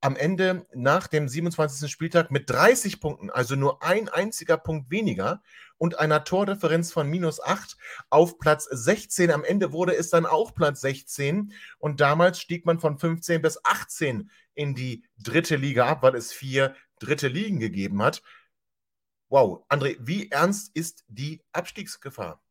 am 0.02 0.16
Ende 0.16 0.66
nach 0.74 1.08
dem 1.08 1.28
27. 1.28 1.90
Spieltag 1.90 2.30
mit 2.30 2.50
30 2.50 3.00
Punkten, 3.00 3.30
also 3.30 3.56
nur 3.56 3.84
ein 3.84 4.10
einziger 4.10 4.58
Punkt 4.58 4.92
weniger 4.92 5.42
und 5.78 6.00
einer 6.00 6.24
Tordifferenz 6.24 6.92
von 6.92 7.10
minus 7.10 7.42
8 7.42 7.78
auf 8.10 8.38
Platz 8.38 8.68
16. 8.70 9.32
Am 9.32 9.44
Ende 9.44 9.72
wurde 9.72 9.96
es 9.96 10.10
dann 10.10 10.26
auch 10.26 10.54
Platz 10.54 10.82
16 10.82 11.52
und 11.80 12.00
damals 12.00 12.40
stieg 12.40 12.66
man 12.66 12.80
von 12.80 12.98
15 12.98 13.42
bis 13.42 13.60
18 13.64 14.30
in 14.54 14.76
die 14.76 15.04
dritte 15.18 15.56
Liga 15.56 15.88
ab, 15.88 16.04
weil 16.04 16.16
es 16.16 16.32
vier 16.32 16.76
dritte 17.00 17.28
Ligen 17.28 17.60
gegeben 17.60 18.02
hat. 18.02 18.22
Wow, 19.30 19.66
André, 19.70 19.98
wie 20.00 20.32
ernst 20.32 20.72
ist 20.74 21.04
die 21.10 21.44
Abstiegsgefahr? 21.52 22.42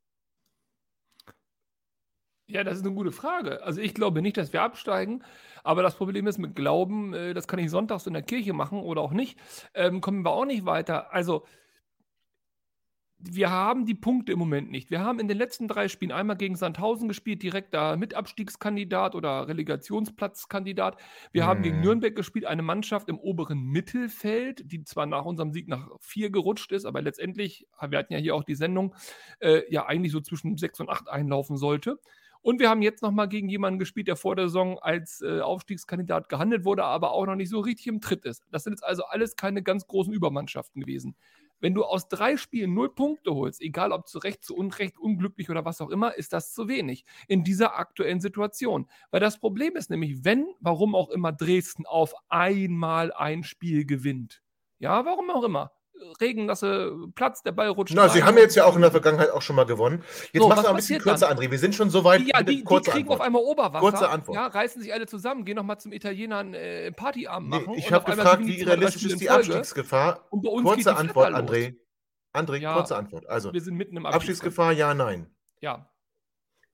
Ja, 2.49 2.63
das 2.63 2.79
ist 2.79 2.87
eine 2.87 2.95
gute 2.95 3.11
Frage. 3.13 3.63
Also 3.65 3.81
ich 3.81 3.93
glaube 3.93 4.23
nicht, 4.23 4.37
dass 4.37 4.53
wir 4.53 4.63
absteigen, 4.63 5.25
aber 5.65 5.83
das 5.83 5.97
Problem 5.97 6.29
ist 6.29 6.39
mit 6.39 6.55
Glauben, 6.55 7.13
äh, 7.13 7.35
das 7.35 7.49
kann 7.49 7.59
ich 7.59 7.71
sonntags 7.71 8.07
in 8.07 8.13
der 8.13 8.23
Kirche 8.23 8.53
machen 8.53 8.81
oder 8.81 9.01
auch 9.01 9.13
nicht, 9.13 9.39
ähm, 9.75 10.01
kommen 10.01 10.25
wir 10.25 10.31
auch 10.31 10.45
nicht 10.45 10.65
weiter. 10.65 11.13
Also 11.13 11.45
wir 13.19 13.51
haben 13.51 13.87
die 13.87 13.95
Punkte 13.95 14.33
im 14.33 14.39
Moment 14.39 14.71
nicht. 14.71 14.91
Wir 14.91 15.01
haben 15.01 15.19
in 15.19 15.29
den 15.29 15.39
letzten 15.39 15.69
drei 15.69 15.89
Spielen 15.89 16.13
einmal 16.13 16.37
gegen 16.37 16.55
Sandhausen 16.55 17.09
gespielt, 17.09 17.43
direkt 17.43 17.73
da 17.73 17.97
Mitabstiegskandidat 17.97 19.15
oder 19.15 19.49
Relegationsplatzkandidat. 19.49 20.99
Wir 21.33 21.45
mhm. 21.45 21.47
haben 21.47 21.63
gegen 21.63 21.77
mhm. 21.77 21.83
Nürnberg 21.83 22.15
gespielt, 22.15 22.45
eine 22.45 22.63
Mannschaft 22.63 23.09
im 23.09 23.19
oberen 23.19 23.63
Mittelfeld, 23.65 24.71
die 24.71 24.85
zwar 24.85 25.07
nach 25.07 25.25
unserem 25.25 25.53
Sieg 25.53 25.67
nach 25.67 25.89
vier 26.01 26.31
gerutscht 26.31 26.73
ist, 26.73 26.85
aber 26.85 27.01
letztendlich, 27.01 27.67
wir 27.89 27.99
hatten 27.99 28.13
ja 28.13 28.19
hier 28.19 28.35
auch 28.35 28.45
die 28.45 28.55
Sendung, 28.55 28.95
äh, 29.41 29.63
ja 29.71 29.87
eigentlich 29.87 30.13
so 30.13 30.21
zwischen 30.21 30.59
sechs 30.59 30.79
und 30.81 30.91
acht 30.91 31.09
einlaufen 31.09 31.57
sollte. 31.57 31.99
Und 32.43 32.61
wir 32.61 32.71
haben 32.71 32.81
jetzt 32.81 33.03
nochmal 33.03 33.29
gegen 33.29 33.49
jemanden 33.49 33.81
gespielt, 33.81 34.07
der 34.07 34.15
vor 34.15 34.37
der 34.37 34.47
Saison 34.47 34.79
als 34.79 35.21
äh, 35.21 35.41
Aufstiegskandidat 35.41 36.29
gehandelt 36.29 36.65
wurde, 36.65 36.85
aber 36.85 37.11
auch 37.11 37.27
noch 37.27 37.35
nicht 37.35 37.49
so 37.49 37.59
richtig 37.59 37.89
im 37.89 38.01
Tritt 38.01 38.25
ist. 38.25 38.45
Das 38.53 38.63
sind 38.63 38.75
jetzt 38.75 38.85
also 38.85 39.05
alles 39.05 39.35
keine 39.35 39.65
ganz 39.65 39.89
großen 39.89 40.13
Übermannschaften 40.13 40.81
gewesen. 40.81 41.17
Wenn 41.61 41.75
du 41.75 41.85
aus 41.85 42.09
drei 42.09 42.37
Spielen 42.37 42.75
null 42.75 42.95
Punkte 42.95 43.35
holst, 43.35 43.61
egal 43.61 43.93
ob 43.93 44.09
zu 44.09 44.19
Recht, 44.19 44.45
zu 44.45 44.55
Unrecht, 44.57 44.99
unglücklich 44.99 45.51
oder 45.51 45.65
was 45.65 45.81
auch 45.81 45.91
immer, 45.91 46.15
ist 46.15 46.33
das 46.33 46.53
zu 46.53 46.69
wenig 46.69 47.05
in 47.29 47.45
dieser 47.45 47.79
aktuellen 47.79 48.21
Situation. 48.21 48.89
Weil 49.11 49.21
das 49.21 49.39
Problem 49.39 49.77
ist 49.77 49.91
nämlich, 49.91 50.25
wenn, 50.25 50.47
warum 50.61 50.95
auch 50.95 51.11
immer 51.11 51.33
Dresden 51.33 51.87
auf 51.87 52.15
einmal 52.29 53.13
ein 53.13 53.45
Spiel 53.45 53.85
gewinnt, 53.87 54.43
ja, 54.79 55.05
warum 55.05 55.31
auch 55.31 55.45
immer, 55.45 55.73
regennasse 56.21 56.93
Platz, 57.15 57.43
der 57.43 57.53
Ball 57.53 57.69
rutscht. 57.69 57.95
Na, 57.95 58.09
Sie 58.09 58.19
rein. 58.21 58.29
haben 58.29 58.39
jetzt 58.39 58.55
ja 58.55 58.65
auch 58.65 58.75
in 58.77 58.83
der 58.83 58.91
Vergangenheit 58.91 59.31
auch 59.31 59.43
schon 59.43 59.57
mal 59.57 59.65
gewonnen. 59.67 60.03
Jetzt 60.33 60.43
So, 60.43 60.49
mach 60.49 60.57
was 60.59 60.65
mal 60.65 60.71
ein 60.71 60.77
bisschen 60.77 61.01
kürzer, 61.01 61.29
dann? 61.29 61.39
André. 61.39 61.51
Wir 61.51 61.59
sind 61.59 61.75
schon 61.75 61.91
so 61.91 62.05
weit. 62.05 62.21
Ja, 62.23 62.39
Bitte 62.39 62.51
die, 62.53 62.57
die 62.59 62.65
kriegen 62.65 62.91
Antwort. 62.91 63.21
auf 63.21 63.27
einmal 63.27 63.43
Oberwasser. 63.43 63.81
Kurze 63.81 64.09
Antwort. 64.09 64.37
Ja, 64.37 64.47
reißen 64.47 64.83
sich 64.83 64.93
alle 64.93 65.07
zusammen, 65.07 65.45
gehen 65.45 65.57
nochmal 65.57 65.79
zum 65.79 65.93
Italiener 65.93 66.45
äh, 66.55 66.93
Partyabend 66.93 67.51
Nee, 67.51 67.59
machen. 67.61 67.75
ich 67.77 67.87
und 67.87 67.93
habe 67.93 68.11
gefragt, 68.13 68.41
wie 68.47 68.57
die 68.57 68.63
realistisch 68.63 69.05
ist 69.05 69.21
die. 69.21 69.31
Abstiegsgefahr? 69.31 70.27
Und 70.31 70.43
bei 70.43 70.51
uns 70.51 70.65
Kurze 70.65 70.91
die 70.91 70.97
Antwort. 70.97 71.33
André. 71.35 71.77
André, 72.35 72.57
Ja. 72.59 72.75
kurze 72.75 72.97
Antwort. 72.97 73.27
Also, 73.29 73.53
Wir 73.53 73.61
sind 73.61 73.77
mitten 73.77 73.97
im 73.97 74.07
Abstiegsgefahr, 74.07 74.73
ja, 74.73 74.93
nein. 74.95 75.31
Ja, 75.61 75.89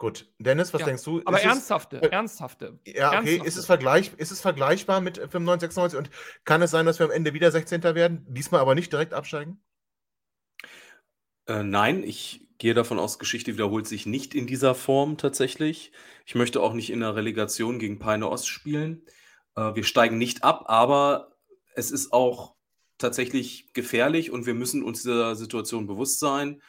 Gut. 0.02 0.26
Dennis, 0.40 0.74
was 0.74 0.80
Ja, 0.80 0.86
denkst 0.88 1.04
du? 1.04 1.22
aber 1.24 1.36
Ist 1.36 1.44
es- 1.44 1.50
ernsthafte, 1.52 2.02
äh, 2.02 2.08
ernsthafte. 2.08 2.80
Ja, 2.84 3.06
okay. 3.10 3.14
Ernsthafte. 3.36 3.46
Ist 3.46 3.56
es, 3.56 3.66
vergleich, 3.66 4.10
ist 4.16 4.32
es 4.32 4.40
vergleichbar 4.40 5.00
mit 5.00 5.16
95, 5.18 5.60
96? 5.60 5.96
Und 5.96 6.10
kann 6.44 6.60
es 6.60 6.72
sein, 6.72 6.86
dass 6.86 6.98
wir 6.98 7.06
am 7.06 7.12
Ende 7.12 7.34
wieder 7.34 7.52
16. 7.52 7.94
werden? 7.94 8.26
Diesmal 8.28 8.60
aber 8.62 8.74
nicht 8.74 8.92
direkt 8.92 9.14
absteigen? 9.14 9.62
Äh, 11.46 11.62
nein, 11.62 12.02
ich 12.02 12.48
gehe 12.58 12.74
davon 12.74 12.98
aus, 12.98 13.20
Geschichte 13.20 13.52
wiederholt 13.54 13.86
sich 13.86 14.04
nicht 14.04 14.34
in 14.34 14.48
dieser 14.48 14.74
Form 14.74 15.18
tatsächlich. 15.18 15.92
Ich 16.26 16.34
möchte 16.34 16.60
auch 16.60 16.72
nicht 16.72 16.90
in 16.90 16.98
der 16.98 17.14
Relegation 17.14 17.78
gegen 17.78 18.00
Peine 18.00 18.28
Ost 18.28 18.48
spielen. 18.48 19.06
Äh, 19.54 19.76
wir 19.76 19.84
steigen 19.84 20.18
nicht 20.18 20.42
ab, 20.42 20.64
aber 20.66 21.36
es 21.76 21.92
ist 21.92 22.12
auch 22.12 22.56
tatsächlich 22.98 23.72
gefährlich 23.72 24.32
und 24.32 24.46
wir 24.46 24.54
müssen 24.54 24.82
uns 24.82 25.02
dieser 25.02 25.36
Situation 25.36 25.86
bewusst 25.86 26.18
sein, 26.18 26.60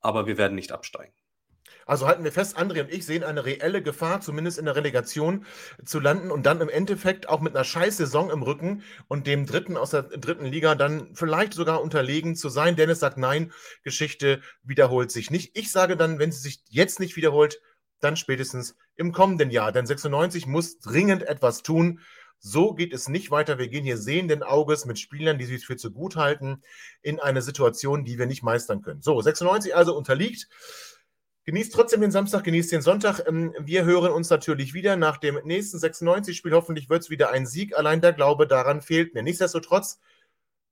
aber 0.00 0.28
wir 0.28 0.38
werden 0.38 0.54
nicht 0.54 0.70
absteigen. 0.70 1.12
Also 1.86 2.08
halten 2.08 2.24
wir 2.24 2.32
fest, 2.32 2.58
André 2.58 2.80
und 2.80 2.92
ich 2.92 3.06
sehen 3.06 3.22
eine 3.22 3.44
reelle 3.44 3.80
Gefahr, 3.80 4.20
zumindest 4.20 4.58
in 4.58 4.64
der 4.64 4.74
Relegation 4.74 5.46
zu 5.84 6.00
landen 6.00 6.32
und 6.32 6.44
dann 6.44 6.60
im 6.60 6.68
Endeffekt 6.68 7.28
auch 7.28 7.40
mit 7.40 7.54
einer 7.54 7.64
scheiß 7.64 7.96
Saison 7.96 8.28
im 8.30 8.42
Rücken 8.42 8.82
und 9.06 9.28
dem 9.28 9.46
Dritten 9.46 9.76
aus 9.76 9.90
der 9.90 10.02
dritten 10.02 10.46
Liga 10.46 10.74
dann 10.74 11.14
vielleicht 11.14 11.54
sogar 11.54 11.80
unterlegen 11.80 12.34
zu 12.34 12.48
sein. 12.48 12.74
Dennis 12.74 12.98
sagt 12.98 13.18
nein, 13.18 13.52
Geschichte 13.84 14.40
wiederholt 14.64 15.12
sich 15.12 15.30
nicht. 15.30 15.56
Ich 15.56 15.70
sage 15.70 15.96
dann, 15.96 16.18
wenn 16.18 16.32
sie 16.32 16.40
sich 16.40 16.60
jetzt 16.68 16.98
nicht 16.98 17.14
wiederholt, 17.14 17.60
dann 18.00 18.16
spätestens 18.16 18.76
im 18.96 19.12
kommenden 19.12 19.50
Jahr. 19.50 19.70
Denn 19.70 19.86
96 19.86 20.46
muss 20.46 20.80
dringend 20.80 21.22
etwas 21.22 21.62
tun. 21.62 22.00
So 22.38 22.74
geht 22.74 22.92
es 22.92 23.08
nicht 23.08 23.30
weiter. 23.30 23.58
Wir 23.58 23.68
gehen 23.68 23.84
hier 23.84 23.96
sehenden 23.96 24.42
Auges 24.42 24.86
mit 24.86 24.98
Spielern, 24.98 25.38
die 25.38 25.46
sich 25.46 25.64
für 25.64 25.76
zu 25.76 25.92
gut 25.92 26.16
halten, 26.16 26.62
in 27.00 27.20
eine 27.20 27.42
Situation, 27.42 28.04
die 28.04 28.18
wir 28.18 28.26
nicht 28.26 28.42
meistern 28.42 28.82
können. 28.82 29.02
So, 29.02 29.20
96 29.20 29.74
also 29.74 29.96
unterliegt. 29.96 30.48
Genießt 31.46 31.72
trotzdem 31.72 32.00
den 32.00 32.10
Samstag, 32.10 32.42
genießt 32.42 32.72
den 32.72 32.82
Sonntag. 32.82 33.20
Ähm, 33.26 33.54
Wir 33.60 33.84
hören 33.84 34.10
uns 34.10 34.28
natürlich 34.30 34.74
wieder 34.74 34.96
nach 34.96 35.16
dem 35.16 35.38
nächsten 35.44 35.78
96-Spiel. 35.78 36.52
Hoffentlich 36.52 36.90
wird 36.90 37.02
es 37.02 37.10
wieder 37.10 37.30
ein 37.30 37.46
Sieg. 37.46 37.78
Allein 37.78 38.00
der 38.00 38.12
Glaube 38.12 38.48
daran 38.48 38.82
fehlt 38.82 39.14
mir. 39.14 39.22
Nichtsdestotrotz, 39.22 40.00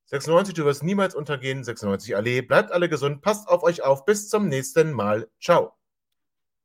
96, 0.07 0.53
du 0.53 0.65
wirst 0.65 0.83
niemals 0.83 1.15
untergehen. 1.15 1.63
96 1.63 2.17
Allee, 2.17 2.43
bleibt 2.43 2.73
alle 2.73 2.89
gesund, 2.89 3.23
passt 3.23 3.49
auf 3.49 3.63
euch 3.63 3.83
auf. 3.85 4.05
Bis 4.05 4.29
zum 4.29 4.49
nächsten 4.49 4.93
Mal. 4.93 5.29
Ciao. 5.41 5.75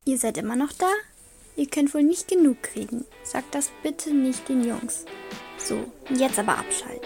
Ihr 0.06 0.18
seid 0.18 0.40
immer 0.40 0.56
noch 0.56 0.74
da? 0.74 0.92
Ihr 1.56 1.68
könnt 1.68 1.94
wohl 1.94 2.04
nicht 2.04 2.28
genug 2.28 2.64
kriegen. 2.64 3.06
Sagt 3.24 3.54
das 3.54 3.70
bitte 3.84 4.12
nicht 4.12 4.50
den 4.50 4.64
Jungs. 4.64 5.06
So, 5.58 5.92
jetzt 6.10 6.40
aber 6.40 6.58
abschalten. 6.58 7.06